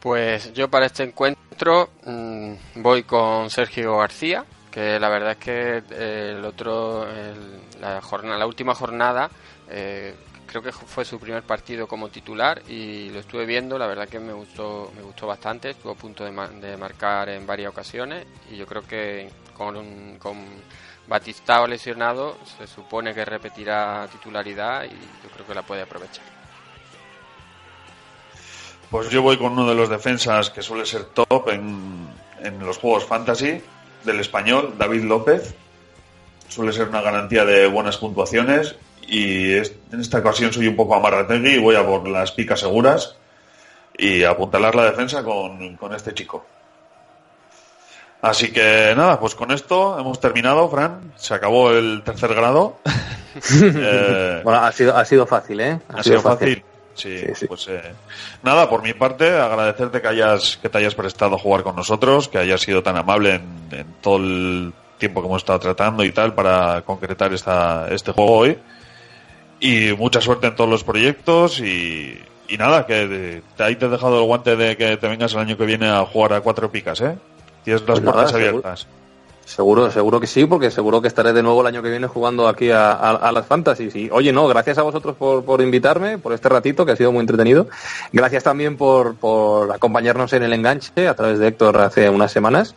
Pues 0.00 0.52
yo 0.52 0.68
para 0.68 0.86
este 0.86 1.04
encuentro 1.04 1.90
mmm, 2.04 2.54
voy 2.76 3.04
con 3.04 3.50
Sergio 3.50 3.98
García, 3.98 4.44
que 4.70 4.98
la 4.98 5.08
verdad 5.08 5.32
es 5.32 5.36
que 5.36 5.82
eh, 5.90 6.34
el 6.36 6.44
otro, 6.44 7.08
el, 7.08 7.80
la, 7.80 8.00
jornada, 8.00 8.38
la 8.38 8.46
última 8.46 8.74
jornada, 8.74 9.30
eh, 9.68 10.14
creo 10.52 10.62
que 10.62 10.72
fue 10.72 11.06
su 11.06 11.18
primer 11.18 11.44
partido 11.44 11.88
como 11.88 12.10
titular 12.10 12.62
y 12.68 13.08
lo 13.08 13.20
estuve 13.20 13.46
viendo, 13.46 13.78
la 13.78 13.86
verdad 13.86 14.06
que 14.06 14.20
me 14.20 14.34
gustó, 14.34 14.92
me 14.94 15.00
gustó 15.00 15.26
bastante, 15.26 15.70
estuvo 15.70 15.92
a 15.92 15.94
punto 15.94 16.24
de, 16.24 16.30
de 16.60 16.76
marcar 16.76 17.30
en 17.30 17.46
varias 17.46 17.70
ocasiones 17.70 18.26
y 18.50 18.58
yo 18.58 18.66
creo 18.66 18.82
que 18.82 19.30
con, 19.56 20.18
con 20.18 20.36
Batistao 21.08 21.66
lesionado 21.66 22.36
se 22.58 22.66
supone 22.66 23.14
que 23.14 23.24
repetirá 23.24 24.06
titularidad 24.12 24.84
y 24.84 24.90
yo 24.90 25.30
creo 25.32 25.46
que 25.46 25.54
la 25.54 25.62
puede 25.62 25.82
aprovechar. 25.82 26.24
Pues 28.90 29.08
yo 29.08 29.22
voy 29.22 29.38
con 29.38 29.52
uno 29.52 29.66
de 29.66 29.74
los 29.74 29.88
defensas 29.88 30.50
que 30.50 30.60
suele 30.60 30.84
ser 30.84 31.04
top 31.04 31.48
en, 31.48 32.08
en 32.42 32.58
los 32.58 32.76
juegos 32.76 33.06
fantasy 33.06 33.58
del 34.04 34.20
español, 34.20 34.74
David 34.76 35.04
López. 35.04 35.54
Suele 36.46 36.74
ser 36.74 36.90
una 36.90 37.00
garantía 37.00 37.46
de 37.46 37.66
buenas 37.68 37.96
puntuaciones 37.96 38.76
y 39.06 39.52
es, 39.54 39.74
en 39.92 40.00
esta 40.00 40.18
ocasión 40.18 40.52
soy 40.52 40.68
un 40.68 40.76
poco 40.76 40.94
amarrategui 40.94 41.54
y 41.54 41.58
voy 41.58 41.76
a 41.76 41.86
por 41.86 42.06
las 42.08 42.32
picas 42.32 42.60
seguras 42.60 43.16
y 43.96 44.24
apuntalar 44.24 44.74
la 44.74 44.84
defensa 44.84 45.22
con, 45.22 45.76
con 45.76 45.94
este 45.94 46.14
chico. 46.14 46.44
Así 48.22 48.52
que 48.52 48.94
nada, 48.96 49.18
pues 49.18 49.34
con 49.34 49.50
esto 49.50 49.98
hemos 49.98 50.20
terminado, 50.20 50.68
Fran. 50.68 51.12
Se 51.16 51.34
acabó 51.34 51.72
el 51.72 52.02
tercer 52.04 52.34
grado. 52.34 52.78
eh, 53.62 54.40
bueno, 54.44 54.60
ha 54.60 54.70
sido, 54.70 54.96
ha 54.96 55.04
sido 55.04 55.26
fácil, 55.26 55.60
¿eh? 55.60 55.80
Ha, 55.88 55.98
ha 55.98 56.02
sido, 56.02 56.20
sido, 56.20 56.30
fácil. 56.30 56.48
fácil. 56.48 56.64
Sí, 56.94 57.18
sí, 57.18 57.26
sí, 57.34 57.46
pues 57.46 57.66
eh, 57.68 57.80
nada, 58.42 58.68
por 58.68 58.82
mi 58.82 58.92
parte, 58.92 59.30
agradecerte 59.30 60.02
que 60.02 60.08
hayas 60.08 60.58
que 60.60 60.68
te 60.68 60.78
hayas 60.78 60.94
prestado 60.94 61.36
a 61.36 61.38
jugar 61.38 61.62
con 61.62 61.74
nosotros, 61.74 62.28
que 62.28 62.38
hayas 62.38 62.60
sido 62.60 62.82
tan 62.82 62.96
amable 62.96 63.36
en, 63.36 63.68
en 63.70 63.86
todo 64.02 64.18
el 64.18 64.72
tiempo 64.98 65.20
que 65.20 65.26
hemos 65.26 65.42
estado 65.42 65.58
tratando 65.58 66.04
y 66.04 66.12
tal 66.12 66.34
para 66.34 66.82
concretar 66.82 67.32
esta, 67.32 67.88
este 67.90 68.12
juego 68.12 68.36
hoy. 68.36 68.58
Y 69.64 69.92
mucha 69.96 70.20
suerte 70.20 70.48
en 70.48 70.56
todos 70.56 70.68
los 70.68 70.82
proyectos 70.82 71.60
y, 71.60 72.18
y 72.48 72.56
nada, 72.58 72.84
que 72.84 73.40
te, 73.56 73.62
ahí 73.62 73.76
te 73.76 73.86
he 73.86 73.88
dejado 73.88 74.18
el 74.18 74.26
guante 74.26 74.56
de 74.56 74.76
que 74.76 74.96
te 74.96 75.06
vengas 75.06 75.32
el 75.34 75.38
año 75.38 75.56
que 75.56 75.64
viene 75.64 75.88
a 75.88 76.04
jugar 76.04 76.32
a 76.32 76.40
cuatro 76.40 76.68
picas, 76.68 77.00
¿eh? 77.00 77.16
Tienes 77.62 77.82
las 77.82 78.00
pues 78.00 78.00
puertas 78.00 78.32
nada, 78.32 78.44
abiertas. 78.48 78.80
Seguro. 78.80 79.02
Seguro, 79.44 79.90
seguro 79.90 80.20
que 80.20 80.26
sí, 80.26 80.46
porque 80.46 80.70
seguro 80.70 81.00
que 81.00 81.08
estaré 81.08 81.32
de 81.32 81.42
nuevo 81.42 81.60
el 81.60 81.66
año 81.66 81.82
que 81.82 81.90
viene 81.90 82.06
jugando 82.08 82.48
aquí 82.48 82.70
a, 82.70 82.92
a, 82.92 83.10
a 83.10 83.32
las 83.32 83.46
Fantasies. 83.46 83.94
Y 83.94 84.08
oye, 84.10 84.32
no, 84.32 84.48
gracias 84.48 84.78
a 84.78 84.82
vosotros 84.82 85.14
por, 85.16 85.44
por, 85.44 85.60
invitarme, 85.60 86.18
por 86.18 86.32
este 86.32 86.48
ratito 86.48 86.84
que 86.84 86.92
ha 86.92 86.96
sido 86.96 87.12
muy 87.12 87.20
entretenido. 87.20 87.68
Gracias 88.12 88.44
también 88.44 88.76
por, 88.76 89.14
por 89.16 89.70
acompañarnos 89.72 90.32
en 90.32 90.42
el 90.42 90.52
enganche 90.52 91.06
a 91.06 91.14
través 91.14 91.38
de 91.38 91.48
Héctor 91.48 91.78
hace 91.78 92.08
unas 92.08 92.32
semanas. 92.32 92.74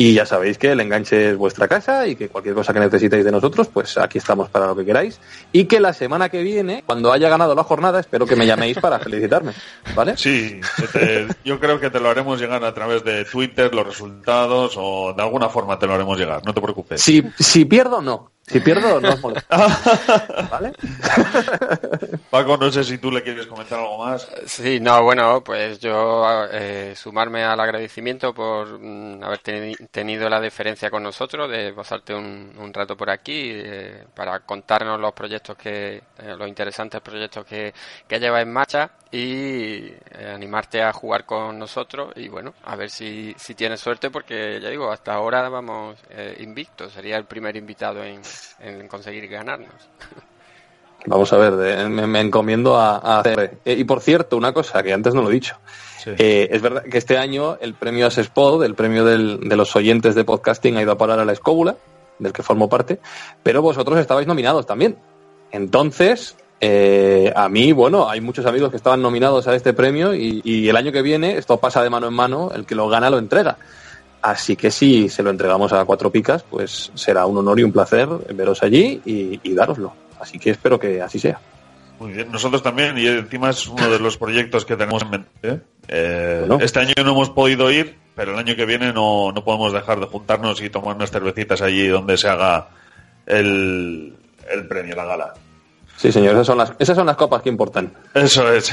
Y 0.00 0.14
ya 0.14 0.24
sabéis 0.24 0.58
que 0.58 0.70
el 0.70 0.78
enganche 0.78 1.30
es 1.30 1.36
vuestra 1.36 1.66
casa 1.66 2.06
y 2.06 2.14
que 2.14 2.28
cualquier 2.28 2.54
cosa 2.54 2.72
que 2.72 2.78
necesitéis 2.78 3.24
de 3.24 3.32
nosotros, 3.32 3.66
pues 3.66 3.98
aquí 3.98 4.18
estamos 4.18 4.48
para 4.48 4.68
lo 4.68 4.76
que 4.76 4.84
queráis. 4.84 5.20
Y 5.50 5.64
que 5.64 5.80
la 5.80 5.92
semana 5.92 6.28
que 6.28 6.40
viene, 6.44 6.84
cuando 6.86 7.12
haya 7.12 7.28
ganado 7.28 7.52
la 7.56 7.64
jornada, 7.64 7.98
espero 7.98 8.24
que 8.24 8.36
me 8.36 8.46
llaméis 8.46 8.78
para 8.78 9.00
felicitarme. 9.00 9.54
¿Vale? 9.96 10.16
Sí, 10.16 10.60
te, 10.92 11.26
yo 11.44 11.58
creo 11.58 11.80
que 11.80 11.90
te 11.90 11.98
lo 11.98 12.10
haremos 12.10 12.40
llegar 12.40 12.62
a 12.62 12.72
través 12.72 13.02
de 13.02 13.24
Twitter, 13.24 13.74
los 13.74 13.88
resultados, 13.88 14.74
o 14.76 15.14
de 15.14 15.22
alguna 15.22 15.48
forma 15.48 15.80
te 15.80 15.88
lo 15.88 15.94
haremos 15.94 16.16
llegar, 16.16 16.42
no 16.46 16.54
te 16.54 16.60
preocupes. 16.60 17.02
Si, 17.02 17.24
si 17.36 17.64
pierdo, 17.64 18.00
no. 18.00 18.30
Si 18.48 18.60
pierdo, 18.60 19.00
no 19.00 19.10
os 19.10 19.20
molesta. 19.20 19.56
¿Vale? 20.50 20.72
Paco, 22.30 22.56
no 22.56 22.70
sé 22.70 22.82
si 22.82 22.98
tú 22.98 23.10
le 23.10 23.22
quieres 23.22 23.46
comentar 23.46 23.78
algo 23.78 23.98
más. 23.98 24.28
Sí, 24.46 24.80
no, 24.80 25.02
bueno, 25.02 25.42
pues 25.44 25.78
yo 25.78 26.24
eh, 26.50 26.94
sumarme 26.96 27.44
al 27.44 27.60
agradecimiento 27.60 28.32
por 28.32 28.78
mm, 28.80 29.22
haber 29.22 29.38
teni 29.38 29.74
tenido 29.90 30.28
la 30.28 30.40
deferencia 30.40 30.90
con 30.90 31.02
nosotros, 31.02 31.50
de 31.50 31.72
pasarte 31.72 32.14
un, 32.14 32.54
un 32.58 32.72
rato 32.72 32.96
por 32.96 33.10
aquí 33.10 33.50
eh, 33.54 34.04
para 34.14 34.40
contarnos 34.40 34.98
los 34.98 35.12
proyectos 35.12 35.56
que, 35.56 35.96
eh, 35.96 36.02
los 36.36 36.48
interesantes 36.48 37.00
proyectos 37.00 37.44
que, 37.44 37.74
que 38.06 38.18
lleva 38.18 38.40
en 38.40 38.52
marcha 38.52 38.90
y 39.10 39.86
eh, 39.86 40.32
animarte 40.34 40.82
a 40.82 40.92
jugar 40.92 41.24
con 41.24 41.58
nosotros 41.58 42.12
y 42.16 42.28
bueno, 42.28 42.54
a 42.64 42.76
ver 42.76 42.90
si, 42.90 43.34
si 43.38 43.54
tienes 43.54 43.80
suerte 43.80 44.10
porque 44.10 44.60
ya 44.60 44.68
digo, 44.68 44.90
hasta 44.90 45.14
ahora 45.14 45.48
vamos 45.48 45.98
eh, 46.10 46.36
invictos, 46.40 46.92
sería 46.92 47.16
el 47.16 47.24
primer 47.24 47.56
invitado 47.56 48.04
en, 48.04 48.20
en 48.60 48.86
conseguir 48.88 49.28
ganarnos. 49.28 49.72
Vamos 51.06 51.32
a 51.32 51.36
ver, 51.36 51.56
de, 51.56 51.88
me, 51.88 52.06
me, 52.06 52.20
encomiendo 52.20 52.76
a, 52.76 52.96
a 52.96 53.20
hacer. 53.20 53.58
Eh, 53.64 53.74
y 53.78 53.84
por 53.84 54.00
cierto, 54.00 54.36
una 54.36 54.52
cosa 54.52 54.82
que 54.82 54.92
antes 54.92 55.14
no 55.14 55.22
lo 55.22 55.30
he 55.30 55.34
dicho. 55.34 55.56
Sí. 56.02 56.10
Eh, 56.18 56.48
es 56.50 56.60
verdad 56.60 56.82
que 56.82 56.98
este 56.98 57.16
año 57.16 57.56
el 57.60 57.74
premio 57.74 58.06
Asespod, 58.06 58.64
el 58.64 58.74
premio 58.74 59.04
del, 59.04 59.48
de 59.48 59.56
los 59.56 59.74
oyentes 59.76 60.14
de 60.14 60.24
podcasting, 60.24 60.76
ha 60.76 60.82
ido 60.82 60.92
a 60.92 60.98
parar 60.98 61.20
a 61.20 61.24
la 61.24 61.32
escóbula, 61.32 61.76
del 62.18 62.32
que 62.32 62.42
formo 62.42 62.68
parte, 62.68 62.98
pero 63.42 63.62
vosotros 63.62 63.98
estabais 63.98 64.26
nominados 64.26 64.66
también. 64.66 64.96
Entonces, 65.52 66.36
eh, 66.60 67.32
a 67.34 67.48
mí, 67.48 67.72
bueno, 67.72 68.08
hay 68.08 68.20
muchos 68.20 68.46
amigos 68.46 68.70
que 68.70 68.76
estaban 68.76 69.00
nominados 69.00 69.46
a 69.46 69.54
este 69.54 69.72
premio 69.72 70.14
y, 70.14 70.40
y, 70.44 70.68
el 70.68 70.76
año 70.76 70.90
que 70.90 71.02
viene 71.02 71.36
esto 71.36 71.58
pasa 71.58 71.82
de 71.82 71.90
mano 71.90 72.08
en 72.08 72.14
mano, 72.14 72.50
el 72.54 72.66
que 72.66 72.74
lo 72.74 72.88
gana 72.88 73.10
lo 73.10 73.18
entrega. 73.18 73.58
Así 74.20 74.56
que 74.56 74.70
si 74.70 75.08
se 75.08 75.22
lo 75.22 75.30
entregamos 75.30 75.72
a 75.72 75.84
cuatro 75.84 76.10
picas, 76.10 76.42
pues 76.42 76.90
será 76.94 77.26
un 77.26 77.38
honor 77.38 77.60
y 77.60 77.62
un 77.62 77.72
placer 77.72 78.08
veros 78.34 78.62
allí 78.62 79.00
y, 79.04 79.40
y 79.42 79.54
dároslo. 79.54 79.92
Así 80.20 80.38
que 80.38 80.50
espero 80.50 80.78
que 80.78 81.00
así 81.00 81.20
sea. 81.20 81.38
Muy 82.00 82.12
bien, 82.12 82.30
nosotros 82.30 82.62
también, 82.62 82.96
y 82.96 83.06
encima 83.06 83.50
es 83.50 83.66
uno 83.66 83.88
de 83.90 83.98
los 83.98 84.16
proyectos 84.16 84.64
que 84.64 84.76
tenemos 84.76 85.02
en 85.02 85.10
mente. 85.10 85.60
Eh, 85.88 86.44
bueno. 86.46 86.64
Este 86.64 86.78
año 86.78 86.94
no 87.04 87.10
hemos 87.10 87.30
podido 87.30 87.70
ir, 87.70 87.96
pero 88.14 88.32
el 88.32 88.38
año 88.38 88.54
que 88.54 88.66
viene 88.66 88.92
no, 88.92 89.32
no 89.32 89.44
podemos 89.44 89.72
dejar 89.72 89.98
de 89.98 90.06
juntarnos 90.06 90.60
y 90.60 90.70
tomar 90.70 90.94
unas 90.94 91.10
cervecitas 91.10 91.60
allí 91.60 91.88
donde 91.88 92.16
se 92.16 92.28
haga 92.28 92.68
el, 93.26 94.14
el 94.48 94.68
premio, 94.68 94.94
la 94.94 95.04
gala. 95.04 95.34
Sí, 95.98 96.12
señor, 96.12 96.34
esas 96.34 96.46
son 96.46 96.58
las, 96.58 96.72
esas 96.78 96.96
son 96.96 97.06
las 97.06 97.16
copas 97.16 97.42
que 97.42 97.48
importan. 97.48 97.92
Eso 98.14 98.52
es. 98.52 98.72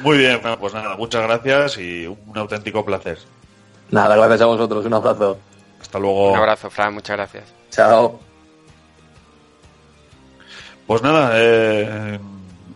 Muy 0.00 0.16
bien, 0.16 0.40
bueno, 0.40 0.58
pues 0.58 0.72
nada, 0.72 0.96
muchas 0.96 1.22
gracias 1.24 1.76
y 1.76 2.06
un 2.06 2.38
auténtico 2.38 2.82
placer. 2.86 3.18
Nada, 3.90 4.16
gracias 4.16 4.40
a 4.40 4.46
vosotros, 4.46 4.86
un 4.86 4.94
abrazo. 4.94 5.38
Hasta 5.78 5.98
luego. 5.98 6.32
Un 6.32 6.38
abrazo, 6.38 6.70
Fran, 6.70 6.94
muchas 6.94 7.16
gracias. 7.18 7.44
Chao. 7.70 8.18
Pues 10.86 11.02
nada, 11.02 11.32
eh, 11.34 12.18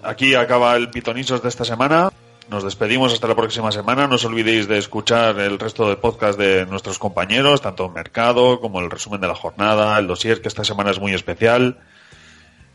aquí 0.03 0.35
acaba 0.35 0.77
el 0.77 0.91
Pitonisos 0.91 1.43
de 1.43 1.49
esta 1.49 1.65
semana. 1.65 2.11
Nos 2.53 2.65
despedimos 2.65 3.15
hasta 3.15 3.27
la 3.29 3.35
próxima 3.35 3.73
semana. 3.73 4.07
No 4.07 4.17
os 4.17 4.27
olvidéis 4.27 4.69
de 4.69 4.77
escuchar 4.77 5.41
el 5.41 5.59
resto 5.59 5.89
de 5.89 5.97
podcast 5.97 6.39
de 6.39 6.67
nuestros 6.67 6.99
compañeros, 6.99 7.63
tanto 7.63 7.89
Mercado 7.89 8.61
como 8.61 8.81
el 8.81 8.91
resumen 8.91 9.23
de 9.23 9.27
la 9.27 9.35
jornada, 9.35 9.99
el 9.99 10.07
dossier, 10.07 10.43
que 10.43 10.49
esta 10.49 10.63
semana 10.63 10.91
es 10.91 11.01
muy 11.01 11.15
especial. 11.15 11.81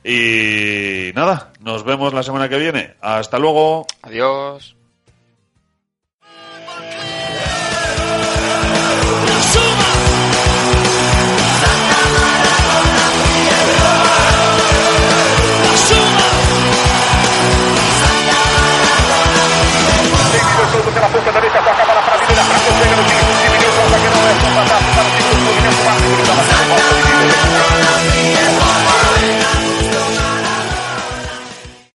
Y 0.03 1.11
nada, 1.13 1.53
nos 1.59 1.84
vemos 1.84 2.11
la 2.11 2.23
semana 2.23 2.49
que 2.49 2.57
viene. 2.57 2.95
Hasta 3.01 3.38
luego. 3.38 3.86
Adiós. 4.01 4.76
Corinthians 21.38 21.66
toca 21.66 21.84
a 21.84 21.86
bola 21.86 22.02
para 22.02 22.14
a 22.14 22.18
Avenida, 22.18 22.42
para 22.46 22.58
que 22.58 22.96
no 22.96 23.04
time, 23.06 23.34
dividiu 23.44 23.70
com 23.70 23.84
o 23.84 23.90
não 23.90 24.28
é 24.28 24.34
um 24.34 24.56
fantástico 24.58 24.92
para 24.96 25.04
no 25.04 25.12
time 25.12 25.30
do 25.30 25.38
Fluminense, 25.38 25.84
Marcos, 25.84 26.18
que 26.18 27.76